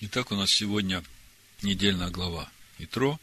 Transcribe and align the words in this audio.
Итак, 0.00 0.30
у 0.30 0.36
нас 0.36 0.52
сегодня 0.52 1.02
недельная 1.60 2.08
глава 2.08 2.48
Итро, 2.78 3.18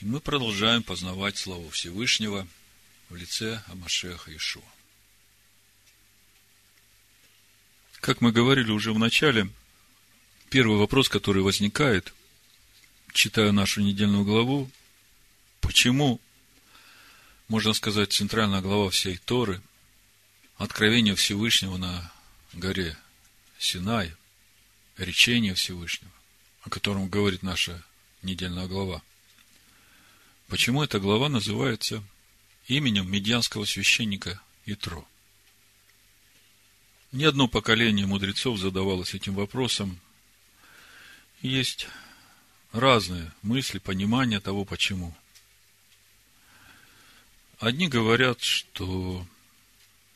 и 0.00 0.06
мы 0.06 0.18
продолжаем 0.18 0.82
познавать 0.82 1.38
славу 1.38 1.70
Всевышнего 1.70 2.48
в 3.08 3.14
лице 3.14 3.62
Амашеха 3.68 4.34
Ишуа. 4.36 4.64
Как 8.00 8.20
мы 8.20 8.32
говорили 8.32 8.72
уже 8.72 8.92
в 8.92 8.98
начале, 8.98 9.48
первый 10.50 10.78
вопрос, 10.78 11.08
который 11.08 11.42
возникает, 11.42 12.12
читая 13.12 13.52
нашу 13.52 13.80
недельную 13.80 14.24
главу, 14.24 14.68
почему, 15.60 16.20
можно 17.46 17.72
сказать, 17.72 18.12
центральная 18.12 18.62
глава 18.62 18.90
всей 18.90 19.16
Торы, 19.16 19.62
откровение 20.56 21.14
Всевышнего 21.14 21.76
на 21.76 22.12
горе 22.52 22.96
Синай, 23.60 24.12
речение 24.98 25.54
Всевышнего, 25.54 26.12
о 26.62 26.70
котором 26.70 27.08
говорит 27.08 27.42
наша 27.42 27.82
недельная 28.22 28.66
глава. 28.66 29.02
Почему 30.48 30.82
эта 30.82 30.98
глава 30.98 31.28
называется 31.28 32.02
именем 32.66 33.10
медианского 33.10 33.64
священника 33.64 34.40
Итро? 34.66 35.06
Ни 37.12 37.24
одно 37.24 37.48
поколение 37.48 38.06
мудрецов 38.06 38.58
задавалось 38.58 39.14
этим 39.14 39.34
вопросом. 39.34 39.98
Есть 41.40 41.88
разные 42.72 43.32
мысли, 43.42 43.78
понимания 43.78 44.40
того, 44.40 44.64
почему. 44.64 45.14
Одни 47.58 47.88
говорят, 47.88 48.42
что 48.42 49.26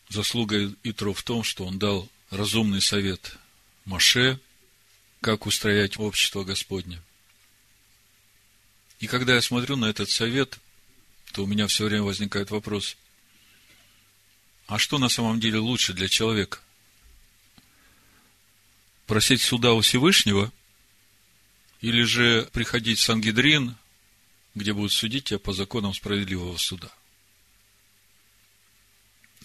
заслуга 0.09 0.73
Итро 0.83 1.12
в 1.12 1.23
том, 1.23 1.42
что 1.42 1.64
он 1.64 1.78
дал 1.78 2.09
разумный 2.30 2.83
совет 2.83 3.37
Маше, 3.84 4.39
как 5.23 5.47
устроять 5.47 5.99
общество 5.99 6.43
Господне. 6.43 7.01
И 8.98 9.06
когда 9.06 9.34
я 9.37 9.41
смотрю 9.41 9.77
на 9.77 9.87
этот 9.87 10.11
совет, 10.11 10.59
то 11.33 11.45
у 11.45 11.47
меня 11.47 11.69
все 11.69 11.87
время 11.87 12.03
возникает 12.03 12.51
вопрос, 12.51 12.97
а 14.67 14.79
что 14.79 14.98
на 14.98 15.09
самом 15.09 15.39
деле 15.41 15.59
лучше 15.59 15.92
для 15.92 16.09
человека? 16.09 16.59
Просить 19.06 19.42
суда 19.42 19.73
у 19.73 19.81
Всевышнего 19.81 20.53
или 21.81 22.03
же 22.03 22.48
приходить 22.53 22.98
в 22.98 23.03
Сангидрин, 23.03 23.77
где 24.55 24.73
будут 24.73 24.92
судить 24.92 25.25
тебя 25.27 25.39
по 25.39 25.53
законам 25.53 25.95
справедливого 25.95 26.57
суда? 26.57 26.91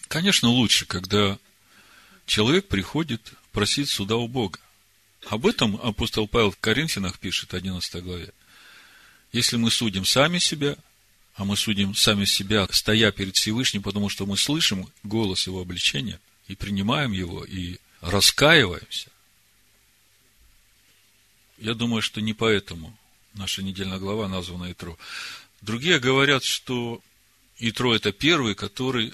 Конечно, 0.08 0.48
лучше, 0.48 0.86
когда 0.86 1.38
человек 2.26 2.66
приходит 2.66 3.32
просить 3.52 3.90
суда 3.90 4.16
у 4.16 4.26
Бога. 4.26 4.58
Об 5.26 5.46
этом 5.46 5.78
апостол 5.82 6.26
Павел 6.28 6.50
в 6.50 6.58
Коринфянах 6.58 7.18
пишет, 7.18 7.54
11 7.54 8.02
главе. 8.02 8.32
Если 9.32 9.56
мы 9.56 9.70
судим 9.70 10.04
сами 10.04 10.38
себя, 10.38 10.76
а 11.34 11.44
мы 11.44 11.56
судим 11.56 11.94
сами 11.94 12.24
себя, 12.24 12.66
стоя 12.70 13.12
перед 13.12 13.36
Всевышним, 13.36 13.82
потому 13.82 14.08
что 14.08 14.26
мы 14.26 14.36
слышим 14.36 14.90
голос 15.02 15.46
Его 15.46 15.60
обличения, 15.60 16.20
и 16.46 16.54
принимаем 16.54 17.12
его, 17.12 17.44
и 17.44 17.76
раскаиваемся, 18.00 19.10
я 21.58 21.74
думаю, 21.74 22.00
что 22.00 22.20
не 22.20 22.32
поэтому 22.32 22.96
наша 23.34 23.62
недельная 23.62 23.98
глава 23.98 24.28
названа 24.28 24.72
Итро. 24.72 24.96
Другие 25.60 25.98
говорят, 25.98 26.44
что 26.44 27.02
Итро– 27.58 27.94
это 27.96 28.12
первый, 28.12 28.54
который 28.54 29.12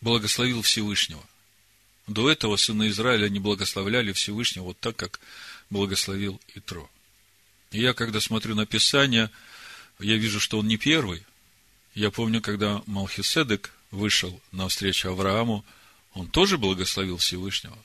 благословил 0.00 0.62
Всевышнего– 0.62 1.24
до 2.08 2.30
этого 2.30 2.56
сыны 2.56 2.88
Израиля 2.88 3.28
не 3.28 3.38
благословляли 3.38 4.12
Всевышнего 4.12 4.64
вот 4.64 4.80
так, 4.80 4.96
как 4.96 5.20
благословил 5.70 6.40
Итро. 6.54 6.90
И 7.70 7.80
я, 7.80 7.92
когда 7.92 8.20
смотрю 8.20 8.54
на 8.54 8.66
Писание, 8.66 9.30
я 9.98 10.16
вижу, 10.16 10.40
что 10.40 10.58
он 10.58 10.66
не 10.66 10.78
первый. 10.78 11.24
Я 11.94 12.10
помню, 12.10 12.40
когда 12.40 12.82
Малхиседек 12.86 13.72
вышел 13.90 14.40
на 14.52 14.68
встречу 14.68 15.10
Аврааму, 15.10 15.64
он 16.14 16.28
тоже 16.28 16.56
благословил 16.56 17.18
Всевышнего. 17.18 17.76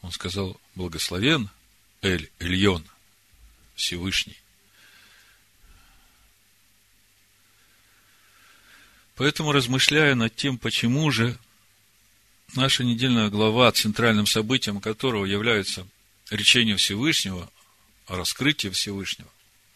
Он 0.00 0.10
сказал, 0.10 0.58
благословен 0.74 1.50
Эль, 2.00 2.30
Эльон, 2.38 2.84
Всевышний. 3.74 4.38
Поэтому, 9.16 9.52
размышляя 9.52 10.14
над 10.14 10.34
тем, 10.34 10.58
почему 10.58 11.10
же 11.10 11.38
Наша 12.54 12.84
недельная 12.84 13.28
глава, 13.28 13.70
центральным 13.72 14.26
событием 14.26 14.80
которого 14.80 15.24
является 15.24 15.86
речение 16.30 16.76
Всевышнего, 16.76 17.50
раскрытие 18.06 18.72
Всевышнего, 18.72 19.28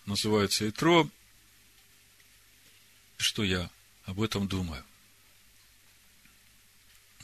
называется 0.06 0.69
Итро. 0.69 1.09
Что 3.19 3.42
я 3.44 3.69
об 4.06 4.22
этом 4.22 4.48
думаю? 4.48 4.82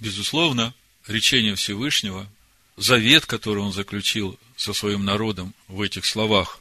Безусловно, 0.00 0.74
речение 1.06 1.54
Всевышнего, 1.54 2.30
завет, 2.76 3.24
который 3.24 3.62
он 3.62 3.72
заключил 3.72 4.38
со 4.56 4.74
своим 4.74 5.04
народом 5.04 5.54
в 5.68 5.80
этих 5.80 6.04
словах, 6.04 6.60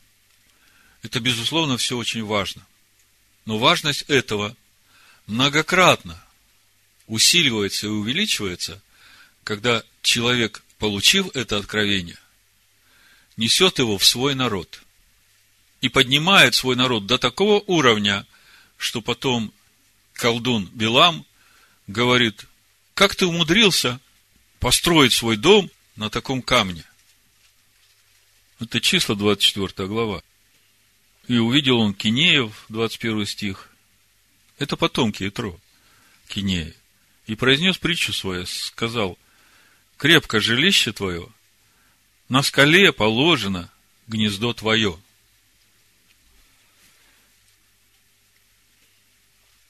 это, 1.01 1.19
безусловно, 1.19 1.77
все 1.77 1.97
очень 1.97 2.23
важно. 2.23 2.65
Но 3.45 3.59
важность 3.59 4.03
этого 4.03 4.55
многократно 5.27 6.24
усиливается 7.07 7.87
и 7.87 7.89
увеличивается, 7.89 8.81
когда 9.43 9.83
человек, 10.01 10.63
получил 10.77 11.31
это 11.33 11.57
откровение, 11.57 12.17
несет 13.37 13.79
его 13.79 13.97
в 13.97 14.05
свой 14.05 14.35
народ 14.35 14.81
и 15.81 15.89
поднимает 15.89 16.55
свой 16.55 16.75
народ 16.75 17.05
до 17.05 17.17
такого 17.17 17.63
уровня, 17.67 18.25
что 18.77 19.01
потом 19.01 19.53
колдун 20.13 20.69
Билам 20.73 21.25
говорит, 21.87 22.45
как 22.93 23.15
ты 23.15 23.25
умудрился 23.25 23.99
построить 24.59 25.13
свой 25.13 25.37
дом 25.37 25.69
на 25.95 26.09
таком 26.09 26.41
камне? 26.41 26.83
Это 28.59 28.81
числа 28.81 29.15
24 29.15 29.87
глава. 29.87 30.23
И 31.27 31.37
увидел 31.37 31.79
он 31.79 31.93
Кинеев, 31.93 32.65
21 32.69 33.25
стих. 33.25 33.69
Это 34.57 34.77
потомки 34.77 35.27
Итро, 35.27 35.59
Кинея 36.27 36.73
и 37.27 37.35
произнес 37.35 37.77
притчу 37.77 38.13
свою, 38.13 38.45
сказал, 38.45 39.17
крепко 39.97 40.39
жилище 40.39 40.91
твое, 40.91 41.27
на 42.29 42.43
скале 42.43 42.91
положено 42.91 43.71
гнездо 44.07 44.53
твое. 44.53 44.99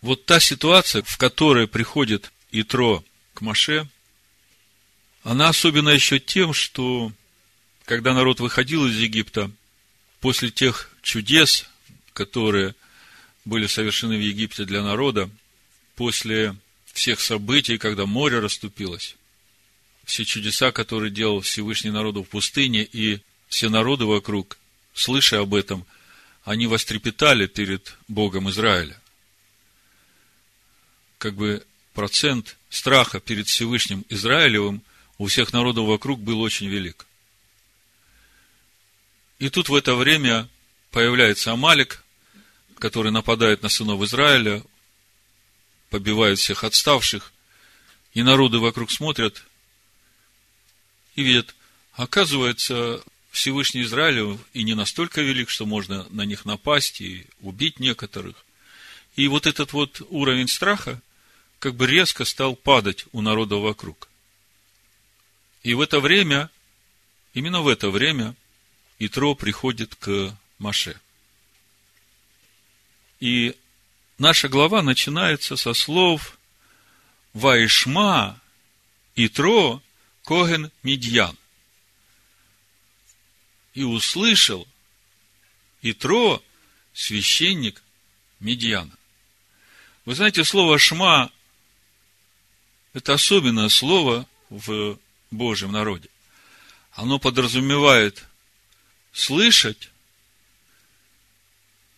Вот 0.01 0.25
та 0.25 0.39
ситуация, 0.39 1.01
в 1.03 1.17
которой 1.17 1.67
приходит 1.67 2.31
Итро 2.51 3.03
к 3.33 3.41
Маше, 3.41 3.87
она 5.23 5.49
особенно 5.49 5.89
еще 5.89 6.19
тем, 6.19 6.53
что 6.53 7.11
когда 7.85 8.13
народ 8.13 8.39
выходил 8.39 8.85
из 8.85 8.97
Египта, 8.97 9.51
после 10.19 10.49
тех 10.51 10.91
чудес, 11.01 11.67
которые 12.13 12.75
были 13.45 13.67
совершены 13.67 14.17
в 14.17 14.21
Египте 14.21 14.65
для 14.65 14.83
народа, 14.83 15.29
после 15.95 16.55
всех 16.95 17.19
событий, 17.19 17.77
когда 17.77 18.05
море 18.05 18.39
расступилось, 18.39 19.17
все 20.05 20.23
чудеса, 20.23 20.71
которые 20.71 21.11
делал 21.11 21.41
Всевышний 21.41 21.91
народу 21.91 22.23
в 22.23 22.29
пустыне, 22.29 22.83
и 22.83 23.19
все 23.49 23.69
народы 23.69 24.05
вокруг, 24.05 24.57
слыша 24.93 25.41
об 25.41 25.53
этом, 25.53 25.85
они 26.45 26.67
вострепетали 26.67 27.47
перед 27.47 27.97
Богом 28.07 28.49
Израиля. 28.49 28.99
Как 31.17 31.35
бы 31.35 31.65
процент 31.93 32.55
страха 32.69 33.19
перед 33.19 33.47
Всевышним 33.47 34.05
Израилевым 34.07 34.81
у 35.17 35.27
всех 35.27 35.51
народов 35.51 35.87
вокруг 35.87 36.21
был 36.21 36.39
очень 36.39 36.67
велик. 36.67 37.05
И 39.39 39.49
тут 39.49 39.67
в 39.67 39.75
это 39.75 39.95
время 39.95 40.47
появляется 40.91 41.51
Амалик, 41.51 42.05
который 42.79 43.11
нападает 43.11 43.63
на 43.63 43.69
сынов 43.69 44.01
Израиля, 44.01 44.63
побивают 45.89 46.39
всех 46.39 46.63
отставших, 46.63 47.31
и 48.13 48.23
народы 48.23 48.59
вокруг 48.59 48.91
смотрят 48.91 49.43
и 51.15 51.23
видят, 51.23 51.55
оказывается, 51.93 53.03
Всевышний 53.31 53.81
Израиль 53.81 54.37
и 54.53 54.63
не 54.63 54.75
настолько 54.75 55.21
велик, 55.21 55.49
что 55.49 55.65
можно 55.65 56.07
на 56.09 56.23
них 56.23 56.45
напасть 56.45 57.01
и 57.01 57.25
убить 57.41 57.79
некоторых. 57.79 58.45
И 59.15 59.27
вот 59.27 59.45
этот 59.45 59.73
вот 59.73 60.01
уровень 60.09 60.47
страха 60.47 61.01
как 61.59 61.75
бы 61.75 61.87
резко 61.87 62.25
стал 62.25 62.55
падать 62.55 63.05
у 63.11 63.21
народа 63.21 63.57
вокруг. 63.57 64.09
И 65.63 65.73
в 65.73 65.81
это 65.81 65.99
время, 65.99 66.49
именно 67.33 67.61
в 67.61 67.67
это 67.67 67.89
время, 67.89 68.35
Итро 68.99 69.35
приходит 69.35 69.95
к 69.95 70.37
Маше. 70.59 70.99
И 73.19 73.55
наша 74.17 74.47
глава 74.49 74.81
начинается 74.81 75.55
со 75.55 75.73
слов 75.73 76.37
Ваишма 77.33 78.39
Итро 79.15 79.81
Коген 80.23 80.71
Мидьян. 80.83 81.37
и 83.73 83.83
услышал 83.83 84.65
Итро, 85.81 86.41
священник 86.93 87.83
Медьяна. 88.39 88.97
Вы 90.05 90.15
знаете, 90.15 90.43
слово 90.43 90.79
«шма»– 90.79 91.29
это 92.93 93.13
особенное 93.13 93.69
слово 93.69 94.27
в 94.49 94.97
Божьем 95.29 95.73
народе. 95.73 96.09
Оно 96.93 97.19
подразумевает 97.19 98.25
слышать 99.11 99.91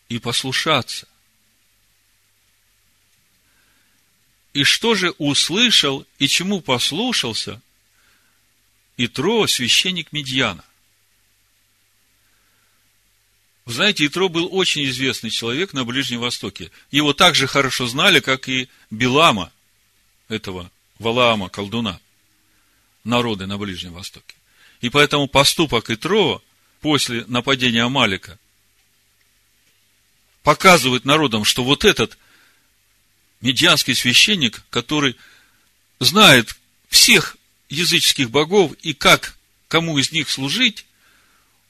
и 0.09 0.17
послушаться. 0.17 1.07
И 4.57 4.63
что 4.63 4.95
же 4.95 5.11
услышал 5.19 6.03
и 6.17 6.27
чему 6.27 6.61
послушался 6.61 7.61
Итро, 8.97 9.45
священник 9.45 10.11
Медьяна? 10.11 10.65
Вы 13.65 13.73
знаете, 13.73 14.07
Итро 14.07 14.29
был 14.29 14.49
очень 14.51 14.85
известный 14.85 15.29
человек 15.29 15.73
на 15.73 15.85
Ближнем 15.85 16.21
Востоке. 16.21 16.71
Его 16.89 17.13
так 17.13 17.35
же 17.35 17.45
хорошо 17.45 17.85
знали, 17.85 18.19
как 18.19 18.49
и 18.49 18.67
Билама, 18.89 19.51
этого 20.27 20.71
Валаама, 20.97 21.49
колдуна, 21.49 21.99
народы 23.03 23.45
на 23.45 23.59
Ближнем 23.59 23.93
Востоке. 23.93 24.35
И 24.81 24.89
поэтому 24.89 25.27
поступок 25.27 25.91
Итро 25.91 26.41
после 26.81 27.25
нападения 27.27 27.83
Амалика 27.83 28.39
показывает 30.41 31.05
народам, 31.05 31.45
что 31.45 31.63
вот 31.63 31.85
этот 31.85 32.17
медианский 33.41 33.95
священник, 33.95 34.63
который 34.69 35.15
знает 35.99 36.55
всех 36.89 37.37
языческих 37.69 38.29
богов 38.29 38.73
и 38.81 38.93
как 38.93 39.37
кому 39.67 39.97
из 39.97 40.11
них 40.11 40.29
служить, 40.29 40.85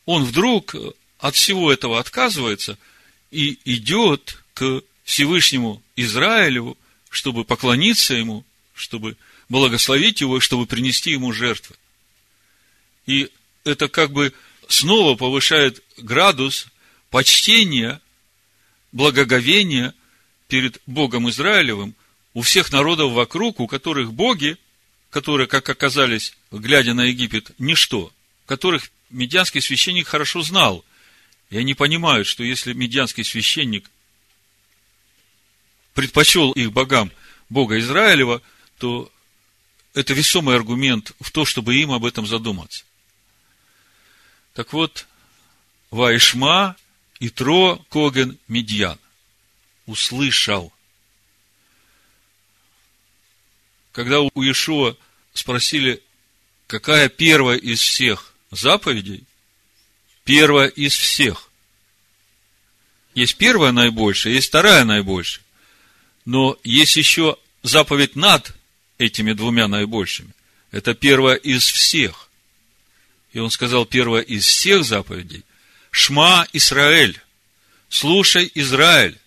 он 0.06 0.24
вдруг 0.24 0.76
от 1.20 1.36
всего 1.36 1.72
этого 1.72 2.00
отказывается 2.00 2.78
и 3.32 3.60
идет 3.66 4.44
к 4.54 4.82
Всевышнему 5.04 5.82
Израилю, 5.96 6.78
чтобы 7.10 7.44
поклониться 7.44 8.14
ему, 8.14 8.46
чтобы 8.74 9.18
благословить 9.50 10.22
его, 10.22 10.40
чтобы 10.40 10.66
принести 10.66 11.12
ему 11.12 11.32
жертвы. 11.32 11.76
И 13.06 13.30
это 13.64 13.88
как 13.88 14.12
бы 14.12 14.34
снова 14.68 15.16
повышает 15.16 15.84
градус 15.98 16.68
почтения, 17.10 18.02
благоговения 18.92 19.94
перед 20.48 20.82
Богом 20.86 21.30
Израилевым 21.30 21.96
у 22.34 22.42
всех 22.42 22.72
народов 22.72 23.12
вокруг, 23.12 23.60
у 23.60 23.68
которых 23.68 24.14
боги, 24.14 24.58
которые, 25.10 25.48
как 25.48 25.70
оказались, 25.70 26.34
глядя 26.52 26.94
на 26.94 27.06
Египет, 27.06 27.52
ничто, 27.58 28.12
которых 28.46 28.92
медианский 29.10 29.62
священник 29.62 30.08
хорошо 30.08 30.42
знал– 30.42 30.84
и 31.50 31.58
они 31.58 31.74
понимают, 31.74 32.28
что 32.28 32.44
если 32.44 32.74
медианский 32.74 33.24
священник 33.24 33.90
предпочел 35.94 36.52
их 36.52 36.72
богам 36.72 37.12
Бога 37.50 37.80
Израилева, 37.80 38.42
то 38.78 39.12
это 39.94 40.14
весомый 40.14 40.56
аргумент 40.56 41.14
в 41.20 41.32
то, 41.32 41.46
чтобы 41.46 41.76
им 41.76 41.92
об 41.92 42.06
этом 42.06 42.28
задуматься. 42.28 42.84
Так 44.54 44.74
вот, 44.74 45.08
Вайшма 45.90 46.76
и 47.20 47.30
Тро 47.30 47.78
Коген 47.90 48.38
Медьян 48.48 49.00
услышал. 49.88 50.72
Когда 53.92 54.20
у 54.20 54.30
Иешуа 54.36 54.96
спросили, 55.34 56.04
какая 56.68 57.10
первая 57.10 57.58
из 57.58 57.80
всех 57.80 58.36
заповедей, 58.52 59.24
первая 60.24 60.68
из 60.68 60.94
всех. 60.94 61.50
Есть 63.16 63.38
первая 63.38 63.72
наибольшая, 63.72 64.34
есть 64.34 64.50
вторая 64.50 64.84
наибольшая. 64.84 65.44
Но 66.26 66.60
есть 66.64 66.98
еще 66.98 67.38
заповедь 67.64 68.16
над 68.16 68.54
этими 69.00 69.34
двумя 69.34 69.68
наибольшими. 69.68 70.34
Это 70.72 70.94
первая 70.94 71.36
из 71.36 71.66
всех. 71.66 72.30
И 73.34 73.40
он 73.40 73.50
сказал, 73.50 73.86
первая 73.86 74.22
из 74.22 74.46
всех 74.46 74.84
заповедей. 74.84 75.44
Шма 75.90 76.48
Исраэль. 76.54 77.20
Слушай, 77.90 78.52
Израиль. 78.54 79.18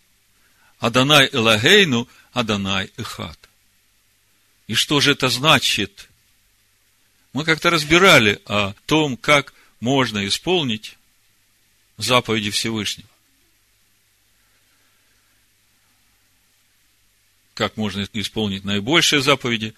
Аданай 0.81 1.29
Элагейну, 1.31 2.09
Аданай 2.33 2.91
Эхат. 2.97 3.39
И 4.67 4.75
что 4.75 5.01
же 5.01 5.13
это 5.13 5.29
значит? 5.29 6.09
Мы 7.33 7.45
как-то 7.45 7.71
разбирали 7.71 8.41
о 8.47 8.73
том, 8.87 9.17
как 9.17 9.53
можно 9.79 10.27
исполнить 10.27 10.97
заповеди 11.99 12.51
Всевышнего. 12.51 13.09
Как 17.55 17.77
можно 17.77 18.09
исполнить 18.15 18.65
наибольшие 18.65 19.21
заповеди 19.21 19.75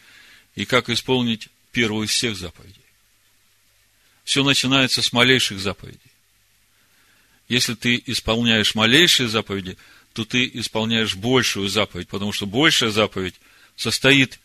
и 0.55 0.65
как 0.65 0.89
исполнить 0.89 1.49
первую 1.73 2.07
из 2.07 2.11
всех 2.11 2.37
заповедей. 2.37 2.77
Все 4.23 4.45
начинается 4.45 5.03
с 5.03 5.13
малейших 5.13 5.59
заповедей. 5.59 5.99
Если 7.49 7.75
ты 7.75 8.03
исполняешь 8.07 8.77
малейшие 8.77 9.29
заповеди, 9.29 9.77
то 10.13 10.25
ты 10.25 10.51
исполняешь 10.55 11.17
большую 11.17 11.69
заповедь, 11.69 12.09
потому 12.09 12.33
что 12.33 12.47
большая 12.47 12.91
заповедь 12.91 13.35
состоит 13.77 14.39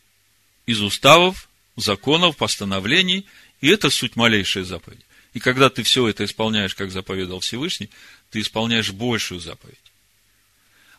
из 0.66 0.82
уставов, 0.82 1.50
законов, 1.76 2.38
постановлений, 2.38 3.26
и 3.62 3.68
это 3.68 3.90
суть 3.90 4.16
малейшей 4.16 4.64
заповеди. 4.64 5.04
И 5.34 5.40
когда 5.40 5.70
ты 5.70 5.84
все 5.84 6.08
это 6.08 6.26
исполняешь, 6.26 6.76
как 6.76 6.92
заповедал 6.92 7.42
Всевышний, 7.42 7.90
ты 8.32 8.40
исполняешь 8.42 8.92
большую 8.92 9.40
заповедь. 9.40 9.78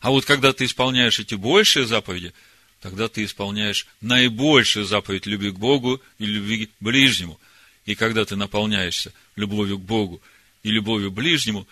А 0.01 0.11
вот 0.11 0.25
когда 0.25 0.53
ты 0.53 0.65
исполняешь 0.65 1.19
эти 1.19 1.35
большие 1.35 1.85
заповеди, 1.85 2.33
тогда 2.79 3.09
ты 3.09 3.25
исполняешь 3.25 3.87
наибольшую 4.01 4.85
заповедь 4.85 5.25
любви 5.25 5.51
к 5.51 5.57
Богу 5.57 6.01
и 6.19 6.25
любви 6.25 6.67
к 6.67 6.71
ближнему. 6.79 7.39
И 7.85 7.95
когда 7.95 8.23
ты 8.23 8.35
наполняешься 8.35 9.13
любовью 9.35 9.77
к 9.77 9.81
Богу 9.81 10.21
и 10.63 10.71
любовью 10.71 11.11
к 11.11 11.15
ближнему, 11.15 11.67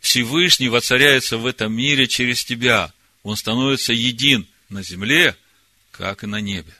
Всевышний 0.00 0.68
воцаряется 0.68 1.38
в 1.38 1.46
этом 1.46 1.72
мире 1.72 2.06
через 2.06 2.44
тебя. 2.44 2.92
Он 3.22 3.36
становится 3.36 3.92
един 3.92 4.46
на 4.68 4.82
земле, 4.82 5.36
как 5.90 6.24
и 6.24 6.26
на 6.26 6.40
небе. 6.40 6.74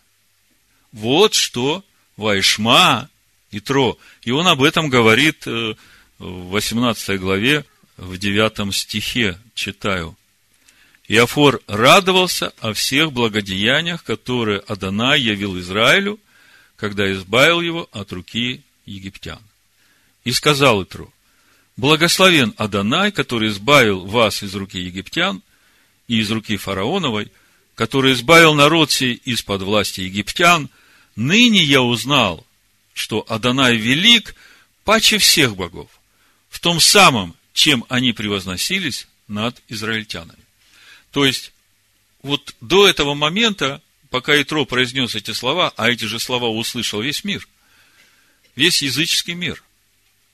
Вот 0.92 1.34
что 1.34 1.84
Вайшма 2.16 3.08
Итро. 3.50 3.98
И 4.22 4.30
он 4.30 4.46
об 4.46 4.62
этом 4.62 4.88
говорит 4.88 5.46
э, 5.46 5.74
в 6.18 6.50
18 6.50 7.18
главе, 7.20 7.64
в 7.96 8.16
9 8.18 8.74
стихе, 8.74 9.38
читаю. 9.54 10.16
Иофор 11.08 11.62
радовался 11.66 12.52
о 12.60 12.74
всех 12.74 13.12
благодеяниях, 13.12 14.04
которые 14.04 14.60
Адонай 14.60 15.20
явил 15.20 15.58
Израилю, 15.58 16.20
когда 16.76 17.10
избавил 17.12 17.60
его 17.62 17.88
от 17.92 18.12
руки 18.12 18.62
египтян. 18.84 19.40
И 20.24 20.32
сказал 20.32 20.82
Итру, 20.82 21.12
благословен 21.78 22.54
Адонай, 22.56 23.12
который 23.12 23.48
избавил 23.48 24.04
вас 24.04 24.42
из 24.42 24.54
руки 24.54 24.78
египтян 24.78 25.42
и 26.08 26.18
из 26.18 26.30
руки 26.30 26.56
фараоновой, 26.56 27.30
который 27.76 28.12
избавил 28.12 28.52
народ 28.52 28.90
сей 28.90 29.14
из-под 29.14 29.62
власти 29.62 30.00
египтян, 30.02 30.68
ныне 31.14 31.62
я 31.62 31.80
узнал, 31.80 32.44
что 32.92 33.24
Адонай 33.28 33.76
велик 33.76 34.34
паче 34.84 35.18
всех 35.18 35.54
богов, 35.54 35.88
в 36.50 36.58
том 36.58 36.80
самом, 36.80 37.36
чем 37.52 37.84
они 37.88 38.12
превозносились 38.12 39.06
над 39.28 39.62
израильтянами. 39.68 40.42
То 41.12 41.24
есть, 41.24 41.52
вот 42.22 42.56
до 42.60 42.88
этого 42.88 43.14
момента, 43.14 43.80
пока 44.10 44.40
Итро 44.42 44.64
произнес 44.64 45.14
эти 45.14 45.30
слова, 45.30 45.72
а 45.76 45.88
эти 45.88 46.06
же 46.06 46.18
слова 46.18 46.48
услышал 46.48 47.00
весь 47.02 47.22
мир, 47.22 47.46
весь 48.56 48.82
языческий 48.82 49.34
мир, 49.34 49.62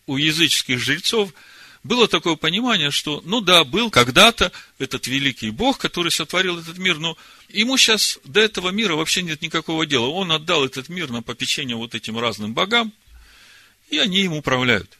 у 0.06 0.16
языческих 0.16 0.78
жрецов 0.78 1.32
было 1.82 2.08
такое 2.08 2.37
понимание, 2.37 2.90
что, 2.90 3.23
ну 3.26 3.42
да, 3.42 3.62
был 3.64 3.90
когда-то 3.90 4.50
этот 4.78 5.06
великий 5.06 5.50
Бог, 5.50 5.78
который 5.78 6.11
сотворил 6.11 6.58
этот 6.58 6.78
мир, 6.78 6.99
но 6.99 7.16
ему 7.50 7.76
сейчас 7.76 8.18
до 8.25 8.40
этого 8.40 8.70
мира 8.70 8.94
вообще 8.94 9.23
нет 9.23 9.42
никакого 9.42 9.84
дела. 9.84 10.06
Он 10.06 10.32
отдал 10.32 10.64
этот 10.64 10.88
мир 10.88 11.11
на 11.11 11.23
попечение 11.23 11.76
вот 11.76 11.94
этим 11.94 12.18
разным 12.18 12.54
богам, 12.54 12.92
и 13.90 13.99
они 13.99 14.20
им 14.20 14.32
управляют. 14.32 14.99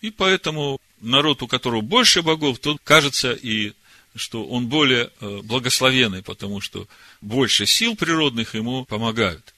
И 0.00 0.10
поэтому 0.10 0.80
народ, 1.00 1.42
у 1.42 1.46
которого 1.46 1.82
больше 1.82 2.22
богов, 2.22 2.58
то 2.58 2.76
кажется 2.82 3.32
и 3.32 3.72
что 4.16 4.44
он 4.44 4.66
более 4.66 5.10
э, 5.20 5.40
благословенный, 5.44 6.22
потому 6.22 6.60
что 6.60 6.88
больше 7.20 7.66
сил 7.66 7.94
природных 7.94 8.54
ему 8.54 8.84
помогают. 8.84 9.54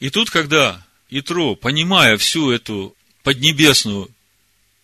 И 0.00 0.10
тут, 0.10 0.28
когда 0.28 0.84
Итро, 1.10 1.54
понимая 1.54 2.16
всю 2.16 2.50
эту 2.50 2.96
поднебесную 3.22 4.10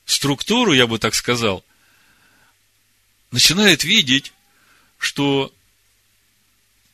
структуру, 0.05 0.73
я 0.73 0.87
бы 0.87 0.99
так 0.99 1.15
сказал, 1.15 1.65
начинает 3.31 3.85
видеть, 3.85 4.33
что 4.99 5.53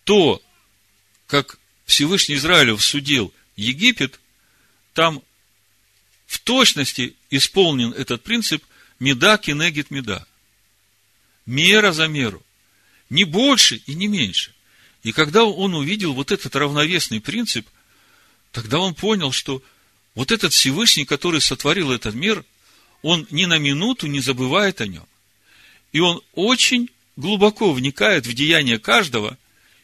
то, 0.04 0.42
как 1.26 1.59
Всевышний 1.87 2.37
Израилю 2.37 2.78
судил 2.78 3.33
Египет, 3.56 4.21
там 4.92 5.23
в 6.26 6.38
точности 6.40 7.14
исполнен 7.30 7.92
этот 7.92 8.23
принцип 8.23 8.64
меда 8.99 9.38
кинегит 9.38 9.90
меда. 9.90 10.26
Мера 11.47 11.92
за 11.92 12.09
меру. 12.09 12.42
Не 13.09 13.25
больше 13.25 13.76
и 13.87 13.95
не 13.95 14.09
меньше. 14.09 14.52
И 15.02 15.12
когда 15.12 15.45
он 15.45 15.75
увидел 15.75 16.12
вот 16.12 16.33
этот 16.33 16.56
равновесный 16.56 17.21
принцип, 17.21 17.68
тогда 18.56 18.78
он 18.78 18.94
понял, 18.94 19.32
что 19.32 19.62
вот 20.14 20.32
этот 20.32 20.54
Всевышний, 20.54 21.04
который 21.04 21.42
сотворил 21.42 21.92
этот 21.92 22.14
мир, 22.14 22.42
он 23.02 23.26
ни 23.30 23.44
на 23.44 23.58
минуту 23.58 24.06
не 24.06 24.20
забывает 24.20 24.80
о 24.80 24.86
нем. 24.86 25.06
И 25.92 26.00
он 26.00 26.22
очень 26.32 26.88
глубоко 27.16 27.75
вникает 27.75 28.26
в 28.26 28.32
деяние 28.32 28.78
каждого 28.78 29.36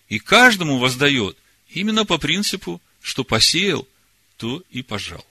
и 0.09 0.19
каждому 0.19 0.79
воздает 0.79 1.37
именно 1.69 2.07
по 2.07 2.17
принципу, 2.17 2.81
что 3.03 3.25
посеял, 3.25 3.87
то 4.39 4.63
и 4.71 4.81
пожал. 4.81 5.27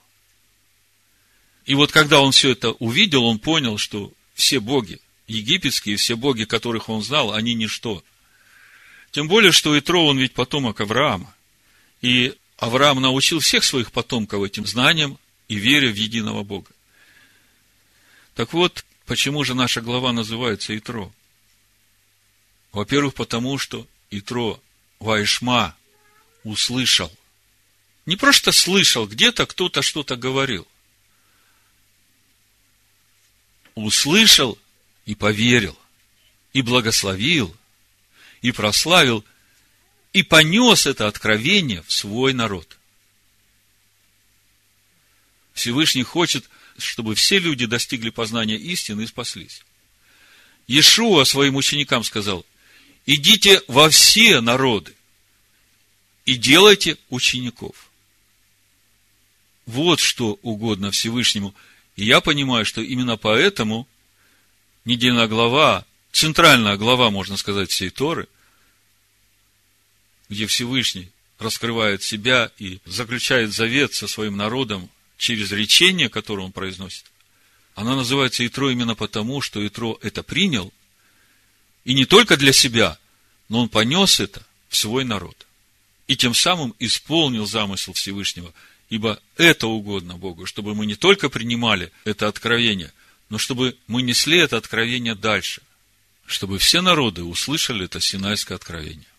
И 1.65 1.74
вот 1.74 1.91
когда 1.91 2.21
он 2.21 2.31
все 2.31 2.51
это 2.51 2.74
увидел, 2.74 3.24
он 3.25 3.39
понял, 3.39 3.79
что 3.79 4.13
все 4.36 4.60
боги, 4.60 5.00
египетские, 5.25 5.95
все 5.95 6.15
боги, 6.15 6.43
которых 6.43 6.89
он 6.89 7.01
знал, 7.01 7.33
они 7.33 7.55
ничто. 7.55 8.03
Тем 9.10 9.27
более, 9.27 9.51
что 9.51 9.77
Итро, 9.79 10.05
он 10.05 10.19
ведь 10.19 10.33
потомок 10.33 10.79
Авраама. 10.79 11.33
И 12.03 12.36
Авраам 12.62 13.01
научил 13.01 13.39
всех 13.39 13.63
своих 13.63 13.91
потомков 13.91 14.44
этим 14.44 14.68
знаниям 14.68 15.18
и 15.48 15.56
вере 15.56 15.91
в 15.91 15.96
единого 15.96 16.44
Бога. 16.44 16.70
Так 18.36 18.53
вот, 18.53 18.86
почему 19.08 19.44
же 19.44 19.56
наша 19.56 19.82
глава 19.82 20.13
называется 20.13 20.77
Итро? 20.77 21.12
Во-первых, 22.72 23.15
потому 23.15 23.58
что 23.58 23.88
Итро 24.12 24.62
Вайшма 25.00 25.75
услышал. 26.44 27.12
Не 28.06 28.15
просто 28.15 28.51
слышал, 28.51 29.08
где-то 29.08 29.48
кто-то 29.48 29.82
что-то 29.82 30.15
говорил. 30.15 30.68
Услышал 33.74 34.56
и 35.08 35.15
поверил, 35.15 35.75
и 36.53 36.62
благословил, 36.62 37.58
и 38.44 38.51
прославил, 38.51 39.25
и 40.13 40.24
понес 40.24 40.86
это 40.86 41.08
откровение 41.08 41.84
в 41.84 41.91
свой 41.91 42.34
народ. 42.34 42.77
Всевышний 45.53 46.03
хочет, 46.03 46.50
чтобы 46.77 47.15
все 47.15 47.39
люди 47.39 47.65
достигли 47.65 48.10
познания 48.10 48.58
истины 48.58 49.03
и 49.03 49.08
спаслись. 49.08 49.63
Иешуа 50.68 51.24
своим 51.24 51.56
ученикам 51.56 52.03
сказал, 52.03 52.46
идите 53.06 53.62
во 53.68 53.89
все 53.89 54.41
народы 54.41 54.96
и 56.25 56.36
делайте 56.36 56.98
учеников. 57.10 57.91
Вот 59.65 60.00
что 60.00 60.39
угодно 60.41 60.91
Всевышнему. 60.91 61.53
И 61.96 62.06
я 62.06 62.22
понимаю, 62.22 62.65
что 62.65 62.82
именно 62.82 63.18
поэтому 63.18 63.88
недельная 64.86 65.27
глава, 65.27 65.86
центральная 66.12 66.77
глава, 66.77 67.12
можно 67.12 67.38
сказать, 67.38 67.70
всей 67.70 67.89
Торы, 67.89 68.27
где 70.31 70.47
Всевышний 70.47 71.09
раскрывает 71.39 72.01
себя 72.01 72.51
и 72.57 72.79
заключает 72.85 73.53
завет 73.53 73.93
со 73.93 74.07
своим 74.07 74.38
народом 74.38 74.89
через 75.17 75.51
речение, 75.51 76.07
которое 76.07 76.43
он 76.43 76.53
произносит, 76.53 77.03
она 77.75 77.97
называется 77.97 78.47
Итро 78.47 78.69
именно 78.69 78.95
потому, 78.95 79.41
что 79.41 79.65
Итро 79.67 80.00
это 80.01 80.23
принял, 80.23 80.71
и 81.83 81.93
не 81.93 82.05
только 82.05 82.38
для 82.38 82.53
себя, 82.53 82.97
но 83.50 83.59
он 83.63 83.69
понес 83.69 84.21
это 84.21 84.41
в 84.69 84.77
свой 84.77 85.03
народ. 85.03 85.45
И 86.07 86.15
тем 86.15 86.33
самым 86.33 86.73
исполнил 86.79 87.45
замысел 87.45 87.91
Всевышнего, 87.91 88.53
ибо 88.89 89.19
это 89.35 89.67
угодно 89.67 90.15
Богу, 90.15 90.45
чтобы 90.45 90.75
мы 90.75 90.85
не 90.85 90.95
только 90.95 91.27
принимали 91.27 91.91
это 92.05 92.29
откровение, 92.29 92.93
но 93.27 93.38
чтобы 93.38 93.75
мы 93.88 94.01
несли 94.01 94.38
это 94.38 94.55
откровение 94.55 95.15
дальше, 95.15 95.61
чтобы 96.25 96.57
все 96.57 96.81
народы 96.81 97.23
услышали 97.23 97.83
это 97.85 98.00
Синайское 98.00 98.55
откровение. 98.55 99.11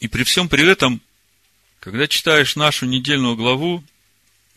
И 0.00 0.08
при 0.08 0.24
всем 0.24 0.48
при 0.48 0.66
этом, 0.68 1.00
когда 1.80 2.06
читаешь 2.06 2.56
нашу 2.56 2.86
недельную 2.86 3.36
главу, 3.36 3.84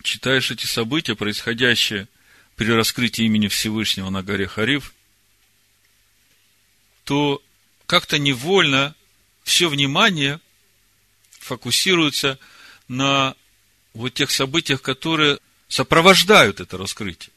читаешь 0.03 0.51
эти 0.51 0.65
события, 0.65 1.15
происходящие 1.15 2.07
при 2.55 2.71
раскрытии 2.71 3.25
имени 3.25 3.47
Всевышнего 3.47 4.09
на 4.09 4.21
горе 4.23 4.47
Хариф, 4.47 4.93
то 7.05 7.41
как-то 7.85 8.19
невольно 8.19 8.95
все 9.43 9.69
внимание 9.69 10.39
фокусируется 11.31 12.37
на 12.87 13.35
вот 13.93 14.13
тех 14.13 14.29
событиях, 14.31 14.81
которые 14.81 15.39
сопровождают 15.67 16.59
это 16.59 16.77
раскрытие 16.77 17.31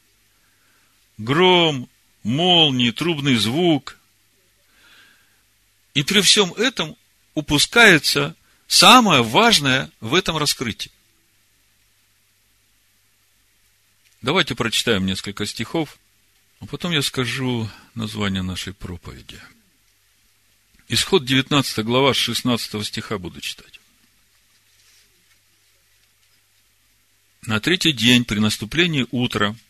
гром, 1.19 1.89
молнии, 2.23 2.91
трубный 2.91 3.37
звук. 3.37 3.99
И 5.95 6.03
при 6.03 6.21
всем 6.21 6.53
этом 6.55 6.97
упускается 7.35 8.37
самое 8.67 9.23
важное 9.23 9.91
в 10.01 10.15
этом 10.15 10.37
раскрытии. 10.37 10.91
Давайте 14.21 14.55
прочитаем 14.55 15.05
несколько 15.05 15.47
стихов, 15.47 15.99
а 16.61 16.67
потом 16.67 16.93
я 16.93 17.03
скажу 17.03 17.69
название 17.95 18.43
нашей 18.43 18.73
проповеди. 18.73 19.41
Исход 20.89 21.25
19 21.25 21.85
глава, 21.85 22.15
с 22.15 22.17
16 22.17 22.87
стиха 22.87 23.19
буду 23.19 23.41
читать. 23.41 23.81
На 27.43 27.59
третий 27.59 27.93
день 27.93 28.25
при 28.25 28.39
наступлении 28.39 29.07
утра– 29.11 29.57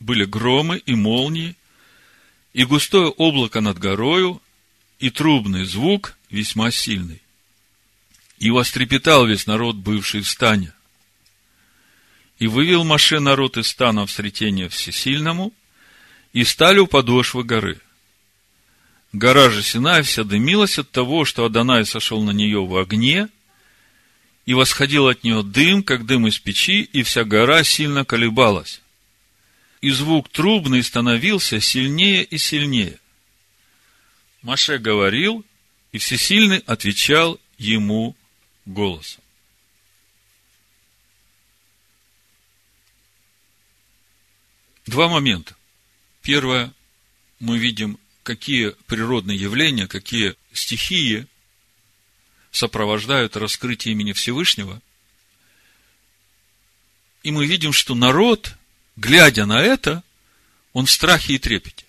были 0.00 0.24
громы 0.24 0.78
и 0.78 0.94
молнии, 0.94 1.54
и 2.54 2.64
густое 2.64 3.08
облако 3.10 3.60
над 3.60 3.78
горою, 3.78 4.42
и 4.98 5.10
трубный 5.10 5.64
звук 5.64 6.16
весьма 6.30 6.70
сильный. 6.70 7.20
И 8.38 8.50
вострепетал 8.50 9.26
весь 9.26 9.46
народ, 9.46 9.76
бывший 9.76 10.22
в 10.22 10.28
стане. 10.28 10.72
И 12.38 12.46
вывел 12.46 12.84
Маше 12.84 13.20
народ 13.20 13.58
из 13.58 13.68
стана 13.68 14.06
в 14.06 14.10
сретение 14.10 14.68
всесильному, 14.68 15.52
и 16.32 16.44
стали 16.44 16.78
у 16.78 16.86
подошвы 16.86 17.44
горы. 17.44 17.78
Гора 19.12 19.50
же 19.50 19.62
Синай 19.62 20.02
вся 20.02 20.24
дымилась 20.24 20.78
от 20.78 20.90
того, 20.90 21.24
что 21.24 21.44
Адонай 21.44 21.84
сошел 21.84 22.22
на 22.22 22.30
нее 22.30 22.64
в 22.64 22.76
огне, 22.76 23.28
и 24.46 24.54
восходил 24.54 25.08
от 25.08 25.22
нее 25.22 25.42
дым, 25.42 25.82
как 25.82 26.06
дым 26.06 26.26
из 26.28 26.38
печи, 26.38 26.82
и 26.82 27.02
вся 27.02 27.24
гора 27.24 27.62
сильно 27.62 28.04
колебалась 28.04 28.80
и 29.80 29.90
звук 29.90 30.28
трубный 30.28 30.82
становился 30.82 31.60
сильнее 31.60 32.24
и 32.24 32.38
сильнее. 32.38 32.98
Маше 34.42 34.78
говорил, 34.78 35.44
и 35.92 35.98
Всесильный 35.98 36.58
отвечал 36.58 37.40
ему 37.58 38.16
голосом. 38.64 39.22
Два 44.86 45.08
момента. 45.08 45.56
Первое, 46.22 46.72
мы 47.38 47.58
видим, 47.58 47.98
какие 48.22 48.70
природные 48.86 49.38
явления, 49.38 49.86
какие 49.86 50.34
стихии 50.52 51.26
сопровождают 52.50 53.36
раскрытие 53.36 53.92
имени 53.92 54.12
Всевышнего. 54.12 54.80
И 57.22 57.30
мы 57.30 57.46
видим, 57.46 57.72
что 57.72 57.94
народ 57.94 58.56
глядя 58.96 59.46
на 59.46 59.60
это, 59.60 60.02
он 60.72 60.86
в 60.86 60.90
страхе 60.90 61.34
и 61.34 61.38
трепете. 61.38 61.84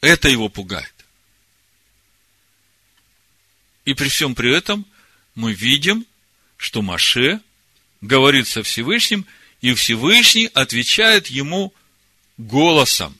Это 0.00 0.28
его 0.28 0.48
пугает. 0.48 0.91
И 3.84 3.94
при 3.94 4.08
всем 4.08 4.34
при 4.34 4.54
этом 4.54 4.86
мы 5.34 5.52
видим, 5.52 6.06
что 6.56 6.82
Маше 6.82 7.40
говорит 8.00 8.46
со 8.48 8.62
Всевышним, 8.62 9.26
и 9.60 9.74
Всевышний 9.74 10.50
отвечает 10.52 11.28
ему 11.28 11.72
голосом. 12.36 13.16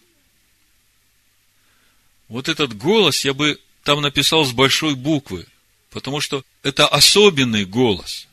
Вот 2.29 2.49
этот 2.49 2.77
голос 2.77 3.25
я 3.25 3.35
бы 3.35 3.61
там 3.85 4.01
написал 4.01 4.45
с 4.45 4.53
большой 4.53 4.95
буквы, 4.95 5.47
потому 5.91 6.21
что 6.21 6.45
это 6.63 6.87
особенный 6.89 7.65
голос 7.65 8.27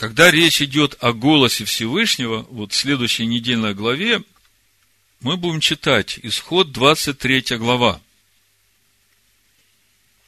когда 0.00 0.30
речь 0.30 0.62
идет 0.62 0.96
о 1.00 1.12
голосе 1.12 1.66
Всевышнего, 1.66 2.46
вот 2.48 2.72
в 2.72 2.74
следующей 2.74 3.26
недельной 3.26 3.74
главе, 3.74 4.22
мы 5.20 5.36
будем 5.36 5.60
читать 5.60 6.18
исход 6.22 6.72
23 6.72 7.58
глава. 7.58 8.00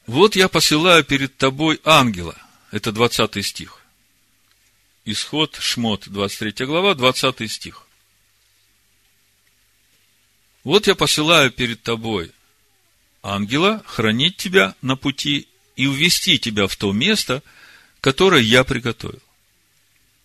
Вот 0.05 0.35
я 0.35 0.49
посылаю 0.49 1.03
перед 1.03 1.37
тобой 1.37 1.79
ангела. 1.83 2.35
Это 2.71 2.91
20 2.91 3.45
стих. 3.45 3.79
Исход 5.05 5.57
Шмот, 5.59 6.09
23 6.09 6.65
глава, 6.65 6.93
20 6.95 7.51
стих. 7.51 7.85
Вот 10.63 10.87
я 10.87 10.95
посылаю 10.95 11.51
перед 11.51 11.83
тобой 11.83 12.31
ангела 13.21 13.81
хранить 13.85 14.37
тебя 14.37 14.75
на 14.81 14.95
пути 14.95 15.47
и 15.75 15.87
увести 15.87 16.39
тебя 16.39 16.67
в 16.67 16.75
то 16.75 16.91
место, 16.91 17.41
которое 18.01 18.41
я 18.41 18.63
приготовил. 18.63 19.21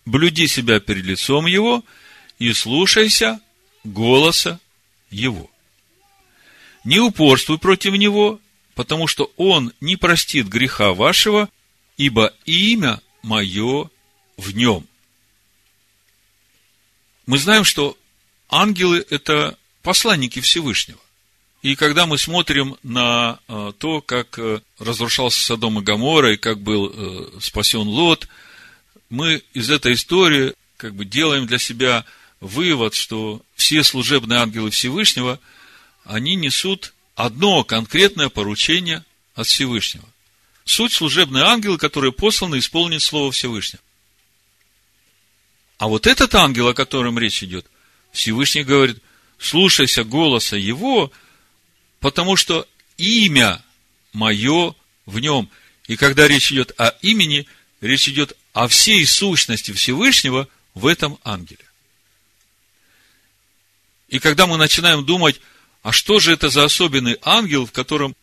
блюди 0.05 0.47
себя 0.47 0.79
перед 0.79 1.05
лицом 1.05 1.45
его 1.45 1.83
и 2.39 2.51
слушайся 2.53 3.39
голоса 3.83 4.59
его. 5.09 5.49
Не 6.83 6.99
упорствуй 6.99 7.59
против 7.59 7.93
него, 7.93 8.39
потому 8.79 9.07
что 9.07 9.29
он 9.35 9.73
не 9.81 9.97
простит 9.97 10.47
греха 10.47 10.93
вашего, 10.93 11.49
ибо 11.97 12.33
имя 12.45 13.01
мое 13.23 13.89
в 14.37 14.55
нем. 14.55 14.87
Мы 17.25 17.39
знаем, 17.39 17.65
что 17.65 17.97
ангелы– 18.47 19.05
это 19.09 19.57
посланники 19.81 20.39
Всевышнего. 20.39 21.01
И 21.61 21.75
когда 21.75 22.05
мы 22.05 22.17
смотрим 22.17 22.77
на 22.81 23.41
э, 23.49 23.73
то, 23.77 23.99
как 23.99 24.39
э, 24.39 24.61
разрушался 24.77 25.43
Содом 25.43 25.79
и 25.79 25.83
Гамора, 25.83 26.35
и 26.35 26.37
как 26.37 26.61
был 26.61 26.89
э, 26.89 27.39
спасен 27.41 27.81
Лот, 27.81 28.29
мы 29.09 29.43
из 29.53 29.69
этой 29.69 29.91
истории 29.91 30.53
как 30.77 30.95
бы 30.95 31.03
делаем 31.03 31.47
для 31.47 31.57
себя 31.57 32.05
вывод, 32.39 32.93
что 32.93 33.41
все 33.55 33.83
служебные 33.83 34.39
ангелы 34.39 34.69
Всевышнего, 34.71 35.37
они 36.05 36.35
несут 36.35 36.93
одно 37.19 37.65
конкретное 37.65 38.29
поручение 38.29 39.03
от 39.35 39.45
Всевышнего. 39.45 40.07
Суть 40.63 40.93
служебные 40.93 41.43
ангелы, 41.43 41.77
которые 41.77 42.13
посланы 42.13 42.59
исполнить 42.59 43.03
Слово 43.03 43.33
Всевышнего. 43.33 43.83
А 45.79 45.89
вот 45.89 46.07
этот 46.07 46.33
ангел, 46.35 46.69
о 46.69 46.73
котором 46.73 47.19
речь 47.19 47.43
идет, 47.43 47.65
Всевышний 48.13 48.63
говорит, 48.63 48.99
слушайся 49.37 50.05
голоса 50.05 50.55
его, 50.55 51.11
потому 51.99 52.37
что 52.37 52.65
имя 52.95 53.61
мое 54.13 54.73
в 55.05 55.19
нем. 55.19 55.49
И 55.87 55.97
когда 55.97 56.25
речь 56.25 56.53
идет 56.53 56.71
о 56.79 56.87
имени, 57.01 57.47
речь 57.81 58.07
идет 58.07 58.31
о 58.53 58.69
всей 58.69 59.05
сущности 59.05 59.73
Всевышнего 59.73 60.47
в 60.73 60.87
этом 60.87 61.19
ангеле. 61.25 61.65
И 64.07 64.19
когда 64.19 64.47
мы 64.47 64.55
начинаем 64.55 65.05
думать, 65.05 65.41
а 65.81 65.91
что 65.91 66.19
же 66.19 66.33
это 66.33 66.49
за 66.49 66.65
особенный 66.65 67.17
ангел, 67.21 67.65
в 67.65 67.71
котором 67.71 68.15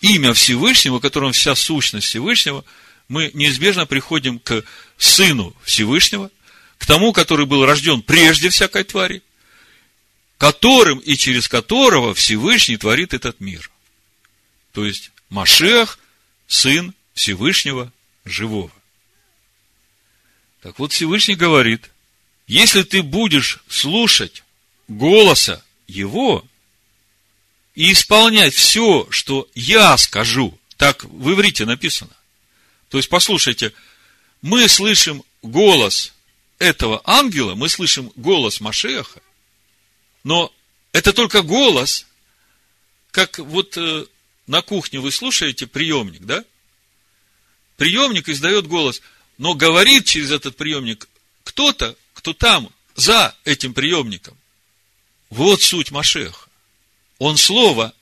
имя 0.00 0.32
Всевышнего, 0.34 0.98
в 0.98 1.00
котором 1.00 1.32
вся 1.32 1.54
сущность 1.54 2.06
Всевышнего, 2.06 2.64
мы 3.08 3.30
неизбежно 3.34 3.86
приходим 3.86 4.38
к 4.38 4.64
Сыну 4.96 5.54
Всевышнего, 5.62 6.30
к 6.78 6.86
тому, 6.86 7.12
который 7.12 7.46
был 7.46 7.66
рожден 7.66 8.02
прежде 8.02 8.48
всякой 8.48 8.84
твари, 8.84 9.22
которым 10.38 10.98
и 10.98 11.16
через 11.16 11.48
которого 11.48 12.14
Всевышний 12.14 12.76
творит 12.76 13.14
этот 13.14 13.40
мир. 13.40 13.70
То 14.72 14.84
есть, 14.84 15.10
Машех, 15.28 15.98
Сын 16.46 16.94
Всевышнего 17.14 17.92
Живого. 18.24 18.72
Так 20.62 20.78
вот, 20.78 20.92
Всевышний 20.92 21.34
говорит, 21.34 21.90
если 22.46 22.82
ты 22.82 23.02
будешь 23.02 23.60
слушать 23.68 24.42
голоса 24.88 25.62
Его 25.86 26.44
и 27.74 27.92
исполнять 27.92 28.54
все, 28.54 29.06
что 29.10 29.48
я 29.54 29.96
скажу, 29.96 30.58
так 30.76 31.04
в 31.04 31.32
иврите 31.32 31.64
написано. 31.64 32.14
То 32.88 32.98
есть, 32.98 33.08
послушайте, 33.08 33.72
мы 34.42 34.68
слышим 34.68 35.24
голос 35.42 36.12
этого 36.58 37.00
ангела, 37.04 37.54
мы 37.54 37.68
слышим 37.68 38.12
голос 38.16 38.60
Машеха, 38.60 39.20
но 40.22 40.52
это 40.92 41.12
только 41.12 41.42
голос, 41.42 42.06
как 43.10 43.38
вот 43.38 43.76
э, 43.76 44.06
на 44.46 44.62
кухне 44.62 45.00
вы 45.00 45.10
слушаете 45.10 45.66
приемник, 45.66 46.22
да? 46.22 46.44
Приемник 47.76 48.28
издает 48.28 48.68
голос, 48.68 49.02
но 49.38 49.54
говорит 49.54 50.06
через 50.06 50.30
этот 50.30 50.56
приемник 50.56 51.08
кто-то, 51.42 51.96
кто 52.12 52.32
там, 52.32 52.70
за 52.94 53.36
этим 53.44 53.74
приемником. 53.74 54.36
Вот 55.30 55.62
суть 55.62 55.90
Машеха. 55.90 56.48
Он 57.24 57.38
слово. 57.38 57.94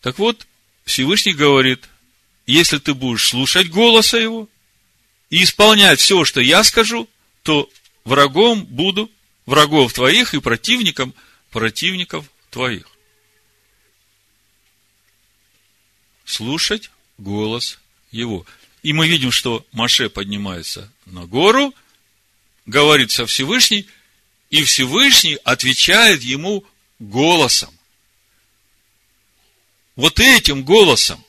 Так 0.00 0.18
вот, 0.18 0.46
Всевышний 0.86 1.34
говорит, 1.34 1.86
если 2.46 2.78
ты 2.78 2.94
будешь 2.94 3.28
слушать 3.28 3.68
голоса 3.68 4.16
его 4.16 4.48
и 5.28 5.44
исполнять 5.44 6.00
все, 6.00 6.24
что 6.24 6.40
я 6.40 6.64
скажу, 6.64 7.10
то 7.42 7.68
врагом 8.04 8.64
буду 8.64 9.10
врагов 9.44 9.92
твоих 9.92 10.32
и 10.32 10.40
противником 10.40 11.12
противников 11.50 12.24
твоих. 12.48 12.88
Слушать 16.24 16.90
голос 17.18 17.80
его. 18.12 18.46
И 18.82 18.94
мы 18.94 19.08
видим, 19.08 19.30
что 19.30 19.66
Маше 19.72 20.08
поднимается 20.08 20.90
на 21.04 21.26
гору, 21.26 21.74
говорит 22.64 23.10
со 23.10 23.26
Всевышней, 23.26 23.86
и 24.50 24.64
Всевышний 24.64 25.38
отвечает 25.44 26.22
ему 26.22 26.64
голосом. 26.98 27.76
Вот 29.96 30.20
этим 30.20 30.64
голосом. 30.64 31.24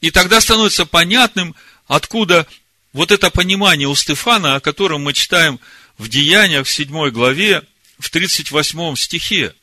И 0.00 0.10
тогда 0.10 0.40
становится 0.40 0.86
понятным, 0.86 1.54
откуда 1.86 2.46
вот 2.92 3.10
это 3.10 3.30
понимание 3.30 3.88
у 3.88 3.94
Стефана, 3.94 4.56
о 4.56 4.60
котором 4.60 5.02
мы 5.02 5.12
читаем 5.12 5.60
в 5.96 6.08
Деяниях, 6.08 6.66
в 6.66 6.70
7 6.70 7.10
главе, 7.10 7.62
в 7.98 8.10
38 8.10 8.96
стихе. 8.96 9.54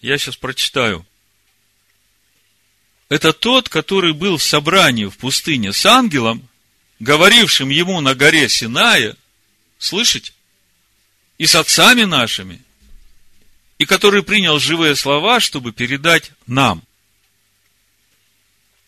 Я 0.00 0.18
сейчас 0.18 0.36
прочитаю. 0.36 1.06
Это 3.08 3.32
тот, 3.32 3.68
который 3.68 4.14
был 4.14 4.38
в 4.38 4.42
собрании 4.42 5.04
в 5.04 5.16
пустыне 5.18 5.72
с 5.72 5.84
ангелом, 5.86 6.48
говорившим 6.98 7.68
ему 7.68 8.00
на 8.00 8.14
горе 8.14 8.48
Синая, 8.48 9.16
Слышите? 9.82 10.32
И 11.38 11.46
с 11.46 11.56
отцами 11.56 12.04
нашими, 12.04 12.62
и 13.78 13.84
который 13.84 14.22
принял 14.22 14.60
живые 14.60 14.94
слова, 14.94 15.40
чтобы 15.40 15.72
передать 15.72 16.30
нам. 16.46 16.84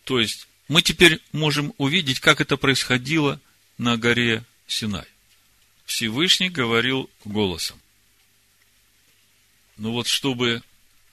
То 0.04 0.20
есть, 0.20 0.46
мы 0.68 0.83
теперь 0.83 1.20
можем 1.33 1.74
увидеть, 1.78 2.20
как 2.20 2.40
это 2.40 2.57
происходило 2.57 3.40
на 3.76 3.96
горе 3.96 4.44
Синай. 4.68 5.07
Всевышний 5.85 6.48
говорил 6.48 7.11
голосом. 7.24 7.80
Ну 9.76 9.90
вот, 9.90 10.07
чтобы 10.07 10.62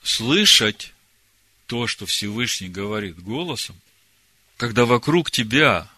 слышать 0.04 0.94
то, 1.66 1.88
что 1.88 2.06
Всевышний 2.06 2.70
говорит 2.70 3.20
голосом, 3.20 3.76
когда 4.58 4.86
вокруг 4.86 5.32
тебя 5.32 5.90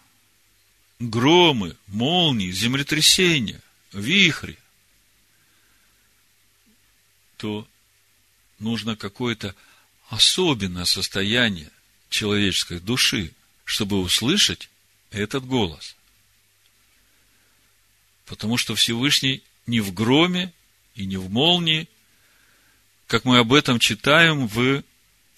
громы, 1.00 1.76
молнии, 1.86 2.50
землетрясения, 2.50 3.60
вихре, 3.94 4.56
то 7.36 7.66
нужно 8.58 8.96
какое-то 8.96 9.54
особенное 10.08 10.84
состояние 10.84 11.70
человеческой 12.08 12.80
души, 12.80 13.32
чтобы 13.64 14.00
услышать 14.00 14.68
этот 15.10 15.44
голос. 15.46 15.96
Потому 18.26 18.56
что 18.56 18.74
Всевышний 18.74 19.42
не 19.66 19.80
в 19.80 19.92
громе 19.92 20.52
и 20.94 21.06
не 21.06 21.16
в 21.16 21.30
молнии, 21.30 21.88
как 23.06 23.24
мы 23.24 23.38
об 23.38 23.52
этом 23.52 23.78
читаем 23.78 24.46
в 24.46 24.82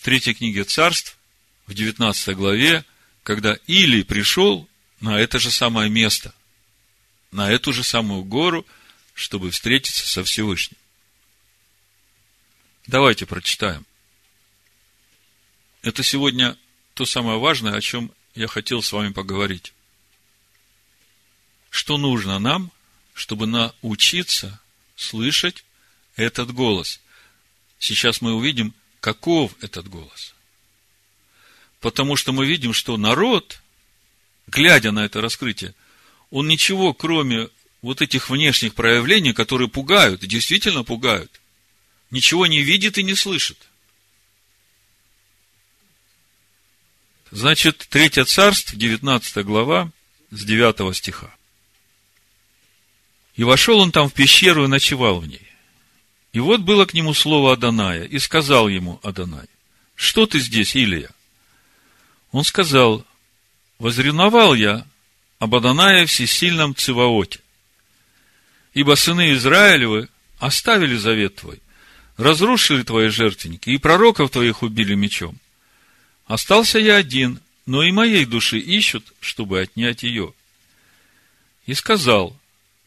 третьей 0.03 0.35
книге 0.35 0.65
царств, 0.65 1.19
в 1.67 1.75
19 1.75 2.37
главе, 2.37 2.85
когда 3.25 3.55
Илий 3.67 4.05
пришел 4.05 4.69
на 5.01 5.19
это 5.19 5.39
же 5.39 5.51
самое 5.51 5.91
место– 5.91 6.35
на 7.31 7.51
эту 7.51 7.73
же 7.73 7.83
самую 7.83 8.25
гору, 8.25 8.67
чтобы 9.15 9.51
встретиться 9.51 10.07
со 10.07 10.23
Всевышним. 10.25 10.79
Давайте 12.87 13.27
прочитаем. 13.27 13.85
Это 15.83 16.03
сегодня 16.03 16.57
то 16.95 17.05
самое 17.05 17.39
важное, 17.39 17.75
о 17.75 17.81
чем 17.81 18.13
я 18.35 18.47
хотел 18.47 18.83
с 18.83 18.93
вами 18.93 19.13
поговорить. 19.13 19.73
Что 21.71 21.99
нужно 21.99 22.39
нам, 22.39 22.71
чтобы 23.13 23.47
научиться 23.47 24.61
слышать 24.95 25.65
этот 26.17 26.53
голос? 26.53 27.01
Сейчас 27.79 28.21
мы 28.21 28.35
увидим, 28.35 28.75
каков 29.01 29.53
этот 29.63 29.89
голос. 29.89 30.35
Потому 31.81 32.17
что 32.17 32.33
мы 32.33 32.47
видим, 32.47 32.73
что 32.73 32.97
народ, 32.97 33.61
глядя 34.47 34.91
на 34.93 35.05
это 35.05 35.21
раскрытие, 35.21 35.75
он 36.31 36.49
ничего, 36.49 36.93
кроме 36.93 37.49
вот 37.83 38.03
этих 38.03 38.31
внешних 38.31 38.75
проявлений, 38.75 39.33
которые 39.33 39.69
пугают, 39.69 40.21
действительно 40.21 40.85
пугают, 40.85 41.41
ничего 42.11 42.47
не 42.47 42.63
видит 42.63 42.99
и 42.99 43.03
не 43.03 43.15
слышит. 43.15 43.59
Значит, 47.31 47.87
Третье 47.91 48.25
царство, 48.25 48.77
19 48.77 49.45
глава, 49.45 49.91
с 50.31 50.45
9 50.45 50.97
стиха. 50.97 51.35
И 53.35 53.45
вошел 53.45 53.79
он 53.81 53.93
там 53.93 54.09
в 54.09 54.15
пещеру 54.15 54.65
и 54.65 54.69
ночевал 54.69 55.21
в 55.21 55.27
ней. 55.27 55.47
И 56.33 56.41
вот 56.41 56.61
было 56.61 56.87
к 56.87 56.95
нему 56.95 57.15
слово 57.15 57.53
Аданая, 57.53 58.05
и 58.05 58.19
сказал 58.19 58.69
ему 58.69 59.01
Адонай, 59.03 59.47
что 59.95 60.27
ты 60.27 60.39
здесь, 60.39 60.77
Илия? 60.77 61.11
Он 62.31 62.45
сказал, 62.45 63.05
возревновал 63.79 64.55
я 64.55 64.87
об 65.39 65.55
Адонае 65.55 66.07
всесильном 66.07 66.75
Циваоте. 66.75 67.41
Ибо 68.75 68.95
сыны 68.95 69.33
Израилевы 69.33 70.09
оставили 70.39 70.97
завет 70.97 71.37
твой, 71.37 71.61
разрушили 72.17 72.83
твои 72.83 73.09
жертвенники, 73.09 73.71
и 73.71 73.79
пророков 73.79 74.31
твоих 74.31 74.63
убили 74.63 74.95
мечом. 74.95 75.39
Остался 76.27 76.79
я 76.79 76.97
один, 76.97 77.41
но 77.67 77.83
и 77.83 77.93
моей 77.93 78.25
души 78.25 78.59
ищут, 78.59 79.13
чтобы 79.21 79.61
отнять 79.61 80.03
ее. 80.03 80.33
И 81.67 81.75
сказал, 81.75 82.37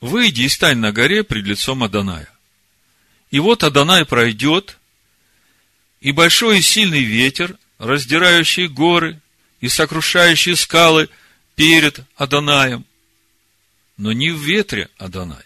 выйди 0.01 0.43
и 0.43 0.49
стань 0.49 0.77
на 0.77 0.91
горе 0.91 1.23
пред 1.23 1.45
лицом 1.45 1.83
Аданая. 1.83 2.29
И 3.31 3.39
вот 3.39 3.63
Адонай 3.63 4.05
пройдет, 4.05 4.77
и 6.01 6.11
большой 6.11 6.59
и 6.59 6.61
сильный 6.61 7.03
ветер, 7.03 7.57
раздирающий 7.77 8.67
горы 8.67 9.19
и 9.59 9.67
сокрушающий 9.67 10.55
скалы 10.55 11.09
перед 11.59 11.99
Адонаем, 12.15 12.85
но 13.97 14.13
не 14.13 14.31
в 14.31 14.37
ветре 14.37 14.89
Адонай. 14.97 15.43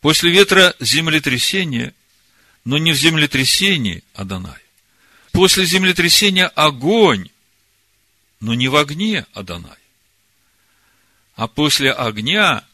После 0.00 0.30
ветра 0.30 0.74
землетрясение, 0.80 1.92
но 2.64 2.78
не 2.78 2.92
в 2.92 2.96
землетрясении 2.96 4.02
Адонай. 4.14 4.58
После 5.32 5.66
землетрясения 5.66 6.46
огонь, 6.46 7.28
но 8.40 8.54
не 8.54 8.68
в 8.68 8.76
огне 8.76 9.26
Адонай. 9.34 9.76
А 11.34 11.46
после 11.46 11.92
огня 11.92 12.64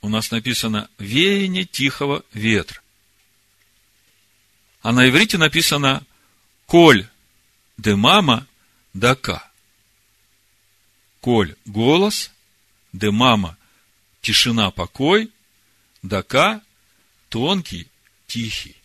у 0.00 0.08
нас 0.08 0.30
написано 0.30 0.88
веяние 1.00 1.64
тихого 1.64 2.24
ветра. 2.32 2.80
А 4.80 4.92
на 4.92 5.08
иврите 5.08 5.38
написано 5.38 6.06
«Коль 6.66 7.08
де 7.78 7.96
мама 7.96 8.46
дака». 8.94 9.51
Коль– 11.22 11.54
голос, 11.66 12.32
де 12.92 13.10
мама– 13.10 13.56
тишина, 14.20 14.70
покой, 14.70 15.30
дака– 16.02 16.60
тонкий, 17.28 17.86
тихий. 18.26 18.76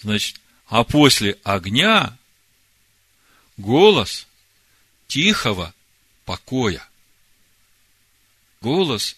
Значит, 0.00 0.38
а 0.66 0.84
после 0.84 1.38
огня 1.42 2.18
голос 3.56 4.26
тихого 5.06 5.74
покоя. 6.26 6.86
Голос 8.60 9.16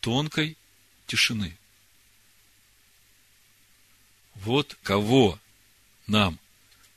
тонкой 0.00 0.58
тишины. 1.06 1.56
Вот 4.34 4.76
кого 4.82 5.40
нам 6.06 6.38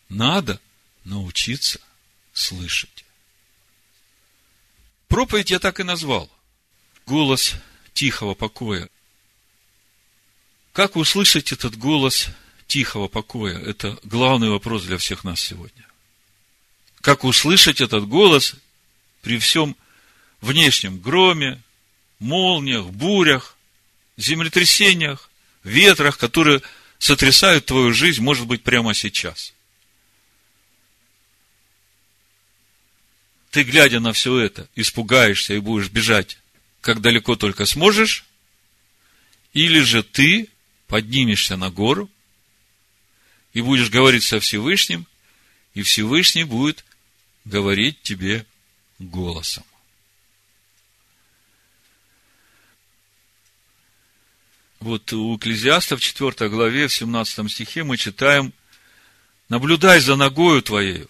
надо 0.09 0.59
научиться 1.05 1.79
слышать. 2.33 3.05
Проповедь 5.13 5.51
я 5.51 5.59
так 5.59 5.79
и 5.79 5.83
назвал. 5.83 6.27
Голос 7.05 7.53
тихого 7.93 8.33
покоя. 8.33 8.89
Как 10.71 10.95
услышать 10.95 11.51
этот 11.51 11.77
голос 11.77 12.29
тихого 12.65 13.07
покоя? 13.07 13.59
Это 13.59 13.95
главный 14.01 14.49
вопрос 14.49 14.85
для 14.85 14.97
всех 14.97 15.23
нас 15.23 15.39
сегодня. 15.39 15.85
Как 17.01 17.25
услышать 17.25 17.79
этот 17.79 18.07
голос 18.07 18.55
при 19.21 19.37
всем 19.37 19.77
внешнем 20.41 20.97
громе, 20.97 21.61
молниях, 22.17 22.87
бурях, 22.87 23.55
землетрясениях, 24.17 25.29
ветрах, 25.63 26.17
которые 26.17 26.63
сотрясают 26.97 27.67
твою 27.67 27.93
жизнь, 27.93 28.23
может 28.23 28.47
быть, 28.47 28.63
прямо 28.63 28.95
сейчас. 28.95 29.53
Ты, 33.53 33.61
глядя 33.61 33.99
на 33.99 34.13
все 34.13 34.39
это, 34.39 34.67
испугаешься 34.73 35.53
и 35.53 35.59
будешь 35.59 35.91
бежать, 35.91 36.39
как 36.81 37.01
далеко 37.01 37.35
только 37.35 37.67
сможешь, 37.67 38.25
или 39.53 39.79
же 39.81 40.01
ты 40.01 40.49
поднимешься 40.87 41.55
на 41.55 41.69
гору 41.69 42.09
и 43.53 43.61
будешь 43.61 43.91
говорить 43.91 44.23
со 44.23 44.39
Всевышним, 44.39 45.05
и 45.75 45.83
Всевышний 45.83 46.45
будет 46.45 46.83
говорить 47.45 48.01
тебе 48.01 48.47
голосом. 48.97 49.63
Вот 54.79 55.13
у 55.13 55.37
Экклезиаста 55.37 55.95
в 55.95 56.01
4 56.01 56.49
главе, 56.49 56.87
в 56.87 56.93
17 56.93 57.51
стихе 57.51 57.83
мы 57.83 57.97
читаем, 57.97 58.51
«Наблюдай 59.47 59.99
за 59.99 60.15
ногою 60.15 60.63
твоею, 60.63 61.07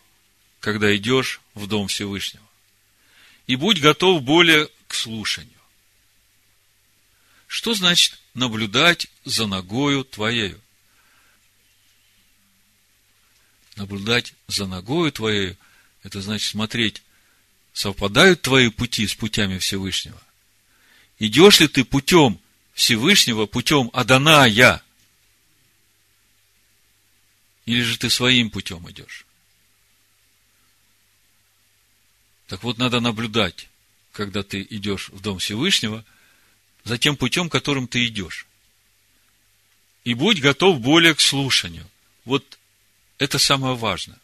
когда 0.63 0.95
идешь 0.95 1.41
в 1.55 1.67
Дом 1.67 1.89
Всевышнего, 1.89 2.45
и 3.47 3.57
будь 3.57 3.81
готов 3.81 4.23
более 4.23 4.69
к 4.87 4.93
слушанию». 4.95 5.51
Что 7.47 7.73
значит 7.73 8.17
наблюдать 8.33 9.07
за 9.25 9.45
ногою 9.45 10.05
твоею? 10.05 10.59
Наблюдать 13.75 14.33
за 14.47 14.65
ногою 14.65 15.11
твоею, 15.11 15.57
это 16.01 16.21
значит 16.21 16.49
смотреть, 16.49 17.03
совпадают 17.73 18.41
твои 18.41 18.69
пути 18.69 19.05
с 19.05 19.13
путями 19.13 19.59
Всевышнего. 19.59 20.21
Идешь 21.19 21.59
ли 21.59 21.67
ты 21.67 21.83
путем 21.83 22.39
Всевышнего 22.73 23.47
путем 23.47 23.89
Аданая? 23.93 24.81
Или 27.65 27.81
же 27.81 27.99
ты 27.99 28.09
своим 28.09 28.49
путем 28.49 28.89
идешь? 28.89 29.22
Так 32.53 32.61
вот, 32.61 32.77
надо 32.77 32.99
наблюдать, 32.99 33.67
когда 34.11 34.43
ты 34.43 34.61
идешь 34.69 35.09
в 35.09 35.19
Дом 35.21 35.39
Всевышнего, 35.39 36.05
за 36.83 36.99
тем 36.99 37.17
путем, 37.17 37.49
которым 37.49 37.87
ты 37.87 38.05
идешь. 38.05 38.45
И 40.03 40.13
будь 40.13 40.39
готов 40.39 40.79
более 40.79 41.15
к 41.15 41.19
слушанию. 41.19 41.89
Вот 42.25 42.59
это 43.17 43.39
самое 43.39 43.73
важное. 43.75 44.19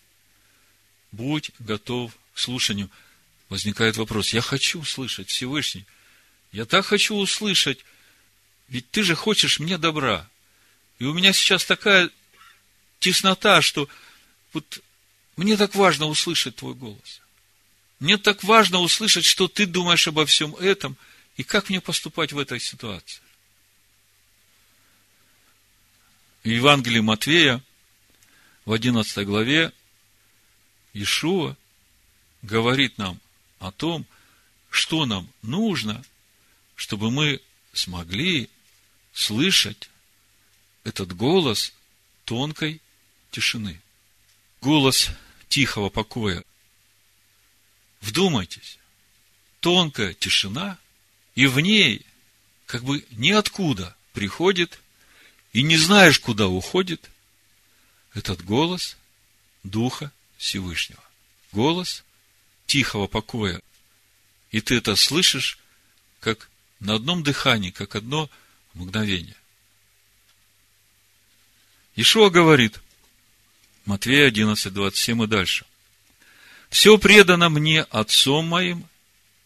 Будь 1.11 1.49
готов 1.57 2.15
к 2.35 2.37
слушанию. 2.37 2.91
Возникает 3.49 3.97
вопрос, 3.97 4.31
я 4.31 4.41
хочу 4.41 4.81
услышать 4.81 5.29
Всевышний. 5.29 5.87
Я 6.51 6.65
так 6.65 6.85
хочу 6.85 7.15
услышать 7.15 7.79
ведь 8.67 8.91
ты 8.91 9.01
же 9.01 9.15
хочешь 9.15 9.59
мне 9.59 9.79
добра. 9.79 10.29
И 10.99 11.05
у 11.05 11.15
меня 11.15 11.33
сейчас 11.33 11.65
такая 11.65 12.11
теснота, 12.99 13.63
что 13.63 13.89
вот 14.53 14.83
мне 15.35 15.57
так 15.57 15.73
важно 15.73 16.05
услышать 16.05 16.57
твой 16.57 16.75
голос. 16.75 17.21
Мне 17.99 18.17
так 18.17 18.43
важно 18.43 18.79
услышать, 18.79 19.25
что 19.25 19.47
ты 19.47 19.65
думаешь 19.65 20.07
обо 20.07 20.25
всем 20.25 20.55
этом, 20.55 20.97
и 21.35 21.43
как 21.43 21.69
мне 21.69 21.81
поступать 21.81 22.31
в 22.31 22.39
этой 22.39 22.59
ситуации. 22.59 23.21
В 26.43 26.47
Евангелии 26.47 27.01
Матвея, 27.01 27.61
в 28.65 28.71
11 28.71 29.25
главе, 29.25 29.73
Ишуа 30.93 31.57
говорит 32.41 32.97
нам 32.97 33.19
о 33.59 33.71
том, 33.71 34.05
что 34.69 35.05
нам 35.05 35.29
нужно, 35.41 36.03
чтобы 36.75 37.11
мы 37.11 37.41
смогли 37.73 38.49
слышать 39.13 39.89
этот 40.85 41.15
голос 41.15 41.73
тонкой 42.23 42.81
тишины. 43.31 43.81
Голос 44.61 45.09
тихого 45.49 45.89
покоя. 45.89 46.43
Вдумайтесь, 48.01 48.77
тонкая 49.59 50.13
тишина, 50.13 50.77
и 51.35 51.47
в 51.47 51.59
ней 51.59 52.05
как 52.65 52.83
бы 52.83 53.05
ниоткуда 53.11 53.95
приходит, 54.13 54.79
и 55.53 55.63
не 55.63 55.77
знаешь, 55.77 56.19
куда 56.19 56.47
уходит, 56.47 57.09
этот 58.13 58.43
голос 58.43 58.97
Духа 59.63 60.11
Всевышнего. 60.37 61.03
Голос 61.51 62.03
тихого 62.65 63.07
покоя. 63.07 63.61
И 64.51 64.61
ты 64.61 64.75
это 64.75 64.95
слышишь, 64.95 65.59
как 66.19 66.49
на 66.79 66.95
одном 66.95 67.23
дыхании, 67.23 67.71
как 67.71 67.95
одно 67.95 68.29
мгновение. 68.73 69.35
Ишуа 71.95 72.29
говорит, 72.29 72.79
Матвея 73.85 74.27
11, 74.27 74.73
27 74.73 75.23
и 75.23 75.27
дальше. 75.27 75.65
Все 76.69 76.97
предано 76.97 77.49
мне 77.49 77.81
отцом 77.81 78.45
моим, 78.45 78.87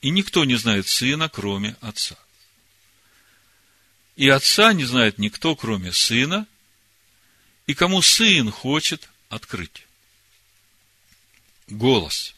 и 0.01 0.09
никто 0.09 0.43
не 0.43 0.55
знает 0.55 0.87
сына, 0.87 1.29
кроме 1.29 1.77
отца. 1.81 2.17
И 4.15 4.29
отца 4.29 4.73
не 4.73 4.83
знает 4.83 5.17
никто, 5.17 5.55
кроме 5.55 5.93
сына, 5.93 6.45
и 7.65 7.73
кому 7.73 8.01
сын 8.01 8.51
хочет 8.51 9.09
открыть. 9.29 9.87
Голос. 11.67 12.35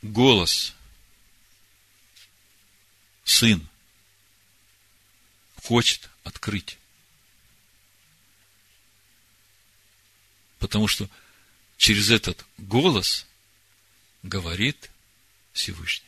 Голос. 0.00 0.74
Сын 3.24 3.68
хочет 5.62 6.08
открыть. 6.24 6.78
Потому 10.58 10.88
что 10.88 11.08
через 11.76 12.10
этот 12.10 12.44
голос 12.58 13.26
говорит 14.22 14.90
Всевышний. 15.52 16.06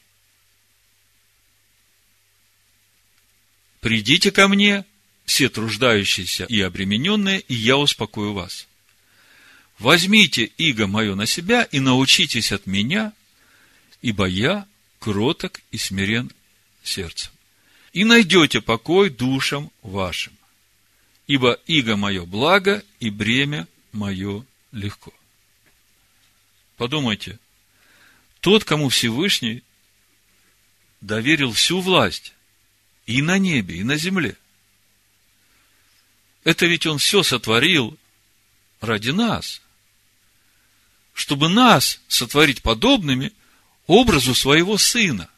Придите 3.81 4.31
ко 4.31 4.49
мне, 4.49 4.85
все 5.25 5.49
труждающиеся 5.49 6.45
и 6.45 6.61
обремененные, 6.61 7.41
и 7.41 7.55
я 7.55 7.77
успокою 7.77 8.33
вас. 8.33 8.67
Возьмите 9.79 10.45
иго 10.45 10.87
мое 10.87 11.15
на 11.15 11.27
себя 11.27 11.63
и 11.63 11.79
научитесь 11.79 12.51
от 12.51 12.67
меня, 12.67 13.13
ибо 14.03 14.27
я 14.27 14.67
кроток 14.99 15.61
и 15.71 15.79
смирен 15.79 16.33
сердцем. 16.83 17.31
И 17.93 18.05
найдете 18.05 18.61
покой 18.61 19.11
душам 19.11 19.71
вашим, 19.83 20.33
ибо 21.27 21.53
иго 21.67 21.97
мое 21.97 22.25
благо 22.25 22.83
и 22.99 23.11
бремя 23.11 23.69
мое 23.93 24.45
легко. 24.73 25.13
Подумайте, 26.79 27.41
тот, 28.41 28.63
кому 28.63 28.89
Всевышний 28.89 29.65
доверил 31.01 31.53
всю 31.53 31.81
власть 31.81 32.33
и 33.05 33.21
на 33.21 33.37
небе, 33.37 33.79
и 33.79 33.83
на 33.83 33.97
земле. 33.97 34.37
Это 36.45 36.67
ведь 36.67 36.87
Он 36.87 36.99
все 36.99 37.25
сотворил 37.25 37.99
ради 38.81 39.11
нас, 39.11 39.61
чтобы 41.15 41.49
нас 41.49 42.01
сотворить 42.07 42.63
подобными 42.63 43.33
образу 43.89 44.33
своего 44.33 44.79
Сына, 44.79 45.29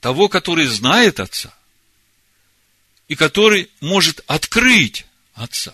того, 0.00 0.28
который 0.28 0.66
знает 0.66 1.20
Отца, 1.20 1.56
и 3.06 3.14
который 3.14 3.70
может 3.80 4.24
открыть 4.26 5.06
Отца. 5.34 5.72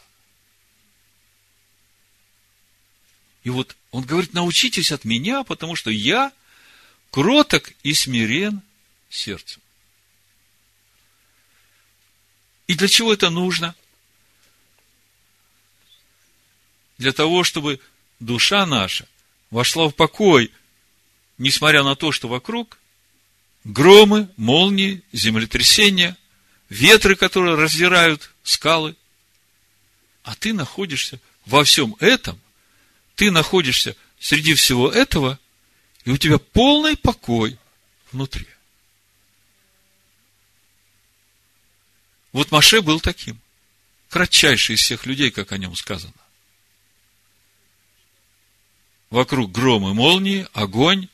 И 3.44 3.48
вот 3.48 3.78
он 3.90 4.04
говорит, 4.04 4.32
научитесь 4.32 4.92
от 4.92 5.04
меня, 5.04 5.42
потому 5.42 5.74
что 5.76 5.90
я 5.90 6.32
кроток 7.10 7.72
и 7.82 7.92
смирен 7.92 8.62
сердцем. 9.08 9.60
И 12.68 12.74
для 12.74 12.86
чего 12.86 13.12
это 13.12 13.30
нужно? 13.30 13.74
Для 16.98 17.12
того, 17.12 17.42
чтобы 17.42 17.80
душа 18.20 18.64
наша 18.66 19.08
вошла 19.50 19.88
в 19.88 19.92
покой, 19.92 20.52
несмотря 21.38 21.82
на 21.82 21.96
то, 21.96 22.12
что 22.12 22.28
вокруг 22.28 22.78
громы, 23.64 24.28
молнии, 24.36 25.02
землетрясения, 25.12 26.16
ветры, 26.68 27.16
которые 27.16 27.56
раздирают 27.56 28.30
скалы. 28.44 28.94
А 30.22 30.34
ты 30.36 30.52
находишься 30.52 31.18
во 31.46 31.64
всем 31.64 31.96
этом, 31.98 32.40
ты 33.20 33.30
находишься 33.30 33.96
среди 34.18 34.54
всего 34.54 34.90
этого, 34.90 35.38
и 36.06 36.10
у 36.10 36.16
тебя 36.16 36.38
полный 36.38 36.96
покой 36.96 37.58
внутри. 38.12 38.46
Вот 42.32 42.50
Маше 42.50 42.80
был 42.80 42.98
таким. 42.98 43.38
Кратчайший 44.08 44.76
из 44.76 44.80
всех 44.80 45.04
людей, 45.04 45.30
как 45.30 45.52
о 45.52 45.58
нем 45.58 45.76
сказано. 45.76 46.14
Вокруг 49.10 49.52
громы, 49.52 49.92
молнии, 49.92 50.46
огонь. 50.54 51.06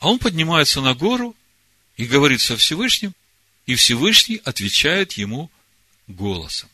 А 0.00 0.10
он 0.10 0.18
поднимается 0.18 0.80
на 0.80 0.92
гору 0.92 1.36
и 1.96 2.04
говорит 2.04 2.40
со 2.40 2.56
Всевышним, 2.56 3.14
и 3.66 3.76
Всевышний 3.76 4.40
отвечает 4.44 5.12
ему 5.12 5.52
голосом. 6.08 6.68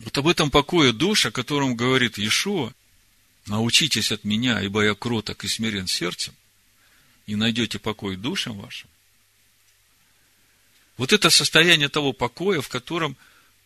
Вот 0.00 0.16
об 0.16 0.28
этом 0.28 0.50
покое 0.50 0.92
душ, 0.92 1.26
о 1.26 1.30
котором 1.30 1.76
говорит 1.76 2.16
Иешуа, 2.18 2.72
научитесь 3.46 4.12
от 4.12 4.24
меня, 4.24 4.60
ибо 4.62 4.82
я 4.82 4.94
кроток 4.94 5.44
и 5.44 5.48
смирен 5.48 5.86
сердцем, 5.86 6.34
и 7.26 7.36
найдете 7.36 7.78
покой 7.78 8.16
душам 8.16 8.58
вашим. 8.58 8.88
Вот 10.96 11.12
это 11.12 11.30
состояние 11.30 11.88
того 11.88 12.12
покоя, 12.12 12.60
в 12.60 12.68
котором 12.68 13.16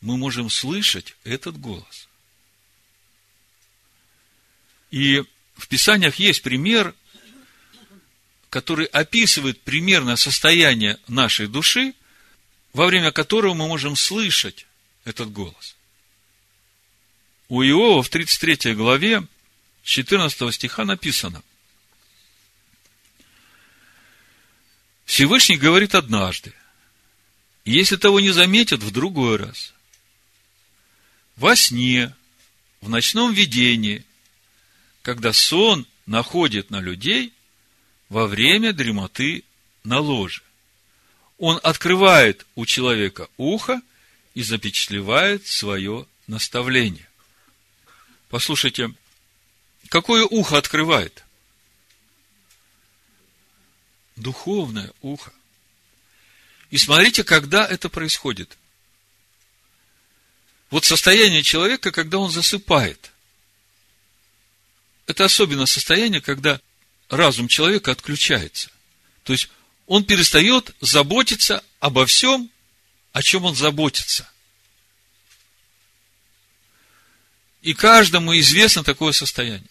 мы 0.01 0.17
можем 0.17 0.51
слышать 0.51 1.17
этот 1.25 1.59
голос. 1.59 2.09
И 4.91 5.23
в 5.57 5.69
Писаниях 5.69 6.17
есть 6.17 6.43
пример, 6.43 6.95
который 8.51 8.87
описывает 8.87 9.61
примерно 9.63 10.17
состояние 10.17 10.99
нашей 11.09 11.47
души, 11.47 11.95
во 12.73 12.87
время 12.87 13.13
которого 13.13 13.55
мы 13.55 13.67
можем 13.69 13.97
слышать 13.97 14.67
этот 15.05 15.33
голос. 15.33 15.77
У 17.49 17.63
Иова 17.63 18.03
в 18.03 18.09
33 18.09 18.75
главе 18.75 19.27
14 19.83 20.55
стиха 20.55 20.85
написано. 20.85 21.43
Всевышний 25.05 25.57
говорит 25.57 25.95
однажды– 25.95 26.55
если 27.65 27.97
того 27.97 28.21
не 28.21 28.31
заметят, 28.31 28.83
в 28.83 28.91
другой 28.91 29.37
раз. 29.37 29.73
Во 31.37 31.57
сне, 31.57 32.15
в 32.81 32.89
ночном 32.89 33.33
видении, 33.33 34.05
когда 35.03 35.33
сон 35.33 35.87
находит 36.07 36.71
на 36.71 36.81
людей 36.81 37.33
во 38.09 38.27
время 38.27 38.73
дремоты 38.73 39.45
на 39.83 39.99
ложе. 39.99 40.43
Он 41.39 41.59
открывает 41.63 42.47
у 42.55 42.67
человека 42.67 43.29
ухо 43.39 43.81
и 44.35 44.43
запечатлевает 44.43 45.47
свое 45.47 46.07
наставление. 46.27 47.09
Послушайте, 48.35 48.93
какое 49.91 50.25
ухо 50.25 50.59
открывает? 50.59 51.23
Духовное 54.17 54.91
ухо. 55.03 55.33
И 56.73 56.77
смотрите, 56.77 57.23
когда 57.23 57.65
это 57.65 57.89
происходит. 57.89 58.59
Вот 60.71 60.85
состояние 60.85 61.45
человека, 61.45 61.93
когда 61.93 62.19
он 62.19 62.29
засыпает. 62.29 63.13
Это 65.07 65.27
особенно 65.27 65.67
состояние, 65.67 66.21
когда 66.21 66.61
разум 67.11 67.47
человека 67.47 67.93
отключается. 67.93 68.73
То 69.23 69.33
есть 69.33 69.49
он 69.87 70.03
перестает 70.03 70.75
заботиться 70.81 71.63
обо 71.79 72.05
всем, 72.05 72.51
о 73.13 73.23
чем 73.23 73.45
он 73.45 73.55
заботится. 73.55 74.29
И 77.65 77.73
каждому 77.73 78.39
известно 78.39 78.85
такое 78.85 79.13
состояние. 79.13 79.71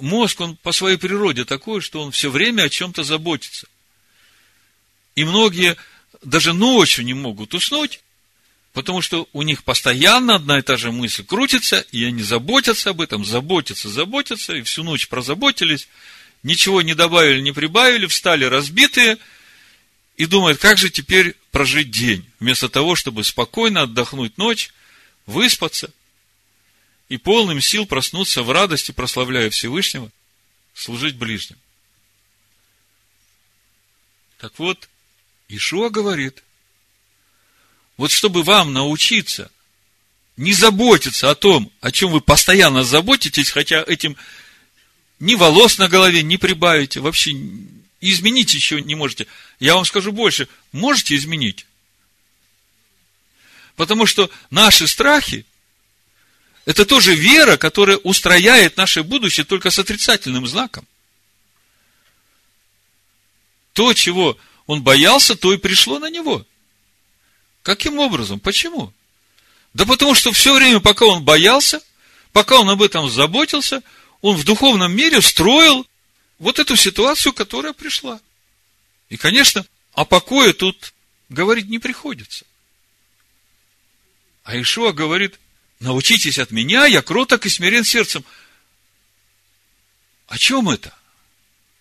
Мозг, 0.00 0.40
он 0.40 0.56
по 0.56 0.72
своей 0.72 0.96
природе 0.96 1.44
такой, 1.44 1.80
что 1.80 2.02
он 2.02 2.10
все 2.10 2.28
время 2.28 2.64
о 2.64 2.68
чем-то 2.68 3.04
заботится. 3.04 3.68
И 5.14 5.24
многие 5.24 5.76
даже 6.24 6.52
ночью 6.52 7.04
не 7.04 7.14
могут 7.14 7.54
уснуть, 7.54 8.00
потому 8.72 9.00
что 9.00 9.28
у 9.32 9.42
них 9.42 9.62
постоянно 9.62 10.34
одна 10.34 10.58
и 10.58 10.62
та 10.62 10.76
же 10.76 10.90
мысль 10.90 11.24
крутится, 11.24 11.86
и 11.92 12.02
они 12.02 12.24
заботятся 12.24 12.90
об 12.90 13.00
этом, 13.00 13.24
заботятся, 13.24 13.88
заботятся, 13.88 14.56
и 14.56 14.62
всю 14.62 14.82
ночь 14.82 15.06
прозаботились, 15.06 15.86
ничего 16.42 16.82
не 16.82 16.94
добавили, 16.94 17.40
не 17.40 17.52
прибавили, 17.52 18.06
встали 18.06 18.44
разбитые, 18.44 19.18
и 20.16 20.26
думают, 20.26 20.58
как 20.58 20.78
же 20.78 20.90
теперь 20.90 21.36
прожить 21.52 21.92
день, 21.92 22.26
вместо 22.40 22.68
того, 22.68 22.96
чтобы 22.96 23.22
спокойно 23.22 23.82
отдохнуть 23.82 24.36
ночь, 24.36 24.72
выспаться 25.26 25.92
и 27.08 27.16
полным 27.16 27.60
сил 27.60 27.86
проснуться 27.86 28.42
в 28.42 28.50
радости, 28.50 28.92
прославляя 28.92 29.50
Всевышнего, 29.50 30.10
служить 30.72 31.16
ближним. 31.16 31.58
Так 34.38 34.58
вот, 34.58 34.88
Ишуа 35.48 35.90
говорит, 35.90 36.42
вот 37.96 38.10
чтобы 38.10 38.42
вам 38.42 38.72
научиться 38.72 39.50
не 40.36 40.52
заботиться 40.52 41.30
о 41.30 41.34
том, 41.34 41.70
о 41.80 41.92
чем 41.92 42.10
вы 42.10 42.20
постоянно 42.20 42.82
заботитесь, 42.82 43.50
хотя 43.50 43.84
этим 43.86 44.16
ни 45.20 45.36
волос 45.36 45.78
на 45.78 45.88
голове 45.88 46.22
не 46.22 46.38
прибавите, 46.38 47.00
вообще 47.00 47.32
изменить 48.00 48.52
еще 48.52 48.82
не 48.82 48.94
можете. 48.94 49.26
Я 49.60 49.76
вам 49.76 49.84
скажу 49.84 50.10
больше, 50.10 50.48
можете 50.72 51.14
изменить. 51.14 51.66
Потому 53.76 54.06
что 54.06 54.30
наши 54.50 54.88
страхи– 54.88 55.46
это 56.64 56.86
тоже 56.86 57.14
вера, 57.14 57.56
которая 57.56 57.98
устрояет 57.98 58.76
наше 58.76 59.02
будущее 59.02 59.44
только 59.44 59.70
с 59.70 59.78
отрицательным 59.78 60.46
знаком. 60.46 60.86
То, 63.72 63.92
чего 63.92 64.38
он 64.66 64.82
боялся, 64.82 65.36
то 65.36 65.52
и 65.52 65.58
пришло 65.58 65.98
на 65.98 66.08
него. 66.08 66.46
Каким 67.62 67.98
образом? 67.98 68.40
Почему? 68.40 68.92
Да 69.74 69.84
потому 69.84 70.14
что 70.14 70.32
все 70.32 70.54
время, 70.54 70.80
пока 70.80 71.04
он 71.06 71.24
боялся, 71.24 71.82
пока 72.32 72.60
он 72.60 72.70
об 72.70 72.82
этом 72.82 73.10
заботился, 73.10 73.82
он 74.20 74.36
в 74.36 74.44
духовном 74.44 74.94
мире 74.94 75.20
строил 75.20 75.86
вот 76.38 76.58
эту 76.58 76.76
ситуацию, 76.76 77.32
которая 77.32 77.72
пришла. 77.72 78.20
И, 79.08 79.16
конечно, 79.16 79.66
о 79.92 80.04
покое 80.04 80.52
тут 80.52 80.94
говорить 81.28 81.68
не 81.68 81.78
приходится. 81.78 82.46
А 84.44 84.60
Ишуа 84.60 84.92
говорит, 84.92 85.38
научитесь 85.80 86.38
от 86.38 86.50
меня, 86.50 86.86
я 86.86 87.02
кроток 87.02 87.46
и 87.46 87.50
смирен 87.50 87.84
сердцем. 87.84 88.24
О 90.26 90.38
чем 90.38 90.68
это? 90.68 90.94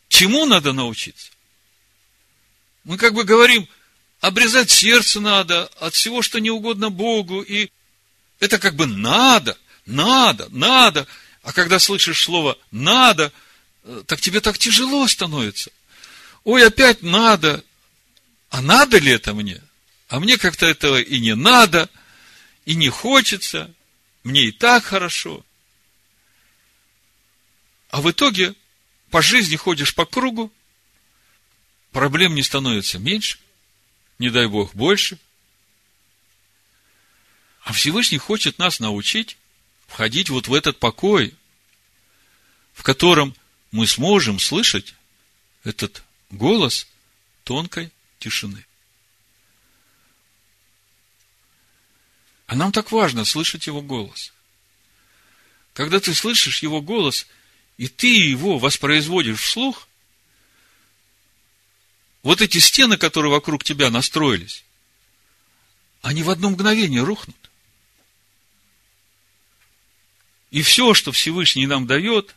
Чему 0.10 0.46
надо 0.46 0.74
научиться? 0.74 1.32
Мы 2.84 2.98
как 2.98 3.14
бы 3.14 3.24
говорим, 3.24 3.68
обрезать 4.20 4.70
сердце 4.72 5.20
надо 5.20 5.66
от 5.80 5.96
всего, 5.96 6.22
что 6.22 6.40
не 6.40 6.52
угодно 6.52 6.90
Богу, 6.90 7.42
и 7.42 7.70
это 8.40 8.60
как 8.60 8.76
бы 8.76 8.86
надо, 8.86 9.58
надо, 9.86 10.48
надо. 10.50 11.08
А 11.44 11.52
когда 11.52 11.80
слышишь 11.80 12.24
слово 12.24 12.58
«надо», 12.72 13.32
э, 13.84 14.04
так 14.06 14.22
тебе 14.22 14.40
так 14.40 14.58
тяжело 14.58 15.08
становится. 15.08 15.72
Ой, 16.44 16.66
опять 16.66 17.02
надо. 17.04 17.64
А 18.50 18.62
надо 18.62 18.98
ли 18.98 19.12
это 19.12 19.34
мне? 19.34 19.62
А 20.08 20.20
мне 20.20 20.38
как-то 20.38 20.66
этого 20.66 21.02
и 21.02 21.20
не 21.20 21.36
надо, 21.36 21.90
и 22.66 22.76
не 22.76 22.90
хочется. 22.90 23.74
Мне 24.24 24.46
и 24.46 24.52
так 24.52 24.84
хорошо. 24.84 25.46
А 27.90 28.02
в 28.02 28.10
итоге 28.10 28.56
по 29.12 29.22
жизни 29.22 29.56
ходишь 29.56 29.94
по 29.94 30.06
кругу, 30.06 30.52
проблем 31.92 32.34
не 32.34 32.42
становится 32.42 32.98
меньше, 32.98 33.38
не 34.18 34.30
дай 34.30 34.48
Бог 34.48 34.74
больше. 34.74 35.20
А 37.62 37.74
Всевышний 37.74 38.18
хочет 38.18 38.58
нас 38.58 38.80
научить 38.80 39.38
входить 39.88 40.30
вот 40.30 40.48
в 40.48 40.54
этот 40.54 40.80
покой, 40.80 41.36
в 42.74 42.82
котором 42.84 43.36
мы 43.72 43.86
сможем 43.88 44.40
слышать 44.40 44.96
этот 45.64 46.04
голос 46.30 46.88
тонкой 47.44 47.92
тишины. 48.20 48.66
А 52.48 52.56
нам 52.56 52.72
так 52.72 52.92
важно 52.92 53.26
слышать 53.26 53.68
его 53.68 53.82
голос. 53.82 54.34
Когда 55.74 56.00
ты 56.00 56.14
слышишь 56.14 56.64
его 56.64 56.82
голос– 56.82 57.28
и 57.78 57.88
ты 57.88 58.08
его 58.08 58.60
воспроизводишь 58.60 59.40
вслух, 59.40 59.88
вот 62.22 62.42
эти 62.42 62.60
стены, 62.60 62.98
которые 62.98 63.32
вокруг 63.32 63.64
тебя 63.64 63.90
настроились, 63.90 64.64
они 66.02 66.24
в 66.24 66.30
одно 66.30 66.50
мгновение 66.50 67.04
рухнут. 67.04 67.36
И 70.52 70.62
все, 70.62 70.94
что 70.94 71.12
Всевышний 71.12 71.66
нам 71.66 71.88
дает, 71.88 72.36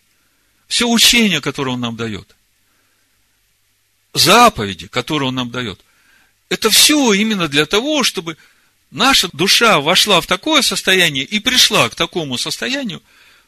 все 0.67 0.89
учение, 0.89 1.41
которое 1.41 1.73
Он 1.73 1.81
нам 1.81 1.97
дает, 1.97 2.35
заповеди, 4.15 4.89
которые 4.89 5.29
Он 5.29 5.35
нам 5.35 5.51
дает, 5.51 5.85
это 6.49 6.71
все 6.71 7.13
именно 7.13 7.49
для 7.49 7.67
того, 7.67 8.03
чтобы 8.03 8.39
наша 8.91 9.29
душа 9.33 9.81
вошла 9.81 10.21
в 10.21 10.27
такое 10.27 10.63
состояние 10.63 11.25
и 11.25 11.39
пришла 11.41 11.89
к 11.89 11.95
такому 11.95 12.39
состоянию 12.39 13.03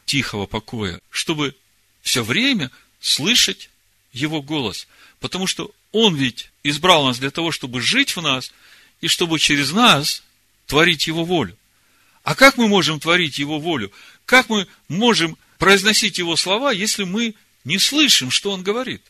тихого 0.05 0.47
покоя, 0.47 1.01
чтобы 1.11 1.55
все 2.03 2.23
время 2.23 2.71
слышать 3.01 3.71
Его 4.13 4.43
голос. 4.43 4.87
Потому 5.21 5.47
что 5.47 5.71
Он 5.93 6.17
ведь 6.17 6.51
избрал 6.63 7.07
нас 7.07 7.19
для 7.19 7.31
того, 7.31 7.53
чтобы 7.53 7.81
жить 7.81 8.17
в 8.17 8.23
нас, 8.23 8.53
и 9.01 9.09
чтобы 9.09 9.39
через 9.39 9.73
нас 9.73 10.23
творить 10.67 11.07
Его 11.07 11.25
волю. 11.25 11.57
А 12.25 12.35
как 12.35 12.57
мы 12.57 12.69
можем 12.69 13.01
творить 13.01 13.39
Его 13.39 13.59
волю? 13.59 13.93
Как 14.27 14.49
мы 14.49 14.67
можем 14.89 15.39
произносить 15.59 16.19
Его 16.19 16.37
слова, 16.37 16.73
если 16.73 17.05
мы 17.05 17.35
не 17.65 17.79
слышим, 17.79 18.31
что 18.31 18.51
Он 18.51 18.63
говорит? 18.63 19.03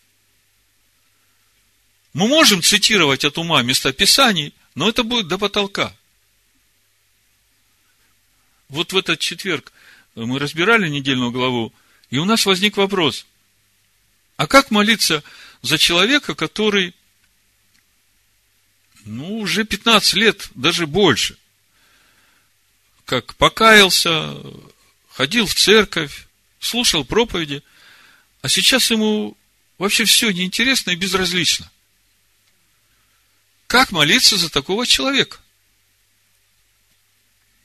Мы 2.13 2.27
можем 2.27 2.63
цитировать 2.63 3.25
от 3.25 3.39
ума 3.39 3.63
места 3.63 3.93
Писаний, 3.93 4.53
но 4.75 4.89
это 4.89 5.03
будет 5.03 5.29
до 5.29 5.39
потолка. 5.39 5.95
Вот 8.69 8.93
в 8.93 8.97
этот 8.97 9.19
четверг 9.19 9.73
мы 10.15 10.39
разбирали 10.39 10.89
недельную 10.89 11.31
главу 11.31 11.73
и 12.11 12.19
у 12.19 12.25
нас 12.25 12.47
возник 12.47 12.77
вопрос, 12.77 13.27
а 14.37 14.47
как 14.47 14.71
молиться 14.71 15.23
за 15.63 15.79
человека, 15.79 16.35
который, 16.35 16.95
ну, 19.05 19.39
уже 19.39 19.65
15 19.65 20.15
лет, 20.15 20.49
даже 20.55 20.87
больше, 20.87 21.37
как 23.05 23.35
покаялся, 23.35 24.37
ходил 25.11 25.47
в 25.47 25.55
церковь, 25.55 26.27
слушал 26.61 27.05
проповеди, 27.05 27.63
а 28.41 28.49
сейчас 28.49 28.91
ему 28.91 29.37
вообще 29.77 30.05
все 30.05 30.31
неинтересно 30.31 30.93
и 30.93 30.97
безразлично. 30.97 31.71
Как 33.67 33.93
молиться 33.93 34.39
за 34.39 34.49
такого 34.49 34.87
человека? 34.87 35.39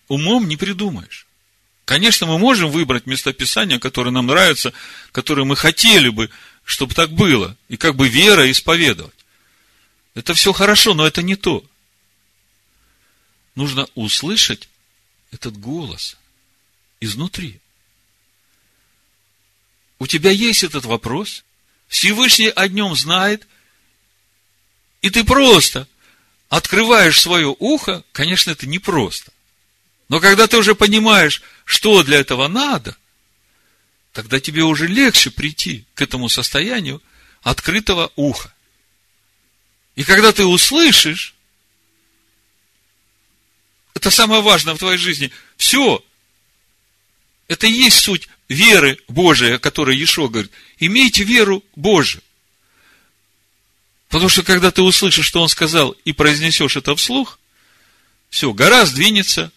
Умом 0.08 0.48
не 0.48 0.58
придумаешь. 0.58 1.28
Конечно, 1.86 2.28
мы 2.28 2.38
можем 2.40 2.72
выбрать 2.72 3.06
местописание, 3.06 3.80
которое 3.80 4.12
нам 4.12 4.28
нравится, 4.28 4.74
которое 5.12 5.44
мы 5.44 5.56
хотели 5.56 6.10
бы, 6.10 6.30
чтобы 6.64 6.94
так 6.94 7.12
было, 7.12 7.58
и 7.68 7.76
как 7.76 7.96
бы 7.96 8.08
вера 8.08 8.50
исповедовать. 8.50 9.14
Это 10.16 10.34
все 10.34 10.54
хорошо, 10.54 10.94
но 10.94 11.06
это 11.06 11.22
не 11.22 11.36
то. 11.36 11.66
Нужно 13.56 13.88
услышать 13.96 14.70
этот 15.32 15.58
голос 15.58 16.18
изнутри. 17.02 17.60
У 20.00 20.08
тебя 20.08 20.32
есть 20.32 20.64
этот 20.64 20.86
вопрос, 20.86 21.44
Всевышний 21.88 22.50
о 22.50 22.68
нем 22.68 22.96
знает, 22.96 23.48
и 25.02 25.10
ты 25.10 25.24
просто 25.24 25.88
открываешь 26.50 27.20
свое 27.20 27.54
ухо, 27.60 28.04
конечно, 28.12 28.52
это 28.52 28.68
непросто. 28.68 29.33
Но 30.14 30.20
когда 30.20 30.46
ты 30.46 30.58
уже 30.58 30.76
понимаешь, 30.76 31.42
что 31.66 32.04
для 32.04 32.20
этого 32.20 32.48
надо, 32.48 32.96
тогда 34.12 34.40
тебе 34.40 34.62
уже 34.62 34.86
легче 34.86 35.32
прийти 35.32 35.86
к 35.96 36.04
этому 36.04 36.30
состоянию 36.30 37.02
открытого 37.42 38.12
уха. 38.16 38.54
И 39.96 40.04
когда 40.04 40.32
ты 40.32 40.46
услышишь, 40.46 41.34
это 43.96 44.12
самое 44.12 44.44
важное 44.44 44.76
в 44.76 44.78
твоей 44.78 45.00
жизни, 45.00 45.32
все, 45.58 46.06
это 47.48 47.66
и 47.66 47.72
есть 47.72 48.00
суть 48.02 48.30
веры 48.48 49.00
Божией, 49.08 49.54
о 49.54 49.60
которой 49.60 49.98
Ешо 49.98 50.30
говорит. 50.30 50.52
Имейте 50.78 51.24
веру 51.24 51.64
Божию. 51.76 52.22
Потому 54.10 54.30
что 54.30 54.44
когда 54.44 54.70
ты 54.70 54.84
услышишь, 54.84 55.26
что 55.26 55.42
он 55.42 55.50
сказал, 55.50 55.90
и 56.06 56.14
произнесешь 56.14 56.76
это 56.76 56.96
вслух, 56.96 57.40
все, 58.30 58.54
гора 58.54 58.86
сдвинется, 58.86 59.52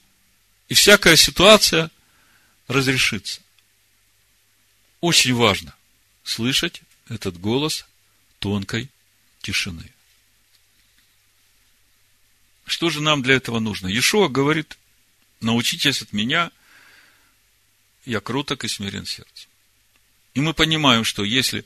и 0.68 0.74
всякая 0.74 1.16
ситуация 1.16 1.90
разрешится. 2.68 3.40
Очень 5.00 5.34
важно 5.34 5.74
слышать 6.24 6.82
этот 7.08 7.38
голос 7.38 7.86
тонкой 8.38 8.88
тишины. 9.40 9.92
Что 12.64 12.90
же 12.90 13.00
нам 13.00 13.22
для 13.22 13.36
этого 13.36 13.60
нужно? 13.60 13.86
Ешуа 13.86 14.28
говорит, 14.28 14.76
научитесь 15.40 16.02
от 16.02 16.12
меня, 16.12 16.50
я 18.04 18.20
круток 18.20 18.64
и 18.64 18.68
смирен 18.68 19.06
сердцем. 19.06 19.48
И 20.34 20.40
мы 20.40 20.52
понимаем, 20.52 21.04
что 21.04 21.24
если 21.24 21.64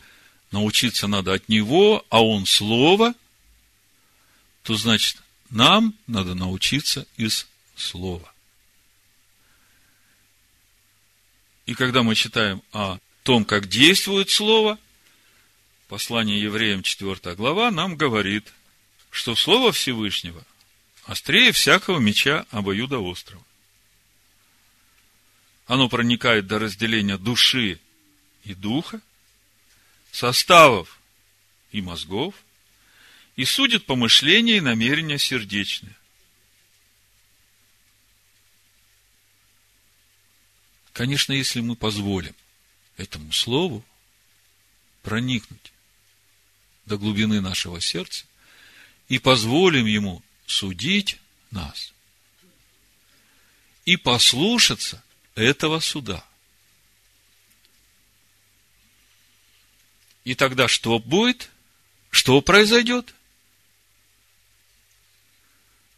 научиться 0.50 1.06
надо 1.06 1.32
от 1.32 1.48
него, 1.48 2.04
а 2.10 2.22
он 2.22 2.44
слово, 2.46 3.14
то 4.62 4.74
значит, 4.74 5.16
нам 5.48 5.94
надо 6.06 6.34
научиться 6.34 7.06
из 7.16 7.46
слова. 7.76 8.29
И 11.66 11.74
когда 11.74 12.02
мы 12.02 12.14
читаем 12.14 12.62
о 12.72 12.98
том, 13.22 13.44
как 13.44 13.68
действует 13.68 14.30
Слово, 14.30 14.78
послание 15.88 16.40
евреям 16.40 16.82
4 16.82 17.34
глава 17.34 17.70
нам 17.70 17.96
говорит, 17.96 18.52
что 19.10 19.34
Слово 19.34 19.72
Всевышнего 19.72 20.44
острее 21.04 21.52
всякого 21.52 21.98
меча 21.98 22.46
обоюдоострого. 22.50 23.44
Оно 25.66 25.88
проникает 25.88 26.46
до 26.46 26.58
разделения 26.58 27.16
души 27.16 27.78
и 28.44 28.54
духа, 28.54 29.00
составов 30.10 30.98
и 31.72 31.80
мозгов, 31.80 32.34
и 33.36 33.44
судит 33.44 33.86
помышления 33.86 34.56
и 34.56 34.60
намерения 34.60 35.18
сердечные. 35.18 35.94
Конечно, 40.92 41.32
если 41.32 41.60
мы 41.60 41.76
позволим 41.76 42.34
этому 42.96 43.32
слову 43.32 43.84
проникнуть 45.02 45.72
до 46.86 46.98
глубины 46.98 47.40
нашего 47.40 47.80
сердца 47.80 48.26
и 49.08 49.18
позволим 49.18 49.86
ему 49.86 50.22
судить 50.46 51.18
нас 51.50 51.92
и 53.84 53.96
послушаться 53.96 55.02
этого 55.34 55.80
суда. 55.80 56.24
И 60.24 60.34
тогда 60.34 60.68
что 60.68 60.98
будет? 60.98 61.50
Что 62.10 62.40
произойдет? 62.42 63.14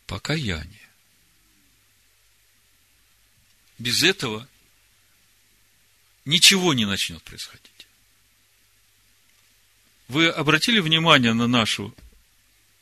Покаяние. 0.06 0.88
Без 3.78 4.02
этого 4.02 4.46
ничего 6.24 6.74
не 6.74 6.84
начнет 6.84 7.22
происходить. 7.22 7.86
Вы 10.08 10.28
обратили 10.28 10.80
внимание 10.80 11.32
на 11.32 11.46
нашу 11.46 11.94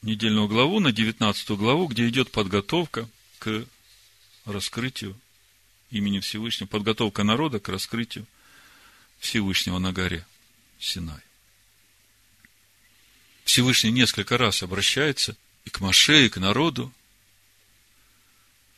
недельную 0.02 0.48
главу, 0.48 0.80
на 0.80 0.92
19 0.92 1.50
главу, 1.50 1.86
где 1.86 2.08
идет 2.08 2.30
подготовка 2.30 3.08
к 3.38 3.64
раскрытию 4.44 5.18
имени 5.90 6.20
Всевышнего, 6.20 6.68
подготовка 6.68 7.22
народа 7.22 7.60
к 7.60 7.68
раскрытию 7.68 8.26
Всевышнего 9.18 9.78
на 9.78 9.92
горе 9.92 10.26
Синай. 10.78 11.20
Всевышний 13.44 13.90
несколько 13.90 14.38
раз 14.38 14.62
обращается 14.62 15.36
и 15.64 15.70
к 15.70 15.80
Маше, 15.80 16.26
и 16.26 16.28
к 16.28 16.38
народу, 16.38 16.92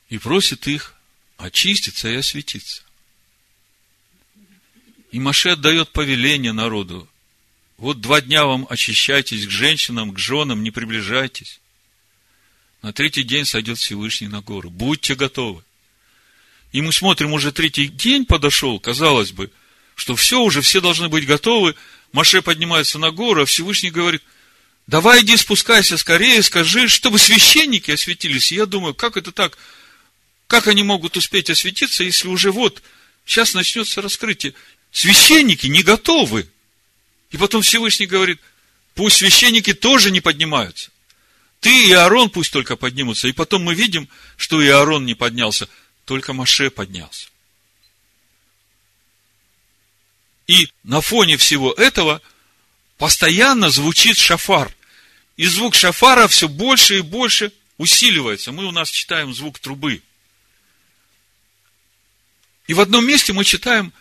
и 0.09 0.19
просит 0.19 0.67
их 0.67 0.95
очиститься 1.37 2.09
и 2.09 2.17
осветиться. 2.17 2.83
И 5.13 5.21
Маше 5.21 5.51
отдает 5.51 5.91
повеление 5.91 6.53
народу. 6.53 7.07
Вот 7.77 8.01
два 8.01 8.23
дня 8.23 8.47
вам 8.47 8.67
очищайтесь 8.69 9.47
к 9.47 9.51
женщинам, 9.51 10.13
к 10.13 10.19
женам, 10.19 10.63
не 10.63 10.71
приближайтесь. 10.71 11.61
На 12.81 12.93
третий 12.93 13.23
день 13.23 13.45
сойдет 13.45 13.79
Всевышний 13.79 14.29
на 14.29 14.41
гору. 14.41 14.71
Будьте 14.71 15.15
готовы. 15.15 15.63
И 16.73 16.81
мы 16.81 16.93
смотрим, 16.93 17.35
уже 17.35 17.53
третий 17.53 17.89
день 17.89 18.25
подошел, 18.25 18.81
казалось 18.81 19.33
бы, 19.33 19.51
что 19.95 20.17
все 20.17 20.41
уже, 20.41 20.63
все 20.63 20.81
должны 20.81 21.11
быть 21.11 21.27
готовы. 21.27 21.75
Маше 22.13 22.41
поднимается 22.41 22.99
на 22.99 23.11
гору, 23.11 23.43
а 23.43 23.47
Всевышний 23.47 23.91
говорит, 23.91 24.23
давай 24.87 25.23
иди 25.23 25.37
спускайся 25.37 25.99
скорее, 25.99 26.43
скажи, 26.43 26.89
чтобы 26.89 27.19
священники 27.19 27.91
осветились. 27.91 28.51
И 28.51 28.55
я 28.57 28.65
думаю, 28.65 28.95
как 28.95 29.19
это 29.19 29.31
так? 29.31 29.59
Как 30.47 30.69
они 30.69 30.83
могут 30.83 31.19
успеть 31.19 31.51
осветиться, 31.51 32.03
если 32.03 32.29
уже 32.29 32.51
вот, 32.51 32.83
сейчас 33.27 33.53
начнется 33.53 34.01
раскрытие. 34.01 34.55
Священники 34.93 35.67
не 35.67 35.83
готовы. 35.83 36.49
И 37.31 37.39
потом 37.39 37.63
Всевышний 37.63 38.07
говорит, 38.07 38.41
пусть 38.95 39.17
священники 39.17 39.73
тоже 39.73 40.11
не 40.11 40.21
поднимаются. 40.21 40.91
Ты 41.61 41.89
и 41.89 41.93
Аарон 41.93 42.29
пусть 42.29 42.53
только 42.53 42.77
поднимутся. 42.77 43.27
И 43.27 43.33
потом 43.33 43.63
мы 43.63 43.75
видим, 43.75 44.09
что 44.37 44.61
и 44.61 44.69
Аарон 44.69 45.07
не 45.07 45.15
поднялся, 45.15 45.69
только 46.05 46.35
Маше 46.35 46.71
поднялся. 46.71 47.29
И 50.47 50.69
на 50.83 51.01
фоне 51.01 51.39
всего 51.39 51.73
этого 51.73 52.21
постоянно 52.99 53.71
звучит 53.71 54.19
шафар. 54.19 54.75
И 55.39 55.47
звук 55.47 55.75
шафара 55.75 56.29
все 56.29 56.49
больше 56.49 56.99
и 56.99 57.01
больше 57.01 57.53
усиливается. 57.79 58.53
Мы 58.53 58.67
у 58.67 58.73
нас 58.73 58.91
читаем 58.91 59.33
звук 59.33 59.59
трубы. 59.59 60.03
И 62.67 62.75
в 62.75 62.81
одном 62.81 63.07
месте 63.07 63.33
мы 63.33 63.45
читаем, 63.45 63.93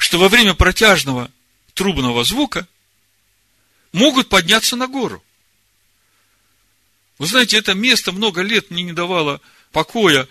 что 0.00 0.18
во 0.18 0.30
время 0.30 0.54
протяжного 0.54 1.30
трубного 1.74 2.24
звука 2.24 2.66
могут 3.92 4.30
подняться 4.30 4.74
на 4.74 4.88
гору. 4.88 5.22
Вы 7.18 7.26
знаете, 7.26 7.58
это 7.58 7.74
место 7.74 8.10
много 8.10 8.40
лет 8.40 8.70
мне 8.70 8.82
не 8.82 8.94
давало 8.94 9.42
покоя. 9.72 10.26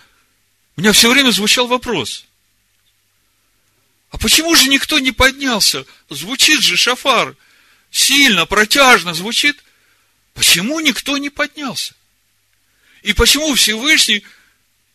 У 0.76 0.82
меня 0.82 0.92
все 0.92 1.08
время 1.08 1.30
звучал 1.30 1.68
вопрос. 1.68 2.26
А 4.10 4.18
почему 4.18 4.56
же 4.56 4.70
никто 4.70 4.98
не 4.98 5.12
поднялся? 5.12 5.86
Звучит 6.10 6.62
же 6.62 6.76
шафар. 6.76 7.36
Сильно, 7.92 8.48
протяжно 8.48 9.14
звучит. 9.14 9.64
Почему 10.34 10.80
никто 10.80 11.16
не 11.20 11.30
поднялся? 11.30 11.94
И 13.04 13.14
почему 13.14 13.54
Всевышний, 13.54 14.24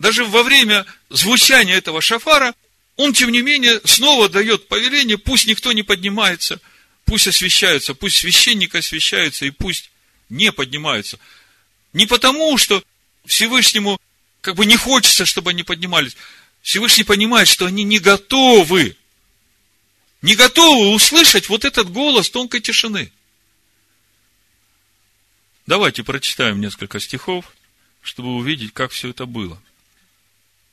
даже 0.01 0.25
во 0.25 0.43
время 0.43 0.85
звучания 1.11 1.77
этого 1.77 2.01
шафара, 2.01 2.57
он, 2.97 3.13
тем 3.13 3.31
не 3.31 3.43
менее, 3.43 3.81
снова 3.85 4.29
дает 4.29 4.69
повеление, 4.69 5.19
пусть 5.19 5.47
никто 5.47 5.73
не 5.73 5.83
поднимается, 5.83 6.61
пусть 7.05 7.27
освещаются, 7.27 7.95
пусть 7.95 8.19
священник 8.19 8.75
освещается, 8.75 9.47
и 9.47 9.51
пусть 9.51 9.91
не 10.29 10.53
поднимаются. 10.53 11.19
Не 11.93 12.07
потому, 12.07 12.57
что 12.59 12.83
Всевышнему 13.25 14.01
как 14.41 14.57
бы 14.57 14.67
не 14.67 14.77
хочется, 14.77 15.25
чтобы 15.25 15.51
они 15.51 15.63
поднимались. 15.63 16.17
Всевышний 16.63 17.05
понимает, 17.05 17.49
что 17.49 17.67
они 17.67 17.83
не 17.83 17.99
готовы 17.99 18.97
не 20.25 20.37
готовы 20.37 20.95
услышать 20.95 21.51
вот 21.51 21.67
этот 21.67 21.93
голос 21.93 22.31
тонкой 22.31 22.63
тишины. 22.63 23.13
Давайте 25.67 26.03
прочитаем 26.03 26.63
несколько 26.63 26.99
стихов, 26.99 27.45
чтобы 28.01 28.35
увидеть, 28.35 28.73
как 28.73 28.91
все 28.91 29.11
это 29.11 29.27
было. 29.27 29.63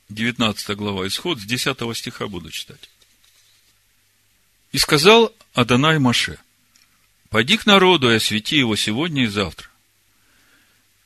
19 0.08 0.76
глава 0.76 1.06
Исход, 1.06 1.38
с 1.40 1.44
10 1.44 1.96
стиха 1.96 2.28
буду 2.28 2.50
читать. 2.50 2.90
«И 4.72 4.78
сказал 4.78 5.32
Адонай 5.54 5.98
Маше, 5.98 6.38
пойди 7.28 7.56
к 7.56 7.66
народу 7.66 8.10
и 8.10 8.16
освети 8.16 8.56
его 8.56 8.76
сегодня 8.76 9.24
и 9.24 9.26
завтра. 9.26 9.68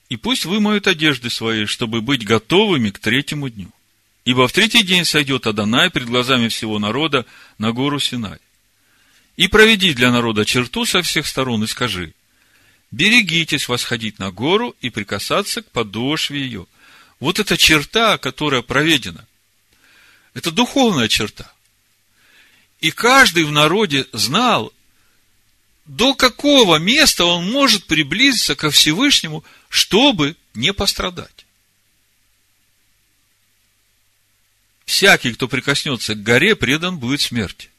И 0.08 0.16
пусть 0.16 0.44
вымоют 0.44 0.86
одежды 0.86 1.30
свои, 1.30 1.64
чтобы 1.64 2.00
быть 2.00 2.24
готовыми 2.24 2.90
к 2.90 2.98
третьему 2.98 3.48
дню. 3.48 3.72
Ибо 4.24 4.48
в 4.48 4.52
третий 4.52 4.82
день 4.82 5.04
сойдет 5.04 5.46
Адонай 5.46 5.90
пред 5.90 6.06
глазами 6.06 6.48
всего 6.48 6.78
народа 6.78 7.26
на 7.58 7.72
гору 7.72 7.98
Синай. 7.98 8.38
И 9.36 9.48
проведи 9.48 9.94
для 9.94 10.10
народа 10.10 10.44
черту 10.44 10.84
со 10.84 11.02
всех 11.02 11.26
сторон 11.26 11.62
и 11.64 11.66
скажи, 11.66 12.12
берегитесь 12.90 13.68
восходить 13.68 14.18
на 14.18 14.30
гору 14.30 14.74
и 14.80 14.90
прикасаться 14.90 15.62
к 15.62 15.70
подошве 15.70 16.40
ее. 16.40 16.66
Вот 17.20 17.38
эта 17.38 17.56
черта, 17.56 18.18
которая 18.18 18.62
проведена, 18.62 19.26
это 20.34 20.50
духовная 20.50 21.08
черта. 21.08 21.50
И 22.80 22.90
каждый 22.90 23.44
в 23.44 23.52
народе 23.52 24.06
знал, 24.12 24.72
до 25.86 26.14
какого 26.14 26.76
места 26.76 27.24
он 27.24 27.50
может 27.50 27.86
приблизиться 27.86 28.54
ко 28.54 28.70
Всевышнему, 28.70 29.44
чтобы 29.68 30.36
не 30.52 30.72
пострадать. 30.72 31.46
Всякий, 34.84 35.32
кто 35.32 35.48
прикоснется 35.48 36.14
к 36.14 36.22
горе, 36.22 36.54
предан 36.54 36.98
будет 36.98 37.20
смерти. 37.20 37.70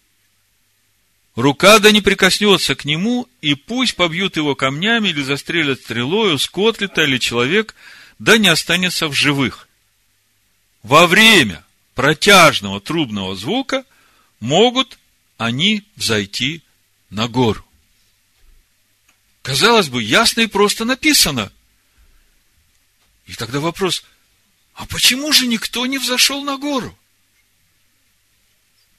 Рука 1.36 1.78
да 1.80 1.92
не 1.92 2.02
прикоснется 2.02 2.76
к 2.76 2.84
нему, 2.84 3.30
и 3.42 3.54
пусть 3.54 3.96
побьют 3.96 4.38
его 4.38 4.56
камнями 4.56 5.10
или 5.10 5.22
застрелят 5.22 5.82
стрелою, 5.82 6.40
скот 6.40 6.82
ли 6.82 6.90
или 6.98 7.20
человек, 7.20 7.76
да 8.20 8.38
не 8.38 8.48
останется 8.48 9.08
в 9.08 9.14
живых. 9.14 9.68
Во 10.84 11.08
время 11.08 11.64
протяжного 11.96 12.80
трубного 12.80 13.36
звука 13.36 13.86
могут 14.40 14.98
они 15.38 15.84
взойти 15.96 16.62
на 17.10 17.28
гору. 17.28 17.66
Казалось 19.42 19.90
бы, 19.90 20.04
ясно 20.04 20.42
и 20.42 20.48
просто 20.48 20.86
написано. 20.86 21.52
И 23.26 23.34
тогда 23.34 23.60
вопрос– 23.60 24.04
а 24.78 24.86
почему 24.86 25.34
же 25.34 25.48
никто 25.48 25.88
не 25.88 25.98
взошел 25.98 26.44
на 26.44 26.58
гору? 26.58 26.96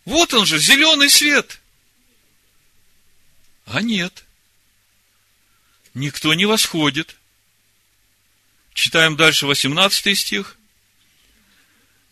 Вот 0.04 0.34
он 0.34 0.44
же, 0.44 0.58
зеленый 0.58 1.08
свет. 1.08 1.60
А 3.64 3.80
нет. 3.80 4.24
Никто 5.94 6.34
не 6.34 6.46
восходит. 6.46 7.16
Читаем 8.78 9.16
дальше 9.16 9.48
18 9.48 10.16
стих. 10.16 10.56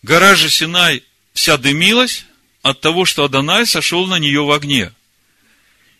Гора 0.03 0.35
же 0.35 0.51
Синай 0.51 1.05
вся 1.33 1.59
дымилась 1.59 2.25
от 2.61 2.81
того, 2.81 3.05
что 3.05 3.23
Адонай 3.23 3.67
сошел 3.67 4.09
на 4.09 4.19
нее 4.19 4.43
в 4.43 4.51
огне. 4.51 4.93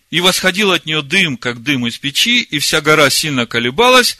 И 0.09 0.19
восходил 0.19 0.73
от 0.73 0.85
нее 0.85 1.03
дым, 1.03 1.37
как 1.37 1.63
дым 1.63 1.87
из 1.87 1.97
печи, 1.97 2.41
и 2.41 2.59
вся 2.59 2.81
гора 2.81 3.09
сильно 3.09 3.45
колебалась, 3.45 4.17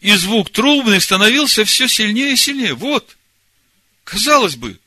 и 0.00 0.14
звук 0.14 0.50
трубный 0.50 1.02
становился 1.02 1.66
все 1.66 1.86
сильнее 1.86 2.32
и 2.32 2.36
сильнее. 2.36 2.72
Вот, 2.72 3.18
казалось 4.04 4.56
бы, 4.56 4.80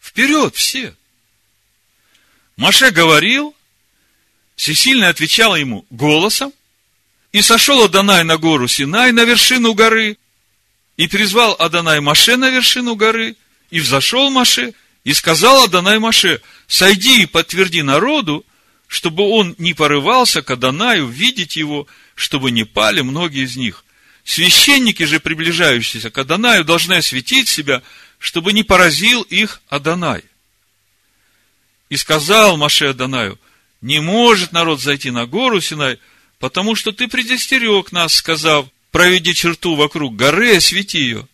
вперед 0.00 0.56
все. 0.56 0.96
Маше 2.56 2.90
говорил, 2.90 3.54
всесильный 4.56 5.06
отвечал 5.06 5.54
ему 5.54 5.86
голосом, 5.88 6.52
и 7.32 7.42
сошел 7.42 7.82
Адонай 7.84 8.24
на 8.24 8.38
гору 8.38 8.68
Синай, 8.68 9.12
на 9.12 9.24
вершину 9.24 9.74
горы, 9.74 10.16
и 10.96 11.06
призвал 11.06 11.54
Адонай 11.58 12.00
Маше 12.00 12.36
на 12.36 12.50
вершину 12.50 12.96
горы, 12.96 13.36
и 13.70 13.80
взошел 13.80 14.30
Маше, 14.30 14.72
и 15.04 15.12
сказал 15.12 15.64
Адонай 15.64 15.98
Маше, 15.98 16.40
сойди 16.66 17.22
и 17.22 17.26
подтверди 17.26 17.82
народу, 17.82 18.44
чтобы 18.86 19.28
он 19.28 19.54
не 19.58 19.74
порывался 19.74 20.42
к 20.42 20.50
Адонаю 20.50 21.06
видеть 21.06 21.56
его, 21.56 21.86
чтобы 22.14 22.50
не 22.50 22.64
пали 22.64 23.02
многие 23.02 23.44
из 23.44 23.56
них. 23.56 23.84
Священники 24.24 25.04
же, 25.04 25.20
приближающиеся 25.20 26.10
к 26.10 26.18
Адонаю, 26.18 26.64
должны 26.64 26.94
осветить 26.94 27.48
себя, 27.48 27.82
чтобы 28.18 28.52
не 28.52 28.62
поразил 28.62 29.22
их 29.22 29.60
Адонай. 29.68 30.24
И 31.90 31.96
сказал 31.96 32.56
Маше 32.56 32.86
Адонаю, 32.86 33.38
не 33.80 34.00
может 34.00 34.52
народ 34.52 34.80
зайти 34.80 35.10
на 35.10 35.26
гору 35.26 35.60
Синай, 35.60 35.98
потому 36.38 36.74
что 36.74 36.92
ты 36.92 37.08
предостерег 37.08 37.92
нас, 37.92 38.14
сказав, 38.14 38.68
проведи 38.90 39.34
черту 39.34 39.74
вокруг 39.74 40.16
горы 40.16 40.52
и 40.52 40.56
освети 40.56 40.98
ее. 40.98 41.28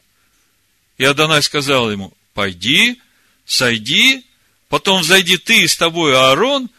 И 0.99 1.05
Адонай 1.05 1.43
сказал 1.43 1.91
ему, 1.91 2.13
пойди, 2.33 3.01
сойди, 3.45 4.25
потом 4.69 5.03
зайди 5.03 5.37
ты 5.37 5.63
и 5.63 5.69
с 5.69 5.77
тобой 5.77 6.17
Аарон, 6.17 6.71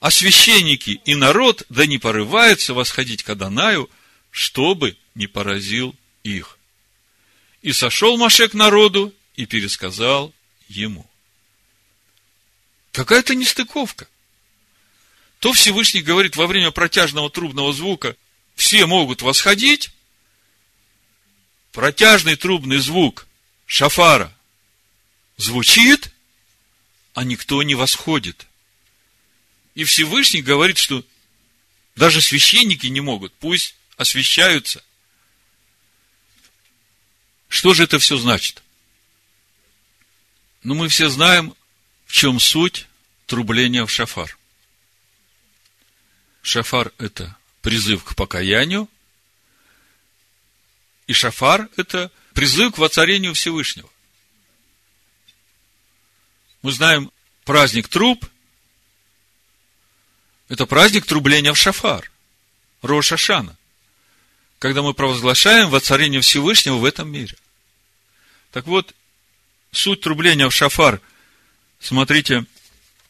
а 0.00 0.10
священники 0.10 1.00
и 1.04 1.14
народ 1.14 1.64
да 1.68 1.86
не 1.86 1.98
порываются 1.98 2.74
восходить 2.74 3.22
к 3.22 3.30
Адонаю, 3.30 3.90
чтобы 4.30 4.96
не 5.14 5.26
поразил 5.26 5.94
их. 6.22 6.58
И 7.62 7.72
сошел 7.72 8.16
Маше 8.16 8.48
к 8.48 8.54
народу 8.54 9.12
и 9.36 9.46
пересказал 9.46 10.32
ему. 10.68 11.06
Какая-то 12.92 13.34
нестыковка. 13.34 14.08
То 15.40 15.54
Всевышний 15.54 16.02
говорит 16.02 16.36
во 16.36 16.46
время 16.46 16.70
протяжного 16.70 17.30
трубного 17.30 17.72
звука, 17.72 18.14
все 18.54 18.84
могут 18.84 19.22
восходить, 19.22 19.90
протяжный 21.72 22.36
трубный 22.36 22.76
звук 22.76 23.26
шафара 23.64 24.36
звучит, 25.38 26.12
а 27.14 27.24
никто 27.24 27.62
не 27.62 27.74
восходит. 27.74 28.46
И 29.74 29.84
Всевышний 29.84 30.42
говорит, 30.42 30.76
что 30.76 31.02
даже 31.96 32.20
священники 32.20 32.86
не 32.88 33.00
могут, 33.00 33.32
пусть 33.34 33.76
освящаются. 33.96 34.84
Что 37.48 37.72
же 37.72 37.84
это 37.84 37.98
все 37.98 38.18
значит? 38.18 38.62
Ну, 40.62 40.74
мы 40.74 40.88
все 40.88 41.08
знаем, 41.08 41.54
в 42.04 42.12
чем 42.12 42.38
суть 42.40 42.86
трубления 43.26 43.86
в 43.86 43.90
шафар. 43.90 44.36
Шафар– 46.42 46.92
это 46.98 47.36
призыв 47.62 48.04
к 48.04 48.14
покаянию, 48.14 48.88
и 51.06 51.12
шафар– 51.12 51.68
это 51.76 52.10
призыв 52.34 52.74
к 52.74 52.78
воцарению 52.78 53.34
Всевышнего. 53.34 53.88
Мы 56.62 56.72
знаем 56.72 57.10
праздник 57.44 57.88
труб– 57.88 58.24
это 60.50 60.66
праздник 60.66 61.06
трубления 61.06 61.52
в 61.52 61.56
шафар, 61.56 62.10
Роша 62.82 63.16
Шана, 63.16 63.56
когда 64.58 64.82
мы 64.82 64.94
провозглашаем 64.94 65.70
воцарение 65.70 66.20
Всевышнего 66.20 66.76
в 66.76 66.84
этом 66.84 67.08
мире. 67.08 67.36
Так 68.50 68.66
вот, 68.66 68.92
суть 69.70 70.00
трубления 70.00 70.48
в 70.48 70.52
шафар, 70.52 71.00
смотрите, 71.78 72.46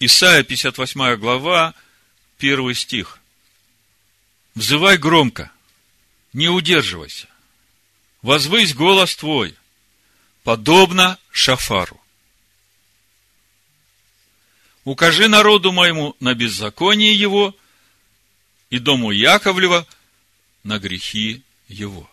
Исайя, 0.01 0.43
58 0.43 1.17
глава, 1.17 1.73
первый 2.37 2.75
стих. 2.75 3.20
«Взывай 4.55 4.99
громко, 4.99 5.51
не 6.33 6.49
удерживайся, 6.49 7.29
возвысь 8.23 8.75
голос 8.75 9.17
твой, 9.17 9.57
подобно 10.43 11.19
шафару. 11.31 12.01
Укажи 14.85 15.29
народу 15.29 15.73
моему 15.73 16.17
на 16.21 16.35
беззаконие 16.35 17.15
его 17.15 17.57
и 18.71 18.79
дому 18.79 19.11
Яковлева 19.11 19.87
на 20.63 20.79
грехи 20.79 21.43
его. 21.69 22.11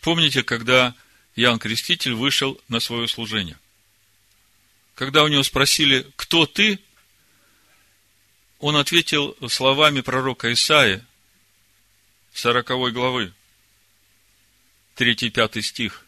Помните, 0.00 0.42
когда 0.42 0.94
Иоанн 1.36 1.58
Креститель 1.58 2.14
вышел 2.14 2.60
на 2.68 2.80
свое 2.80 3.06
служение? 3.06 3.58
Когда 4.94 5.24
у 5.24 5.28
него 5.28 5.42
спросили, 5.42 6.06
кто 6.16 6.46
ты, 6.46 6.78
он 8.58 8.76
ответил 8.76 9.36
словами 9.48 10.00
пророка 10.00 10.52
Исаия, 10.52 11.04
40 12.34 12.92
главы, 12.92 13.32
3-5 14.96 15.62
стих. 15.62 16.04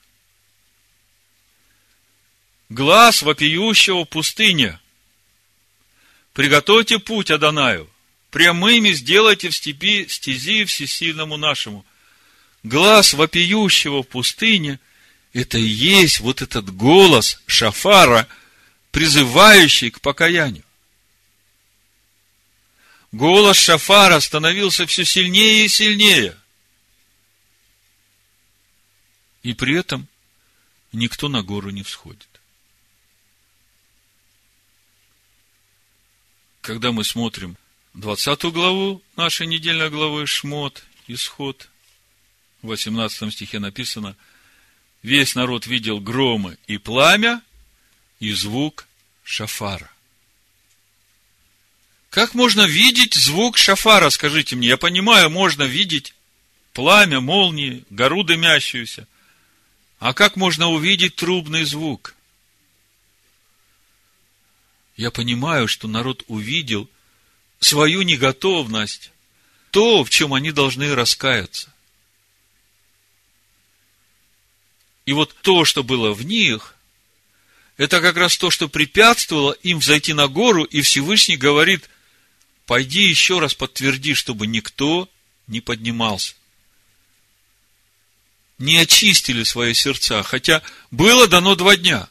Глаз 2.68 3.22
вопиющего 3.22 4.04
пустыня. 4.04 4.80
Приготовьте 6.32 6.98
путь 6.98 7.30
Адонаю. 7.30 7.88
Прямыми 8.30 8.90
сделайте 8.90 9.48
в 9.48 9.54
степи 9.54 10.08
стези 10.08 10.64
всесильному 10.64 11.36
нашему. 11.36 11.84
Глаз 12.62 13.14
вопиющего 13.14 14.02
в 14.02 14.08
пустыне– 14.08 14.80
это 15.32 15.58
и 15.58 15.62
есть 15.62 16.20
вот 16.20 16.42
этот 16.42 16.74
голос 16.74 17.42
шафара, 17.46 18.26
призывающий 18.94 19.90
к 19.90 20.00
покаянию. 20.00 20.64
Голос 23.10 23.56
шафара 23.56 24.20
становился 24.20 24.86
все 24.86 25.04
сильнее 25.04 25.64
и 25.64 25.68
сильнее. 25.68 26.38
И 29.42 29.52
при 29.52 29.76
этом 29.76 30.06
никто 30.92 31.28
на 31.28 31.42
гору 31.42 31.70
не 31.70 31.82
всходит. 31.82 32.28
Когда 36.60 36.92
мы 36.92 37.02
смотрим 37.02 37.56
20 37.94 38.44
главу 38.44 39.02
нашей 39.16 39.48
недельной 39.48 39.90
главы 39.90 40.24
Шмот, 40.28 40.84
Исход, 41.08 41.68
в 42.62 42.68
18 42.68 43.32
стихе 43.32 43.58
написано, 43.58 44.16
весь 45.02 45.34
народ 45.34 45.66
видел 45.66 45.98
громы 45.98 46.58
и 46.68 46.78
пламя, 46.78 47.42
и 48.24 48.32
звук 48.32 48.86
шафара. 49.22 49.90
Как 52.08 52.34
можно 52.34 52.62
видеть 52.62 53.14
звук 53.14 53.58
шафара, 53.58 54.08
скажите 54.08 54.56
мне? 54.56 54.68
Я 54.68 54.76
понимаю, 54.78 55.28
можно 55.28 55.64
видеть 55.64 56.14
пламя, 56.72 57.20
молнии, 57.20 57.84
гору 57.90 58.22
дымящуюся. 58.22 59.06
А 59.98 60.14
как 60.14 60.36
можно 60.36 60.70
увидеть 60.70 61.16
трубный 61.16 61.64
звук? 61.64 62.14
Я 64.96 65.10
понимаю, 65.10 65.68
что 65.68 65.86
народ 65.86 66.24
увидел 66.28 66.88
свою 67.58 68.02
неготовность, 68.02 69.10
то, 69.70 70.02
в 70.02 70.08
чем 70.08 70.32
они 70.32 70.50
должны 70.50 70.94
раскаяться. 70.94 71.72
И 75.04 75.12
вот 75.12 75.34
то, 75.42 75.64
что 75.66 75.82
было 75.82 76.14
в 76.14 76.24
них, 76.24 76.73
это 77.76 78.00
как 78.00 78.16
раз 78.16 78.36
то, 78.36 78.50
что 78.50 78.68
препятствовало 78.68 79.52
им 79.62 79.80
взойти 79.80 80.12
на 80.12 80.28
гору, 80.28 80.64
и 80.64 80.80
Всевышний 80.80 81.36
говорит, 81.36 81.90
пойди 82.66 83.02
еще 83.02 83.40
раз 83.40 83.54
подтверди, 83.54 84.14
чтобы 84.14 84.46
никто 84.46 85.08
не 85.48 85.60
поднимался. 85.60 86.34
Не 88.58 88.78
очистили 88.78 89.42
свои 89.42 89.74
сердца, 89.74 90.22
хотя 90.22 90.62
было 90.92 91.26
дано 91.26 91.56
два 91.56 91.76
дня. 91.76 92.08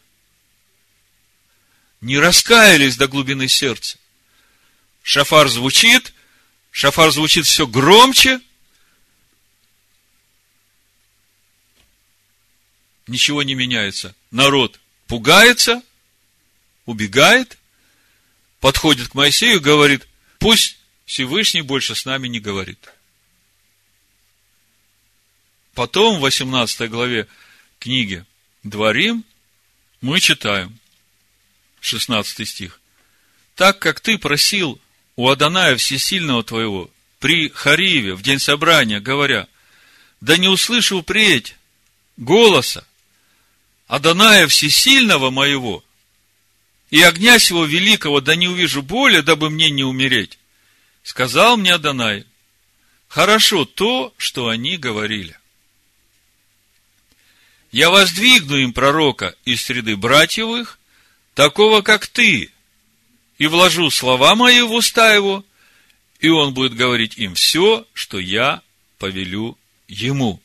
Не 2.01 2.19
раскаялись 2.19 2.97
до 2.97 3.07
глубины 3.07 3.47
сердца. 3.47 3.97
Шафар 5.01 5.47
звучит, 5.47 6.13
шафар 6.71 7.11
звучит 7.11 7.45
все 7.45 7.65
громче. 7.65 8.41
Ничего 13.07 13.43
не 13.43 13.55
меняется. 13.55 14.13
Народ 14.31 14.81
пугается, 15.07 15.81
убегает, 16.85 17.57
подходит 18.59 19.09
к 19.09 19.13
Моисею 19.13 19.57
и 19.57 19.59
говорит, 19.59 20.07
Пусть 20.43 20.77
Всевышний 21.05 21.61
больше 21.61 21.95
с 21.95 22.03
нами 22.03 22.27
не 22.27 22.41
говорит. 22.41 22.89
Потом 25.73 26.17
в 26.17 26.19
18 26.19 26.89
главе 26.89 27.29
книги 27.79 28.25
Дворим 28.63 29.23
мы 30.01 30.19
читаем 30.19 30.77
16 31.79 32.45
стих. 32.45 32.81
Так 33.55 33.79
как 33.79 34.01
ты 34.01 34.17
просил 34.17 34.81
у 35.15 35.29
Аданая 35.29 35.77
Всесильного 35.77 36.43
твоего 36.43 36.91
при 37.19 37.47
Хариве 37.47 38.13
в 38.15 38.21
день 38.21 38.39
собрания, 38.39 38.99
говоря, 38.99 39.47
да 40.19 40.35
не 40.35 40.49
услышу 40.49 41.03
впредь 41.03 41.55
голоса 42.17 42.85
Аданая 43.87 44.47
Всесильного 44.47 45.29
моего, 45.29 45.83
и 46.89 47.01
огня 47.01 47.39
сего 47.39 47.65
великого 47.65 48.21
да 48.21 48.35
не 48.35 48.47
увижу 48.47 48.81
боли, 48.83 49.21
дабы 49.21 49.49
мне 49.49 49.69
не 49.69 49.83
умереть. 49.83 50.37
Сказал 51.01 51.57
мне 51.57 51.73
Адонай, 51.73 52.25
хорошо 53.07 53.65
то, 53.65 54.13
что 54.17 54.47
они 54.47 54.77
говорили. 54.77 55.37
Я 57.71 57.89
воздвигну 57.89 58.57
им 58.57 58.73
пророка 58.73 59.35
из 59.45 59.63
среды 59.63 59.97
братьевых, 59.97 60.77
такого, 61.33 61.81
как 61.81 62.05
ты, 62.05 62.51
и 63.39 63.47
вложу 63.47 63.89
слова 63.89 64.35
мои 64.35 64.61
в 64.61 64.71
уста 64.71 65.13
его, 65.13 65.43
и 66.19 66.29
он 66.29 66.53
будет 66.53 66.75
говорить 66.75 67.17
им 67.17 67.33
все, 67.33 67.87
что 67.93 68.19
я 68.19 68.61
повелю 68.99 69.57
ему. 69.87 70.42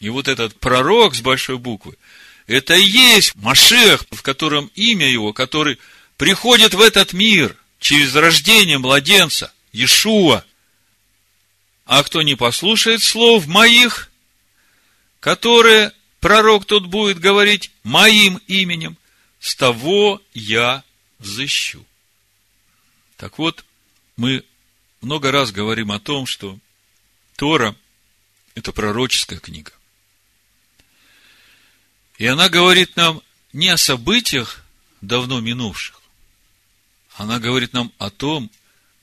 И 0.00 0.08
вот 0.10 0.28
этот 0.28 0.58
пророк 0.58 1.14
с 1.14 1.20
большой 1.20 1.58
буквы– 1.58 1.96
это 2.48 2.74
и 2.74 2.82
есть 2.82 3.34
Машех, 3.36 4.04
в 4.10 4.22
котором 4.22 4.70
имя 4.74 5.08
его, 5.08 5.34
который 5.34 5.78
приходит 6.16 6.72
в 6.72 6.80
этот 6.80 7.12
мир 7.12 7.54
через 7.78 8.14
рождение 8.14 8.78
младенца, 8.78 9.52
Иешуа. 9.72 10.44
А 11.84 12.02
кто 12.02 12.22
не 12.22 12.36
послушает 12.36 13.02
слов 13.02 13.46
моих, 13.46 14.10
которые 15.20 15.92
пророк 16.20 16.64
тот 16.64 16.86
будет 16.86 17.20
говорить 17.20 17.70
моим 17.82 18.40
именем, 18.46 18.96
с 19.40 19.54
того 19.54 20.22
я 20.32 20.82
взыщу. 21.18 21.84
Так 23.18 23.38
вот, 23.38 23.64
мы 24.16 24.42
много 25.02 25.30
раз 25.30 25.52
говорим 25.52 25.92
о 25.92 26.00
том, 26.00 26.24
что 26.24 26.58
Тора– 27.36 27.76
это 28.54 28.72
пророческая 28.72 29.38
книга. 29.38 29.72
И 32.18 32.26
она 32.26 32.48
говорит 32.48 32.96
нам 32.96 33.22
не 33.52 33.68
о 33.68 33.76
событиях 33.76 34.64
давно 35.00 35.40
минувших. 35.40 36.02
Она 37.14 37.38
говорит 37.38 37.72
нам 37.72 37.92
о 37.98 38.10
том, 38.10 38.50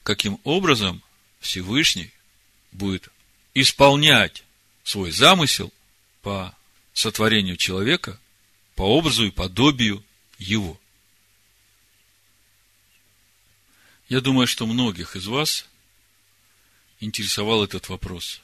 каким 0.04 0.40
образом 0.44 1.02
Всевышний 1.40 2.12
будет 2.74 3.10
исполнять 3.54 4.44
свой 4.84 5.12
замысел 5.12 5.74
по 6.22 6.56
сотворению 6.94 7.56
человека 7.56 8.20
по 8.76 8.84
образу 8.98 9.26
и 9.26 9.32
подобию 9.32 10.04
его. 10.38 10.80
Я 14.10 14.20
думаю, 14.20 14.46
что 14.46 14.66
многих 14.66 15.16
из 15.16 15.26
вас 15.28 15.66
интересовал 17.00 17.64
этот 17.64 17.88
вопрос. 17.88 18.42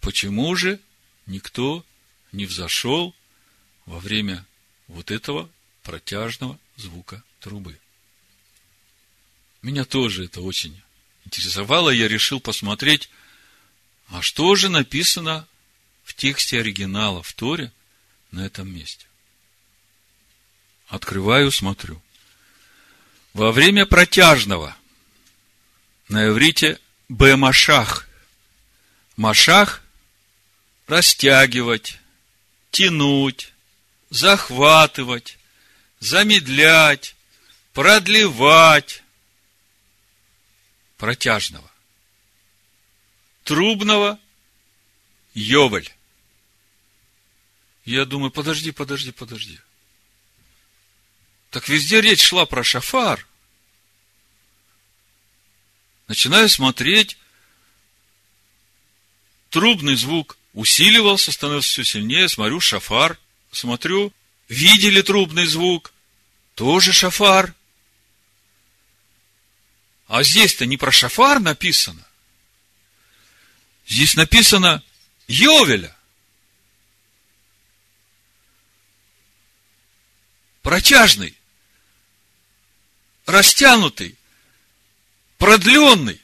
Почему 0.00 0.54
же 0.54 0.80
никто 1.26 1.84
не 2.32 2.46
взошел 2.46 3.14
во 3.90 3.98
время 3.98 4.46
вот 4.86 5.10
этого 5.10 5.50
протяжного 5.82 6.56
звука 6.76 7.24
трубы? 7.40 7.76
Меня 9.62 9.84
тоже 9.84 10.26
это 10.26 10.40
очень 10.42 10.80
интересовало. 11.24 11.90
Я 11.90 12.06
решил 12.06 12.40
посмотреть, 12.40 13.10
а 14.06 14.22
что 14.22 14.54
же 14.54 14.68
написано 14.68 15.46
в 16.04 16.14
тексте 16.14 16.60
оригинала 16.60 17.24
в 17.24 17.32
Торе 17.32 17.72
на 18.30 18.46
этом 18.46 18.72
месте. 18.72 19.06
Открываю, 20.86 21.50
смотрю. 21.50 22.00
Во 23.34 23.50
время 23.50 23.86
протяжного 23.86 24.76
на 26.08 26.28
иврите 26.28 26.78
бемашах. 27.08 28.08
Машах– 29.16 29.82
растягивать, 30.86 31.98
тянуть, 32.70 33.49
захватывать, 34.10 35.38
замедлять, 36.00 37.16
продлевать. 37.72 39.02
Протяжного. 40.98 41.70
Трубного– 43.44 44.18
Йовель. 45.34 45.90
Я 47.84 48.04
думаю, 48.04 48.30
подожди, 48.30 48.72
подожди, 48.72 49.12
подожди. 49.12 49.58
Так 51.50 51.68
везде 51.68 52.00
речь 52.00 52.22
шла 52.22 52.46
про 52.46 52.62
шафар. 52.62 53.26
Начинаю 56.06 56.48
смотреть, 56.48 57.16
трубный 59.48 59.96
звук 59.96 60.36
усиливался, 60.52 61.32
становился 61.32 61.68
все 61.70 61.84
сильнее, 61.84 62.28
смотрю, 62.28 62.60
шафар, 62.60 63.18
смотрю, 63.50 64.12
видели 64.48 65.02
трубный 65.02 65.46
звук, 65.46 65.92
тоже 66.54 66.92
шафар. 66.92 67.54
А 70.06 70.22
здесь-то 70.22 70.66
не 70.66 70.76
про 70.76 70.90
шафар 70.90 71.40
написано. 71.40 72.04
Здесь 73.86 74.14
написано 74.14 74.82
Йовеля. 75.28 75.96
Протяжный 80.62 81.36
растянутый, 83.30 84.16
продленный, 85.38 86.20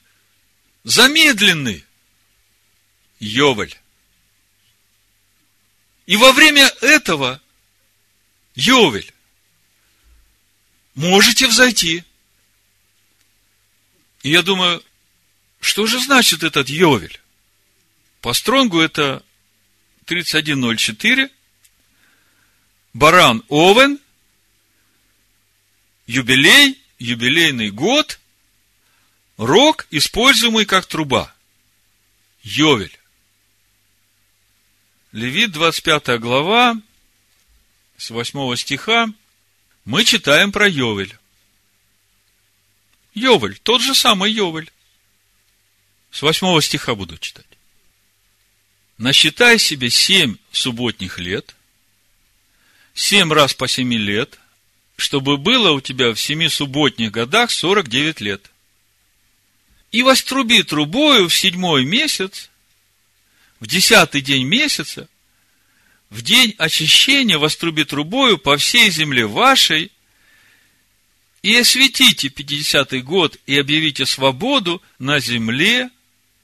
замедленный 0.85 1.85
Йовель. 3.19 3.77
И 6.07 6.17
во 6.17 6.33
время 6.33 6.67
этого 6.81 7.41
Йовель 8.55 9.13
можете 10.95 11.47
взойти. 11.49 12.05
И 14.23 14.31
я 14.31 14.43
думаю, 14.43 14.83
что 15.61 15.87
же 15.87 16.01
значит 16.01 16.43
этот 16.43 16.69
Йовель? 16.69 17.21
По 18.21 18.33
стронгу 18.33 18.81
это 18.81 19.23
31.04, 20.07 21.31
баран 22.95 23.45
Овен, 23.49 23.99
юбилей 26.07 26.81
юбилейный 26.99 27.71
год, 27.71 28.21
рог, 29.37 29.87
используемый 29.91 30.65
как 30.65 30.87
труба. 30.87 31.35
Йовель. 32.43 32.96
Левит, 35.17 35.53
25 35.53 36.21
глава, 36.21 36.77
с 37.97 38.11
8 38.11 38.55
стиха, 38.57 39.09
мы 39.87 40.05
читаем 40.05 40.53
про 40.53 40.69
Йовель. 40.69 41.17
Йовель, 43.15 43.59
тот 43.63 43.81
же 43.81 43.95
самый 43.95 44.31
Йовель. 44.31 44.71
С 46.11 46.21
8 46.21 46.61
стиха 46.61 46.95
буду 46.95 47.17
читать. 47.17 47.47
Насчитай 48.99 49.59
себе 49.59 49.89
семь 49.89 50.37
субботних 50.53 51.19
лет, 51.19 51.57
семь 52.93 53.33
раз 53.33 53.55
по 53.55 53.67
семи 53.69 53.97
лет– 53.97 54.39
чтобы 54.97 55.37
было 55.37 55.73
у 55.73 55.81
тебя 55.81 56.13
в 56.13 56.21
семи 56.21 56.49
субботних 56.49 57.13
годах 57.13 57.51
49 57.51 58.21
лет. 58.21 58.51
И 59.93 60.03
воструби 60.03 60.63
трубою 60.63 61.29
в 61.29 61.35
седьмой 61.35 61.85
месяц, 61.85 62.51
в 63.61 63.67
десятый 63.67 64.21
день 64.21 64.45
месяца, 64.47 65.09
в 66.11 66.23
день 66.23 66.55
очищения 66.59 67.39
воструби 67.39 67.85
трубою 67.85 68.39
по 68.39 68.57
всей 68.57 68.91
земле 68.91 69.27
вашей, 69.27 69.91
и 71.43 71.57
осветите 71.57 72.29
пятидесятый 72.29 73.03
год, 73.03 73.39
и 73.47 73.59
объявите 73.59 74.05
свободу 74.05 74.83
на 74.99 75.21
земле 75.21 75.91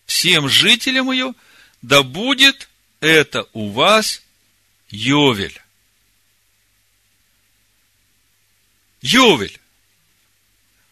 всем 0.06 0.48
жителям 0.48 1.10
ее, 1.10 1.34
да 1.80 2.02
будет 2.02 2.68
это 3.00 3.46
у 3.52 3.70
вас 3.70 4.22
Йовель. 4.90 5.60
Йовель 9.00 9.58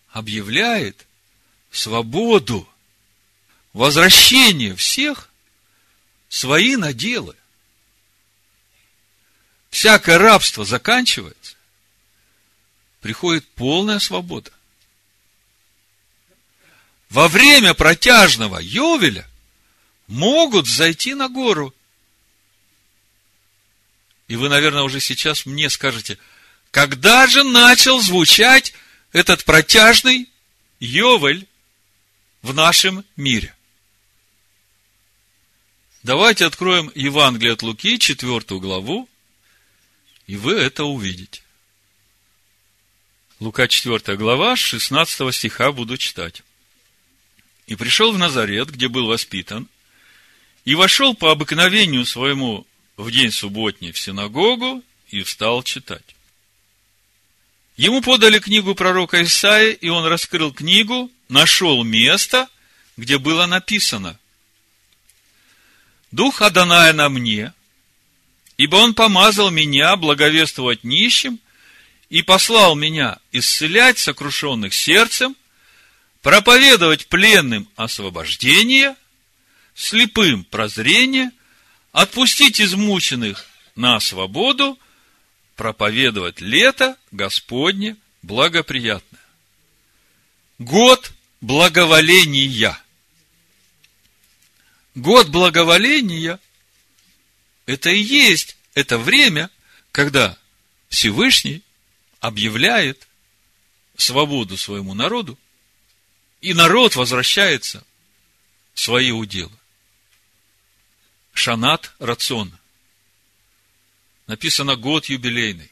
объявляет 0.09 1.07
свободу, 1.71 2.68
возвращение 3.73 4.75
всех 4.75 5.30
свои 6.31 6.76
наделы. 6.76 7.37
Всякое 9.68 10.16
рабство 10.16 10.64
заканчивается, 10.64 11.57
приходит 13.03 13.47
полная 13.49 13.99
свобода. 13.99 14.51
Во 17.11 17.28
время 17.28 17.74
протяжного 17.74 18.61
Йовеля 18.61 19.28
могут 20.07 20.66
зайти 20.66 21.12
на 21.12 21.28
гору. 21.28 21.74
И 24.28 24.37
вы, 24.37 24.49
наверное, 24.49 24.85
уже 24.85 25.01
сейчас 25.01 25.45
мне 25.45 25.68
скажете– 25.68 26.16
когда 26.70 27.26
же 27.26 27.43
начал 27.43 28.01
звучать 28.01 28.72
этот 29.12 29.45
протяжный 29.45 30.28
Йовель 30.78 31.47
в 32.43 32.55
нашем 32.55 33.05
мире? 33.16 33.55
Давайте 36.03 36.46
откроем 36.46 36.90
Евангелие 36.94 37.53
от 37.53 37.62
Луки, 37.62 37.98
четвертую 37.98 38.59
главу, 38.59 39.07
и 40.26 40.36
вы 40.36 40.55
это 40.55 40.84
увидите. 40.84 41.42
Лука 43.38 43.68
4 43.68 44.16
глава, 44.16 44.57
16 44.57 45.34
стиха 45.34 45.72
буду 45.72 45.98
читать. 45.98 46.42
«И 47.66 47.76
пришел 47.76 48.12
в 48.12 48.18
Назарет, 48.18 48.70
где 48.70 48.88
был 48.88 49.07
воспитан, 49.07 49.68
и 50.64 50.74
вошел 50.74 51.14
по 51.14 51.30
обыкновению 51.30 52.07
своему 52.07 52.66
в 52.96 53.11
день 53.11 53.30
субботний 53.30 53.92
в 53.92 53.98
синагогу 53.98 54.82
и 55.11 55.22
встал 55.22 55.62
читать. 55.62 56.16
Ему 57.76 58.01
подали 58.01 58.38
книгу 58.38 58.74
пророка 58.74 59.22
Исаия, 59.22 59.72
и 59.72 59.88
он 59.88 60.07
раскрыл 60.07 60.53
книгу, 60.53 61.11
нашел 61.28 61.84
место, 61.84 62.48
где 62.96 63.18
было 63.18 63.46
написано 63.46 64.20
«Дух 66.11 66.43
Аданая 66.43 66.93
на 66.93 67.09
мне, 67.09 67.53
ибо 68.57 68.77
он 68.77 68.95
помазал 68.95 69.51
меня 69.51 69.97
благовествовать 69.97 70.85
нищим 70.85 71.39
и 72.09 72.23
послал 72.23 72.75
меня 72.75 73.19
исцелять 73.33 73.99
сокрушенных 73.99 74.75
сердцем, 74.75 75.37
проповедовать 76.23 77.07
пленным 77.07 77.69
освобождение, 77.77 78.97
слепым 79.75 80.45
прозрение, 80.45 81.31
отпустить 81.93 82.61
измученных 82.61 83.47
на 83.77 83.99
свободу 84.01 84.79
проповедовать 85.61 86.41
лето 86.41 86.97
Господне 87.11 87.97
благоприятное. 88.23 89.21
Год 90.59 91.13
благоволения. 91.43 92.79
Год 95.01 95.28
благоволения– 95.28 96.38
это 97.66 97.88
и 97.88 97.98
есть 97.98 98.59
это 98.74 98.98
время, 98.98 99.48
когда 99.92 100.36
Всевышний 100.90 101.62
объявляет 102.20 103.09
свободу 103.96 104.59
своему 104.59 104.92
народу, 104.92 105.38
и 106.42 106.53
народ 106.53 106.96
возвращается 106.96 107.82
в 108.74 108.80
свои 108.80 109.11
уделы. 109.11 109.57
Шанат 111.32 111.94
рациона. 111.98 112.61
Написано 114.26 114.76
год 114.76 115.07
юбилейный. 115.07 115.70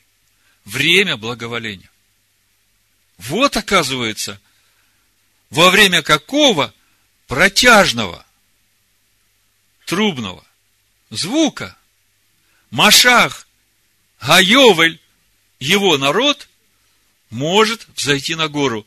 Время 0.64 1.18
благоволения. 1.18 1.90
Вот, 3.18 3.58
оказывается, 3.58 4.40
во 5.50 5.68
время 5.68 6.00
какого 6.00 6.72
протяжного, 7.26 8.24
трубного 9.88 10.44
звука 11.08 11.74
Машах, 12.70 13.48
Гайовель, 14.20 15.00
его 15.58 15.96
народ 15.96 16.46
может 17.30 17.88
взойти 17.96 18.34
на 18.34 18.48
гору. 18.48 18.86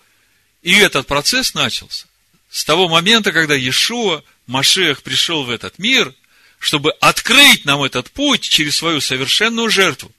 И 0.62 0.76
этот 0.76 1.08
процесс 1.08 1.56
начался 1.56 2.06
с 2.52 2.64
того 2.64 2.88
момента, 2.88 3.32
когда 3.32 3.56
Иешуа, 3.56 4.24
Машех, 4.45 5.02
пришел 5.02 5.43
в 5.43 5.49
этот 5.49 5.80
мир, 5.80 6.14
чтобы 6.60 6.91
открыть 6.91 7.66
нам 7.66 7.82
этот 7.82 8.12
путь 8.12 8.41
через 8.41 8.76
свою 8.76 9.02
совершенную 9.02 9.72
жертву 9.72 10.12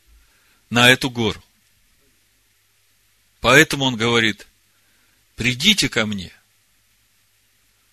на 0.68 0.90
эту 0.90 1.10
гору. 1.10 1.42
Поэтому 3.40 3.84
он 3.84 3.94
говорит, 3.94 4.48
придите 5.36 5.88
ко 5.88 6.06
мне, 6.06 6.32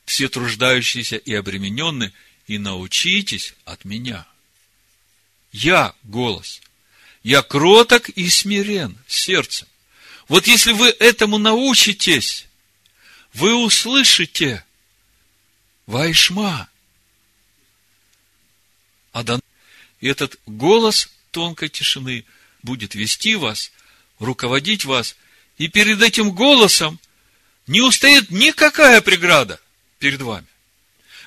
все 0.05 0.27
труждающиеся 0.27 1.17
и 1.17 1.35
обремененные, 1.35 2.13
и 2.49 2.57
научитесь 2.57 3.53
от 3.63 3.85
меня. 3.85 4.25
Я 5.51 5.93
голос. 6.03 6.61
Я 7.21 7.43
кроток 7.43 8.09
и 8.09 8.27
смирен 8.27 8.97
сердцем. 9.07 9.67
Вот 10.27 10.47
если 10.47 10.71
вы 10.71 10.89
этому 10.89 11.37
научитесь, 11.37 12.47
вы 13.33 13.55
услышите 13.55 14.65
Вайшма. 15.85 16.67
Адан. 19.11 19.41
И 20.01 20.07
этот 20.07 20.39
голос 20.47 21.09
тонкой 21.29 21.69
тишины 21.69 22.25
будет 22.63 22.95
вести 22.95 23.35
вас, 23.35 23.71
руководить 24.17 24.85
вас. 24.85 25.15
И 25.59 25.67
перед 25.67 26.01
этим 26.01 26.31
голосом 26.31 26.99
не 27.67 27.81
устоит 27.81 28.31
никакая 28.31 29.01
преграда 29.01 29.59
перед 29.99 30.21
вами. 30.21 30.47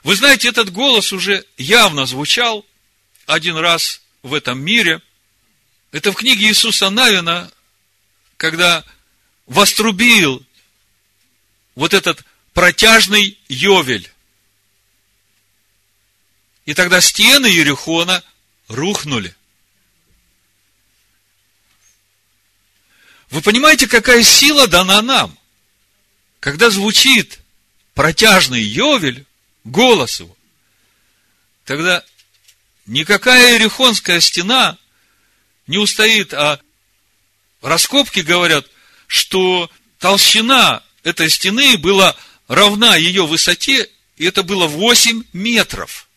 Вы 0.02 0.16
знаете, 0.16 0.48
этот 0.48 0.72
голос 0.72 1.12
уже 1.12 1.44
явно 1.56 2.06
звучал 2.06 2.66
один 3.26 3.56
раз 3.56 4.02
в 4.22 4.34
этом 4.34 4.60
мире. 4.60 5.00
Это 5.92 6.10
в 6.10 6.16
книге 6.16 6.46
Иисуса 6.46 6.90
Навина, 6.90 7.50
когда 8.36 8.84
вострубил 9.46 10.44
вот 11.74 11.94
этот 11.94 12.24
протяжный 12.52 13.38
Йовель. 13.48 14.10
И 16.64 16.74
тогда 16.74 17.00
стены 17.00 17.46
Ерехона 17.46 18.24
рухнули. 18.68 19.34
Вы 23.30 23.40
понимаете, 23.40 23.86
какая 23.86 24.22
сила 24.22 24.66
дана 24.66 25.00
нам? 25.00 25.38
Когда 26.40 26.70
звучит 26.70 27.38
протяжный 27.94 28.62
Йовель, 28.62 29.24
голос 29.64 30.20
его, 30.20 30.36
тогда 31.64 32.04
никакая 32.86 33.54
Ерехонская 33.54 34.20
стена 34.20 34.78
не 35.66 35.78
устоит, 35.78 36.34
а 36.34 36.60
раскопки 37.60 38.20
говорят, 38.20 38.66
что 39.06 39.70
толщина 39.98 40.82
этой 41.02 41.30
стены 41.30 41.78
была 41.78 42.16
равна 42.48 42.96
ее 42.96 43.26
высоте, 43.26 43.88
и 44.16 44.24
это 44.24 44.42
было 44.42 44.66
8 44.66 45.24
метров. 45.32 46.08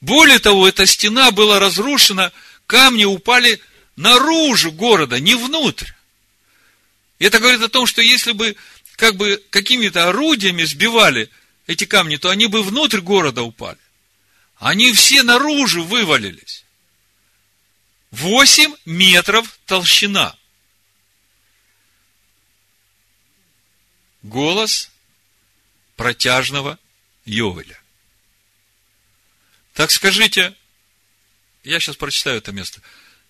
Более 0.00 0.38
того, 0.38 0.68
эта 0.68 0.86
стена 0.86 1.30
была 1.30 1.58
разрушена, 1.58 2.32
камни 2.66 3.04
упали 3.04 3.60
наружу 3.96 4.70
города, 4.72 5.18
не 5.18 5.34
внутрь. 5.34 5.90
Это 7.18 7.40
говорит 7.40 7.62
о 7.62 7.68
том, 7.68 7.86
что 7.86 8.00
если 8.00 8.32
бы 8.32 8.56
как 8.96 9.16
бы 9.16 9.42
какими-то 9.50 10.08
орудиями 10.08 10.64
сбивали 10.64 11.30
эти 11.68 11.84
камни, 11.84 12.16
то 12.16 12.30
они 12.30 12.46
бы 12.46 12.62
внутрь 12.62 13.00
города 13.00 13.42
упали. 13.42 13.78
Они 14.56 14.92
все 14.94 15.22
наружу 15.22 15.84
вывалились. 15.84 16.64
Восемь 18.10 18.74
метров 18.86 19.58
толщина. 19.66 20.34
Голос 24.22 24.90
протяжного 25.94 26.78
Йовеля. 27.26 27.78
Так 29.74 29.90
скажите, 29.90 30.56
я 31.64 31.78
сейчас 31.78 31.96
прочитаю 31.96 32.38
это 32.38 32.50
место. 32.50 32.80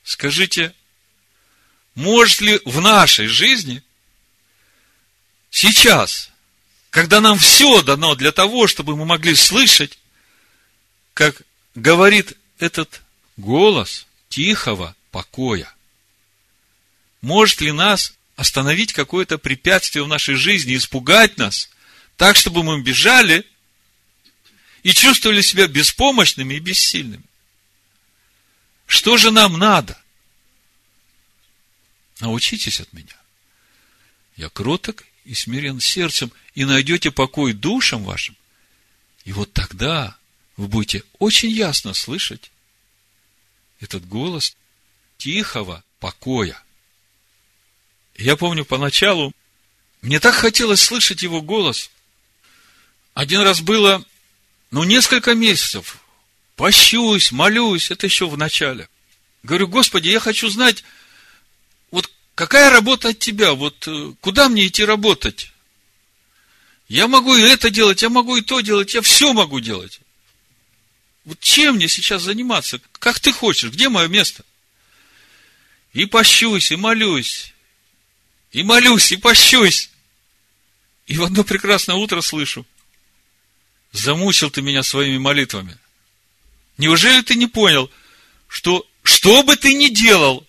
Скажите, 0.05 0.73
может 1.97 2.41
ли 2.41 2.61
в 2.65 2.81
нашей 2.81 3.27
жизни 3.27 3.83
сейчас, 5.51 6.31
когда 6.99 7.21
нам 7.21 7.39
все 7.39 7.81
дано 7.83 8.17
для 8.17 8.33
того, 8.33 8.67
чтобы 8.67 8.97
мы 8.97 9.05
могли 9.05 9.37
слышать, 9.37 10.01
как 11.15 11.43
говорит 11.77 12.37
этот 12.59 13.03
голос 13.37 14.09
тихого 14.29 14.97
покоя, 15.13 15.73
может 17.21 17.61
ли 17.61 17.71
нас 17.71 18.15
остановить 18.35 18.93
какое-то 18.93 19.39
препятствие 19.39 20.03
в 20.03 20.09
нашей 20.09 20.35
жизни, 20.35 20.75
испугать 20.77 21.39
нас, 21.39 21.71
так, 22.17 22.35
чтобы 22.35 22.65
мы 22.65 22.83
бежали– 22.83 23.47
и 24.83 24.93
чувствовали 24.93 25.41
себя 25.41 25.69
беспомощными 25.69 26.55
и 26.55 26.61
бессильными. 26.61 27.25
Что 28.87 29.17
же 29.17 29.31
нам 29.31 29.59
надо? 29.59 30.01
Научитесь 32.21 32.81
от 32.81 32.93
меня. 32.93 33.17
Я 34.37 34.49
кроток 34.49 35.05
и 35.29 35.35
смирен 35.35 35.79
сердцем, 35.79 36.33
и 36.55 36.65
найдете 36.65 37.11
покой 37.11 37.53
душам 37.53 38.03
вашим. 38.03 38.35
И 39.27 39.33
вот 39.33 39.53
тогда 39.53 40.17
вы 40.57 40.69
будете 40.69 41.05
очень 41.19 41.51
ясно 41.51 41.93
слышать 41.93 42.51
этот 43.79 44.09
голос 44.09 44.57
тихого 45.19 45.85
покоя. 46.01 46.61
Я 48.17 48.37
помню, 48.37 48.65
поначалу 48.65 49.35
мне 50.01 50.19
так 50.19 50.35
хотелось 50.35 50.81
слышать 50.81 51.23
его 51.23 51.43
голос. 51.43 51.91
Один 53.13 53.43
раз 53.43 53.61
было, 53.61 54.03
ну, 54.71 54.83
несколько 54.85 55.35
месяцев. 55.35 55.99
Пощусь, 56.57 57.33
молюсь, 57.33 57.91
это 57.91 58.07
еще 58.07 58.27
в 58.27 58.39
начале. 58.39 58.89
Говорю, 59.43 59.69
Господи, 59.69 60.09
я 60.09 60.21
хочу 60.21 60.49
знать, 60.49 60.85
какая 62.39 62.71
работа 62.71 63.09
от 63.09 63.19
Тебя, 63.19 63.53
вот 63.53 63.87
э, 63.89 64.13
куда 64.21 64.49
мне 64.49 64.67
идти 64.67 64.85
работать? 64.85 65.53
Я 66.89 67.09
могу 67.09 67.35
и 67.35 67.43
это 67.43 67.69
делать, 67.69 68.01
я 68.03 68.09
могу 68.09 68.37
и 68.37 68.43
то 68.43 68.61
делать, 68.61 68.95
я 68.95 69.03
все 69.03 69.33
могу 69.33 69.61
делать. 69.61 70.01
Вот 71.25 71.41
чем 71.41 71.75
мне 71.75 71.89
сейчас 71.89 72.23
заниматься? 72.23 72.81
Как 72.93 73.21
ты 73.21 73.33
хочешь? 73.33 73.73
Где 73.73 73.89
мое 73.89 74.09
место? 74.09 74.45
И 75.93 76.07
пощусь, 76.07 76.71
и 76.71 76.77
молюсь. 76.77 77.53
И 78.53 78.63
молюсь, 78.63 79.13
и 79.13 79.17
пощусь. 79.17 79.91
И 81.07 81.19
в 81.19 81.25
одно 81.25 81.45
прекрасное 81.45 81.97
утро 81.97 82.21
слышу– 82.21 82.65
замучил 83.93 84.51
ты 84.51 84.63
меня 84.63 84.83
своими 84.83 85.19
молитвами. 85.19 85.77
Неужели 86.77 87.23
ты 87.23 87.35
не 87.35 87.47
понял, 87.47 87.91
что 88.47 88.87
что 89.03 89.43
бы 89.43 89.57
ты 89.57 89.75
ни 89.75 89.89
делал, 89.89 90.47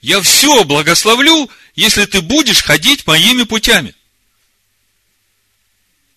я 0.00 0.20
все 0.22 0.64
благословлю, 0.64 1.50
если 1.74 2.04
ты 2.06 2.20
будешь 2.20 2.62
ходить 2.62 3.06
моими 3.06 3.42
путями. 3.42 3.94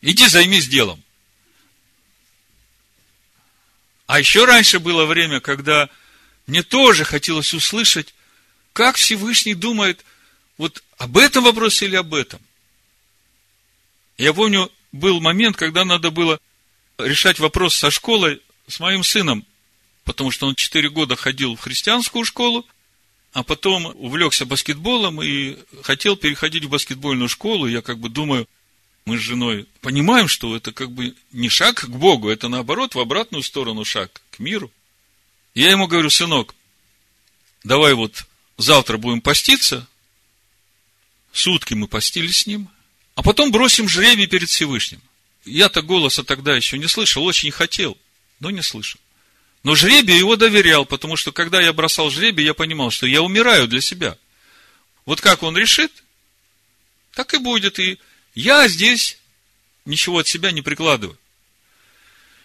Иди 0.01 0.27
займись 0.27 0.67
делом. 0.67 1.01
А 4.05 4.19
еще 4.19 4.45
раньше 4.45 4.79
было 4.79 5.05
время, 5.05 5.39
когда 5.39 5.89
мне 6.47 6.61
тоже 6.63 7.03
хотелось 7.03 7.53
услышать, 7.53 8.13
как 8.73 8.95
Всевышний 8.95 9.53
думает 9.53 10.03
вот 10.57 10.83
об 10.97 11.17
этом 11.17 11.43
вопросе 11.43 11.85
или 11.85 11.95
об 11.95 12.13
этом. 12.13 12.41
Я 14.17 14.33
помню, 14.33 14.71
был 14.91 15.19
момент, 15.19 15.57
когда 15.57 15.85
надо 15.85 16.11
было 16.11 16.39
решать 16.97 17.39
вопрос 17.39 17.75
со 17.75 17.91
школой 17.91 18.41
с 18.67 18.79
моим 18.79 19.03
сыном. 19.03 19.45
потому 20.05 20.31
что 20.31 20.47
он 20.47 20.55
четыре 20.55 20.89
года 20.89 21.15
ходил 21.15 21.55
в 21.55 21.61
христианскую 21.61 22.25
школу, 22.25 22.67
а 23.33 23.43
потом 23.43 23.87
увлекся 23.95 24.45
баскетболом 24.45 25.21
и 25.21 25.57
хотел 25.81 26.15
переходить 26.15 26.65
в 26.65 26.69
баскетбольную 26.69 27.27
школу. 27.27 27.67
Я 27.67 27.81
как 27.81 27.97
бы 27.97 28.09
думаю, 28.09 28.47
мы 29.05 29.17
с 29.17 29.21
женой 29.21 29.67
понимаем, 29.81 30.27
что 30.27 30.55
это 30.55 30.71
как 30.71 30.91
бы 30.91 31.15
не 31.31 31.49
шаг 31.49 31.81
к 31.81 31.89
Богу, 31.89 32.29
это 32.29 32.47
наоборот 32.47 32.93
в 32.93 32.99
обратную 32.99 33.43
сторону 33.43 33.83
шаг, 33.83 34.21
к 34.31 34.39
миру. 34.39 34.71
Я 35.55 35.71
ему 35.71 35.87
говорю, 35.87 36.11
сынок, 36.11 36.53
давай 37.63 37.95
вот 37.95 38.25
завтра 38.57 38.97
будем 38.97 39.19
поститься, 39.19 39.87
сутки 41.31 41.73
мы 41.73 41.87
постились 41.87 42.41
с 42.41 42.47
ним, 42.47 42.69
а 43.15 43.23
потом 43.23 43.51
бросим 43.51 43.89
жребий 43.89 44.27
перед 44.27 44.49
Всевышним. 44.49 45.01
Я-то 45.43 45.81
голоса 45.81 46.23
тогда 46.23 46.55
еще 46.55 46.77
не 46.77 46.87
слышал, 46.87 47.25
очень 47.25 47.51
хотел, 47.51 47.97
но 48.39 48.51
не 48.51 48.61
слышал. 48.61 49.01
Но 49.63 49.75
жребию 49.75 50.17
его 50.17 50.35
доверял, 50.35 50.85
потому 50.85 51.15
что 51.15 51.31
когда 51.31 51.61
я 51.61 51.71
бросал 51.71 52.09
жребий, 52.09 52.43
я 52.43 52.53
понимал, 52.53 52.91
что 52.91 53.07
я 53.07 53.21
умираю 53.21 53.67
для 53.67 53.79
себя. 53.79 54.17
Вот 55.05 55.21
как 55.21 55.41
он 55.41 55.57
решит, 55.57 55.91
так 57.13 57.33
и 57.33 57.37
будет. 57.37 57.79
И 57.79 57.97
я 58.35 58.67
здесь 58.67 59.17
ничего 59.85 60.19
от 60.19 60.27
себя 60.27 60.51
не 60.51 60.61
прикладываю. 60.61 61.17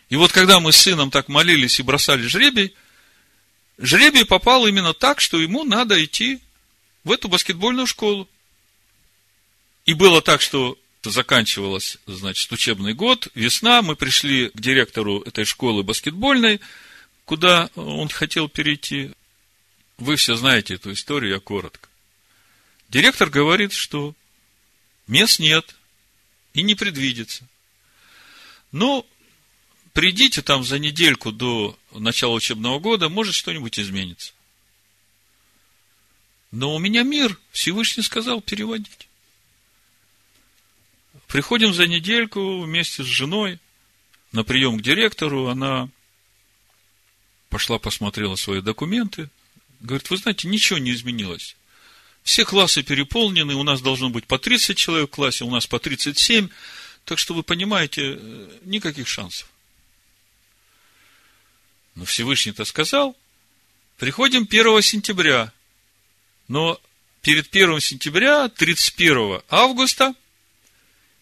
И 0.09 0.17
вот 0.17 0.33
когда 0.33 0.61
мы 0.61 0.73
с 0.73 0.77
сыном 0.77 1.11
так 1.11 1.29
молились 1.29 1.81
и 1.81 1.83
бросали 1.83 2.23
жребий, 2.23 2.75
жребий 3.79 4.25
попал 4.25 4.67
именно 4.67 4.95
так, 4.95 5.21
что 5.21 5.41
ему 5.41 5.65
надо 5.65 6.03
идти 6.03 6.41
в 7.03 7.11
эту 7.11 7.29
баскетбольную 7.29 7.87
школу. 7.87 8.29
И 9.87 9.95
было 9.95 10.23
так, 10.23 10.41
что 10.41 10.79
заканчивалось, 11.03 11.99
значит, 12.07 12.51
учебный 12.53 12.95
год, 12.95 13.29
весна, 13.35 13.83
мы 13.83 13.97
пришли 13.97 14.51
к 14.51 14.61
директору 14.61 15.21
этой 15.23 15.45
школы 15.45 15.83
баскетбольной, 15.83 16.61
куда 17.29 17.69
он 17.75 18.09
хотел 18.09 18.49
перейти. 18.49 19.13
Вы 19.99 20.17
все 20.17 20.35
знаете 20.35 20.75
эту 20.75 20.95
историю, 20.95 21.35
я 21.35 21.41
коротко. 21.41 21.87
Директор 22.89 23.29
говорит, 23.29 23.75
что 23.75 24.15
мест 25.07 25.39
нет 25.39 25.77
и 26.55 26.63
не 26.63 26.75
предвидится. 26.75 27.47
Но 28.73 29.07
придите 29.93 30.41
там 30.41 30.65
за 30.65 30.79
недельку 30.79 31.31
до 31.31 31.79
начала 31.93 32.33
учебного 32.33 32.79
года, 32.79 33.11
может 33.11 33.35
что-нибудь 33.35 33.79
изменится. 33.79 34.33
Но 36.51 36.75
у 36.75 36.79
меня 36.79 37.03
мир, 37.03 37.39
Всевышний 37.53 38.03
сказал 38.03 38.41
переводить. 38.41 39.07
Приходим 41.27 41.75
за 41.75 41.87
недельку 41.87 42.63
вместе 42.63 43.03
с 43.03 43.07
женой 43.07 43.59
на 44.33 44.45
прием 44.45 44.79
к 44.79 44.83
директору. 44.83 45.49
Она 45.49 45.91
пошла, 47.49 47.79
посмотрела 47.79 48.37
свои 48.37 48.61
документы. 48.61 49.31
Говорит, 49.81 50.11
вы 50.11 50.17
знаете, 50.17 50.49
ничего 50.49 50.79
не 50.79 50.93
изменилось. 50.93 51.57
Все 52.23 52.45
классы 52.45 52.83
переполнены, 52.83 53.55
у 53.55 53.63
нас 53.63 53.81
должно 53.81 54.11
быть 54.11 54.27
по 54.27 54.39
30 54.39 54.77
человек 54.77 55.11
в 55.11 55.15
классе, 55.15 55.45
у 55.45 55.51
нас 55.51 55.67
по 55.67 55.79
37. 55.79 56.49
Так 57.05 57.19
что 57.19 57.35
вы 57.35 57.43
понимаете, 57.43 58.19
э, 58.19 58.59
никаких 58.65 59.09
шансов. 59.09 59.49
Но 61.95 62.05
Всевышний-то 62.05 62.65
сказал, 62.65 63.17
приходим 63.97 64.47
1 64.47 64.83
сентября. 64.83 65.53
Но 66.49 66.81
перед 67.23 67.49
1 67.49 67.81
сентября, 67.81 68.49
31 68.49 69.43
августа– 69.49 70.15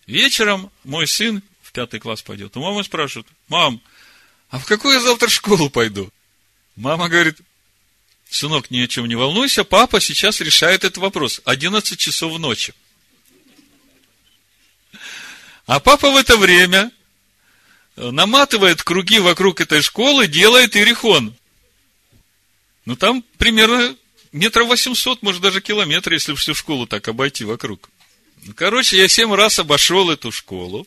Вечером 0.06 0.70
мой 0.84 1.06
сын 1.06 1.42
в 1.62 1.72
пятый 1.72 1.98
класс 1.98 2.22
пойдет. 2.22 2.56
У 2.56 2.60
мамы 2.60 2.84
спрашивают, 2.84 3.26
мам, 3.48 3.82
а 4.50 4.58
в 4.58 4.64
какую 4.64 4.94
я 4.94 5.00
завтра 5.00 5.28
школу 5.28 5.68
пойду? 5.68 6.10
Мама 6.76 7.08
говорит, 7.08 7.38
сынок, 8.28 8.70
ни 8.70 8.80
о 8.80 8.86
чем 8.86 9.06
не 9.06 9.14
волнуйся, 9.14 9.64
папа 9.64 10.00
сейчас 10.00 10.40
решает 10.40 10.84
этот 10.84 10.98
вопрос. 10.98 11.40
11 11.44 11.98
часов 11.98 12.38
ночи. 12.38 12.74
А 15.66 15.80
папа 15.80 16.10
в 16.10 16.16
это 16.16 16.36
время 16.36 16.92
наматывает 17.96 18.82
круги 18.82 19.18
вокруг 19.18 19.60
этой 19.60 19.82
школы, 19.82 20.28
делает 20.28 20.76
иерихон. 20.76 21.34
Ну, 22.84 22.94
там 22.94 23.24
примерно 23.38 23.96
метров 24.32 24.68
восемьсот, 24.68 25.22
может, 25.22 25.42
даже 25.42 25.60
километр, 25.60 26.12
если 26.12 26.34
всю 26.34 26.54
школу 26.54 26.86
так 26.86 27.08
обойти 27.08 27.44
вокруг. 27.44 27.88
Ну, 28.44 28.52
короче, 28.54 28.98
я 28.98 29.08
семь 29.08 29.34
раз 29.34 29.58
обошел 29.58 30.10
эту 30.10 30.30
школу, 30.30 30.86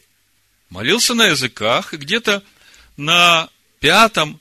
молился 0.69 1.13
на 1.13 1.27
языках, 1.27 1.93
и 1.93 1.97
где-то 1.97 2.43
на 2.95 3.49
пятом 3.79 4.39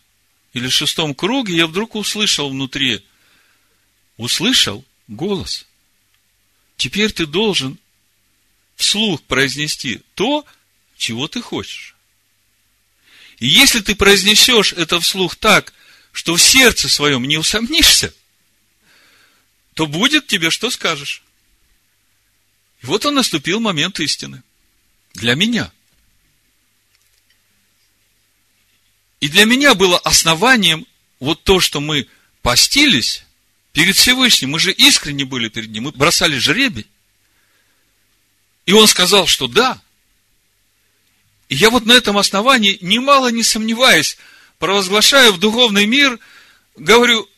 или 0.52 0.68
шестом 0.68 1.14
круге 1.14 1.56
я 1.56 1.66
вдруг 1.66 1.94
услышал 1.94 2.50
внутри, 2.50 3.04
услышал 4.16 4.84
голос. 5.06 5.66
Теперь 6.76 7.12
ты 7.12 7.26
должен 7.26 7.78
вслух 8.76 9.22
произнести 9.22 10.00
то, 10.14 10.46
чего 10.96 11.28
ты 11.28 11.40
хочешь. 11.40 11.96
И 13.38 13.46
если 13.46 13.80
ты 13.80 13.94
произнесешь 13.94 14.72
это 14.72 15.00
вслух 15.00 15.36
так, 15.36 15.72
что 16.12 16.34
в 16.34 16.42
сердце 16.42 16.88
своем 16.88 17.24
не 17.24 17.36
усомнишься, 17.36 18.12
то 19.74 19.86
будет 19.86 20.26
тебе, 20.26 20.50
что 20.50 20.70
скажешь. 20.70 21.22
И 22.82 22.86
вот 22.86 23.06
он 23.06 23.14
наступил 23.14 23.60
момент 23.60 24.00
истины. 24.00 24.42
Для 25.14 25.34
меня. 25.34 25.72
И 29.20 29.28
для 29.28 29.44
меня 29.44 29.74
было 29.74 29.98
основанием 29.98 30.86
вот 31.20 31.42
то, 31.42 31.60
что 31.60 31.80
мы 31.80 32.06
постились 32.42 33.24
перед 33.72 33.96
Всевышним. 33.96 34.50
Мы 34.50 34.60
же 34.60 34.72
искренне 34.72 35.24
были 35.24 35.48
перед 35.48 35.70
Ним. 35.70 35.84
Мы 35.84 35.92
бросали 35.92 36.38
жребий. 36.38 36.86
И 38.66 38.72
он 38.72 38.86
сказал, 38.86 39.26
что 39.26 39.48
да. 39.48 39.80
И 41.48 41.54
я 41.56 41.70
вот 41.70 41.86
на 41.86 41.92
этом 41.92 42.18
основании, 42.18 42.78
немало 42.80 43.28
не 43.28 43.42
сомневаясь, 43.42 44.18
провозглашаю 44.58 45.32
в 45.32 45.38
духовный 45.38 45.86
мир, 45.86 46.18
говорю, 46.76 47.28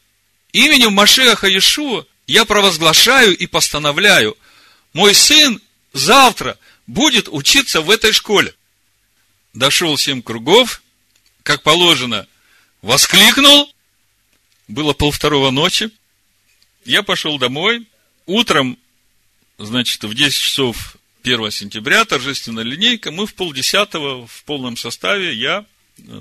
именем 0.53 0.93
Машеха 0.93 1.47
Иешуа 1.47 2.05
я 2.27 2.45
провозглашаю 2.45 3.37
и 3.37 3.47
постановляю– 3.47 4.37
мой 4.93 5.15
сын 5.15 5.61
завтра 5.93 6.59
будет 6.87 7.29
учиться 7.29 7.81
в 7.81 7.91
этой 7.91 8.13
школе. 8.13 8.55
Дошел 9.55 9.97
семь 9.97 10.23
кругов, 10.23 10.83
как 11.51 11.63
положено, 11.63 12.29
воскликнул, 12.81 13.75
было 14.69 14.93
полвторого 14.93 15.51
ночи, 15.51 15.91
я 16.85 17.03
пошел 17.03 17.39
домой, 17.39 17.89
утром, 18.27 18.79
значит, 19.59 20.05
в 20.05 20.15
10 20.15 20.41
часов 20.41 20.97
1 21.25 21.51
сентября, 21.51 22.05
торжественная 22.05 22.63
линейка, 22.63 23.11
мы 23.11 23.27
в 23.27 23.35
полдесятого 23.35 24.29
в 24.29 24.45
полном 24.45 24.77
составе, 24.77 25.35
я, 25.35 25.67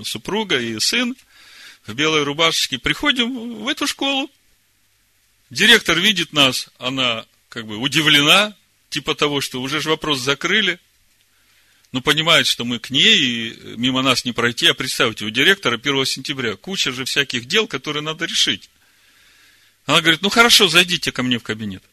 супруга 0.04 0.60
и 0.60 0.80
сын, 0.80 1.16
в 1.86 1.94
белой 1.94 2.24
рубашечке, 2.24 2.80
приходим 2.80 3.64
в 3.64 3.68
эту 3.68 3.86
школу. 3.86 4.32
Директор 5.52 6.00
видит 6.00 6.34
нас, 6.34 6.70
она 6.80 7.24
как 7.50 7.68
бы 7.68 7.78
удивлена, 7.78 8.56
типа 8.90 9.14
того, 9.14 9.42
что 9.42 9.62
уже 9.62 9.80
же 9.80 9.92
вопрос 9.92 10.22
закрыли, 10.22 10.80
ну, 11.92 12.02
понимает, 12.02 12.46
что 12.46 12.66
мы 12.66 12.80
к 12.80 12.90
ней, 12.90 13.18
и 13.18 13.76
мимо 13.78 14.02
нас 14.02 14.24
не 14.26 14.32
пройти. 14.32 14.68
А 14.68 14.74
представьте, 14.74 15.26
у 15.26 15.30
директора 15.30 15.76
1 15.76 16.06
сентября 16.06 16.56
куча 16.56 16.92
же 16.92 17.06
всяких 17.06 17.46
дел, 17.46 17.68
которые 17.68 18.04
надо 18.04 18.26
решить. 18.26 18.70
Она 19.86 20.02
говорит, 20.02 20.22
ну, 20.22 20.30
хорошо, 20.30 20.68
зайдите 20.68 21.12
ко 21.12 21.24
мне 21.24 21.40
в 21.40 21.44
кабинет. 21.44 21.84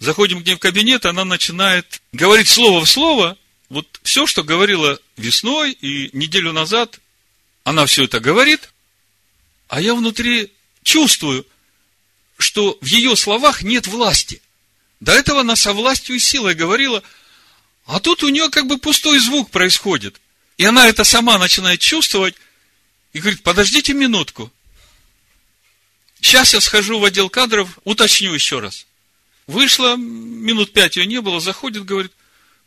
Заходим 0.00 0.42
к 0.42 0.46
ней 0.46 0.54
в 0.54 0.58
кабинет, 0.58 1.06
она 1.06 1.24
начинает 1.24 2.02
говорить 2.12 2.48
слово 2.48 2.84
в 2.84 2.88
слово, 2.88 3.38
вот 3.68 4.00
все, 4.02 4.26
что 4.26 4.44
говорила 4.44 4.98
весной 5.16 5.72
и 5.72 6.10
неделю 6.16 6.52
назад, 6.52 7.00
она 7.64 7.84
все 7.86 8.04
это 8.04 8.20
говорит, 8.20 8.70
а 9.68 9.80
я 9.80 9.94
внутри 9.94 10.52
чувствую, 10.82 11.46
что 12.38 12.78
в 12.80 12.86
ее 12.86 13.16
словах 13.16 13.62
нет 13.62 13.86
власти. 13.86 14.40
До 15.00 15.12
этого 15.12 15.40
она 15.40 15.56
со 15.56 15.72
властью 15.72 16.16
и 16.16 16.18
силой 16.18 16.54
говорила, 16.54 17.02
а 17.88 18.00
тут 18.00 18.22
у 18.22 18.28
нее 18.28 18.50
как 18.50 18.66
бы 18.66 18.76
пустой 18.76 19.18
звук 19.18 19.50
происходит. 19.50 20.20
И 20.58 20.64
она 20.64 20.86
это 20.86 21.04
сама 21.04 21.38
начинает 21.38 21.80
чувствовать 21.80 22.34
и 23.14 23.18
говорит, 23.18 23.42
подождите 23.42 23.94
минутку. 23.94 24.52
Сейчас 26.20 26.52
я 26.52 26.60
схожу 26.60 26.98
в 26.98 27.04
отдел 27.04 27.30
кадров, 27.30 27.78
уточню 27.84 28.34
еще 28.34 28.60
раз. 28.60 28.86
Вышла, 29.46 29.96
минут 29.96 30.74
пять 30.74 30.96
ее 30.96 31.06
не 31.06 31.22
было, 31.22 31.40
заходит, 31.40 31.86
говорит, 31.86 32.12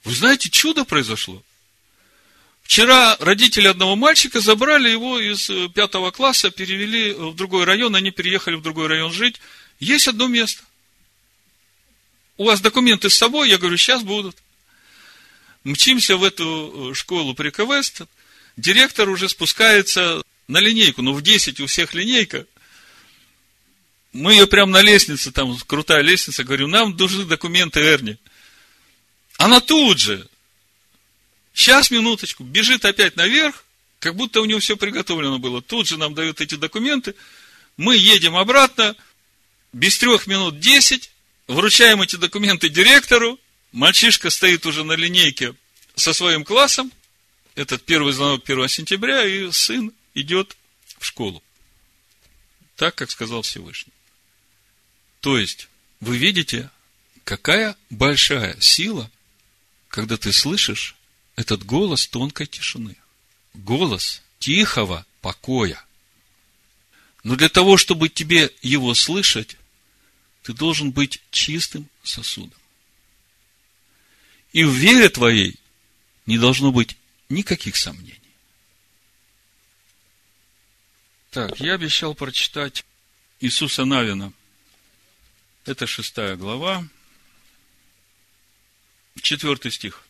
вы 0.03 0.15
знаете, 0.15 0.49
чудо 0.49 0.85
произошло. 0.85 1.43
Вчера 2.63 3.15
родители 3.19 3.67
одного 3.67 3.95
мальчика 3.95 4.39
забрали 4.39 4.89
его 4.89 5.19
из 5.19 5.51
э, 5.51 5.69
пятого 5.69 6.09
класса, 6.09 6.49
перевели 6.49 7.13
в 7.13 7.35
другой 7.35 7.65
район, 7.65 7.95
они 7.95 8.09
переехали 8.09 8.55
в 8.55 8.63
другой 8.63 8.87
район 8.87 9.13
жить. 9.13 9.39
Есть 9.79 10.07
одно 10.07 10.27
место 10.27 10.63
у 12.37 12.45
вас 12.45 12.59
документы 12.59 13.11
с 13.11 13.15
собой? 13.15 13.49
Я 13.49 13.59
говорю, 13.59 13.77
сейчас 13.77 14.01
будут. 14.01 14.35
Мчимся 15.63 16.17
в 16.17 16.23
эту 16.23 16.91
э, 16.91 16.93
школу 16.95 17.35
при 17.35 17.49
КВСТ. 17.51 18.03
Директор 18.57 19.09
уже 19.09 19.29
спускается 19.29 20.23
на 20.47 20.59
линейку, 20.59 21.01
ну 21.01 21.13
в 21.13 21.21
10 21.21 21.59
у 21.59 21.67
всех 21.67 21.93
линейка. 21.93 22.45
Мы 24.11 24.33
ее 24.33 24.47
прям 24.47 24.71
на 24.71 24.81
лестнице, 24.81 25.31
там 25.31 25.57
крутая 25.59 26.01
лестница, 26.01 26.43
говорю, 26.43 26.67
нам 26.67 26.97
нужны 26.97 27.25
документы 27.25 27.79
Эрни. 27.79 28.17
Она 29.37 29.61
тут 29.61 29.99
же, 29.99 30.27
сейчас, 31.53 31.91
минуточку, 31.91 32.43
бежит 32.43 32.83
опять 32.83 33.15
наверх, 33.15 33.63
как 33.99 34.15
будто 34.15 34.41
у 34.41 34.45
него 34.45 34.59
все 34.59 34.75
приготовлено 34.75 35.39
было. 35.39 35.61
Тут 35.61 35.87
же 35.87 35.97
нам 35.97 36.13
дают 36.13 36.41
эти 36.41 36.55
документы, 36.55 37.15
мы 37.77 37.95
едем 37.95 38.35
обратно, 38.35 38.95
без 39.71 39.97
трех 39.97 40.27
минут 40.27 40.59
десять, 40.59 41.11
вручаем 41.47 42.01
эти 42.01 42.17
документы 42.17 42.67
директору, 42.67 43.39
мальчишка 43.71 44.29
стоит 44.29 44.65
уже 44.65 44.83
на 44.83 44.93
линейке 44.93 45.55
со 45.95 46.13
своим 46.13 46.43
классом, 46.43 46.91
этот 47.55 47.83
первый 47.83 48.13
звонок 48.13 48.43
1 48.43 48.67
сентября, 48.69 49.25
и 49.25 49.51
сын 49.51 49.91
идет 50.13 50.55
в 50.99 51.05
школу. 51.05 51.43
Так, 52.75 52.95
как 52.95 53.11
сказал 53.11 53.41
Всевышний. 53.41 53.93
То 55.19 55.37
есть, 55.37 55.67
вы 55.99 56.17
видите, 56.17 56.69
какая 57.23 57.75
большая 57.89 58.59
сила, 58.59 59.11
когда 59.89 60.17
ты 60.17 60.31
слышишь 60.31 60.95
этот 61.35 61.63
голос 61.63 62.07
тонкой 62.07 62.47
тишины. 62.47 62.95
Голос 63.53 64.21
тихого 64.39 65.05
покоя. 65.21 65.83
Но 67.23 67.35
для 67.35 67.49
того, 67.49 67.77
чтобы 67.77 68.09
тебе 68.09 68.51
его 68.61 68.93
слышать, 68.95 69.57
ты 70.43 70.53
должен 70.53 70.91
быть 70.91 71.21
чистым 71.29 71.87
сосудом. 72.03 72.60
И 74.51 74.63
в 74.63 74.71
вере 74.71 75.09
твоей 75.09 75.57
не 76.25 76.37
должно 76.37 76.71
быть 76.71 76.97
никаких 77.29 77.75
сомнений. 77.75 78.19
Так, 81.29 81.59
я 81.59 81.75
обещал 81.75 82.13
прочитать 82.13 82.85
Иисуса 83.39 83.85
Навина. 83.85 84.33
Это 85.65 85.87
шестая 85.87 86.35
глава, 86.35 86.85
четвертый 89.21 89.71
стих. 89.71 90.03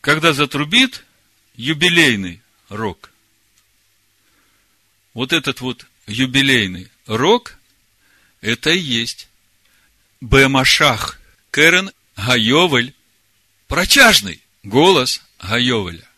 Когда 0.00 0.32
затрубит 0.32 1.04
юбилейный 1.54 2.42
рок, 2.68 3.10
вот 5.14 5.32
этот 5.32 5.60
вот 5.60 5.86
юбилейный 6.06 6.90
рок, 7.06 7.56
это 8.40 8.70
и 8.70 8.78
есть 8.78 9.28
Бемашах, 10.20 11.18
Керен 11.50 11.92
Гайовель, 12.16 12.94
протяжный 13.68 14.42
голос 14.62 15.22
Гайовеля. 15.40 16.08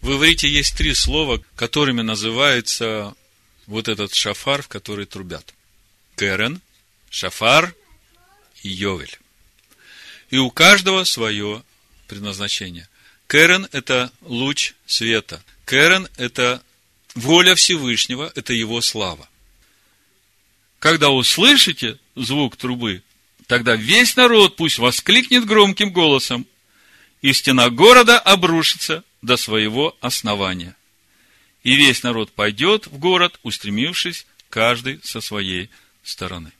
В 0.00 0.16
иврите 0.16 0.48
есть 0.48 0.76
три 0.76 0.94
слова, 0.94 1.40
которыми 1.54 2.02
называется 2.02 3.14
вот 3.66 3.88
этот 3.88 4.14
шафар, 4.14 4.62
в 4.62 4.68
который 4.68 5.06
трубят. 5.06 5.54
Керен, 6.16 6.60
шафар 7.08 7.74
и 8.62 8.68
Йовель. 8.68 9.18
И 10.30 10.38
у 10.38 10.50
каждого 10.50 11.04
свое 11.04 11.62
предназначение. 12.08 12.88
Керен– 13.28 13.68
это 13.72 14.12
луч 14.22 14.74
света. 14.86 15.42
Керен– 15.66 16.08
это 16.16 16.62
воля 17.14 17.54
Всевышнего, 17.54 18.32
это 18.34 18.52
его 18.52 18.80
слава. 18.80 19.28
Когда 20.78 21.10
услышите 21.10 21.98
звук 22.16 22.56
трубы, 22.56 23.02
тогда 23.52 23.76
весь 23.76 24.16
народ 24.16 24.56
пусть 24.56 24.78
воскликнет 24.78 25.44
громким 25.44 25.92
голосом, 25.92 26.46
и 27.20 27.34
стена 27.34 27.68
города 27.68 28.18
обрушится 28.18 29.04
до 29.20 29.36
своего 29.36 29.94
основания. 30.00 30.74
И 31.62 31.74
весь 31.74 32.02
народ 32.02 32.32
пойдет 32.32 32.86
в 32.86 32.96
город, 32.96 33.38
устремившись 33.42 34.24
каждый 34.48 35.02
со 35.04 35.20
своей 35.20 35.68
стороны. 36.02 36.50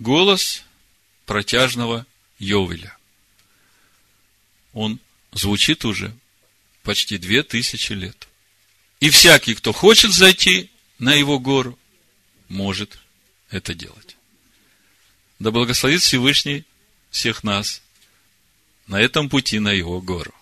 Голос 0.00 0.64
протяжного 1.24 2.04
Йовеля. 2.40 2.96
Он 4.72 4.98
звучит 5.30 5.84
уже 5.84 6.12
почти 6.82 7.16
две 7.16 7.44
тысячи 7.44 7.92
лет. 7.92 8.26
И 8.98 9.08
всякий, 9.08 9.54
кто 9.54 9.72
хочет 9.72 10.10
зайти 10.10 10.68
на 10.98 11.14
его 11.14 11.38
гору, 11.38 11.78
может 12.48 12.98
это 13.50 13.74
делать. 13.74 14.16
Да 15.38 15.50
благословит 15.50 16.02
Всевышний 16.02 16.64
всех 17.10 17.44
нас 17.44 17.82
на 18.86 19.00
этом 19.00 19.28
пути 19.28 19.58
на 19.58 19.72
его 19.72 20.00
гору. 20.00 20.34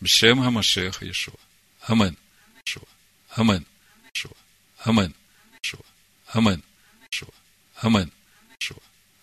Бшем 0.00 0.42
Гамашеха 0.42 1.04
Иешуа. 1.04 1.34
Амен. 1.80 2.16
Амен. 3.30 3.66
Амен. 4.78 5.14
Амен. 6.32 6.62
Амен. 7.82 8.12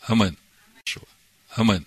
Амен. 0.07 0.37
Амен. 1.55 1.85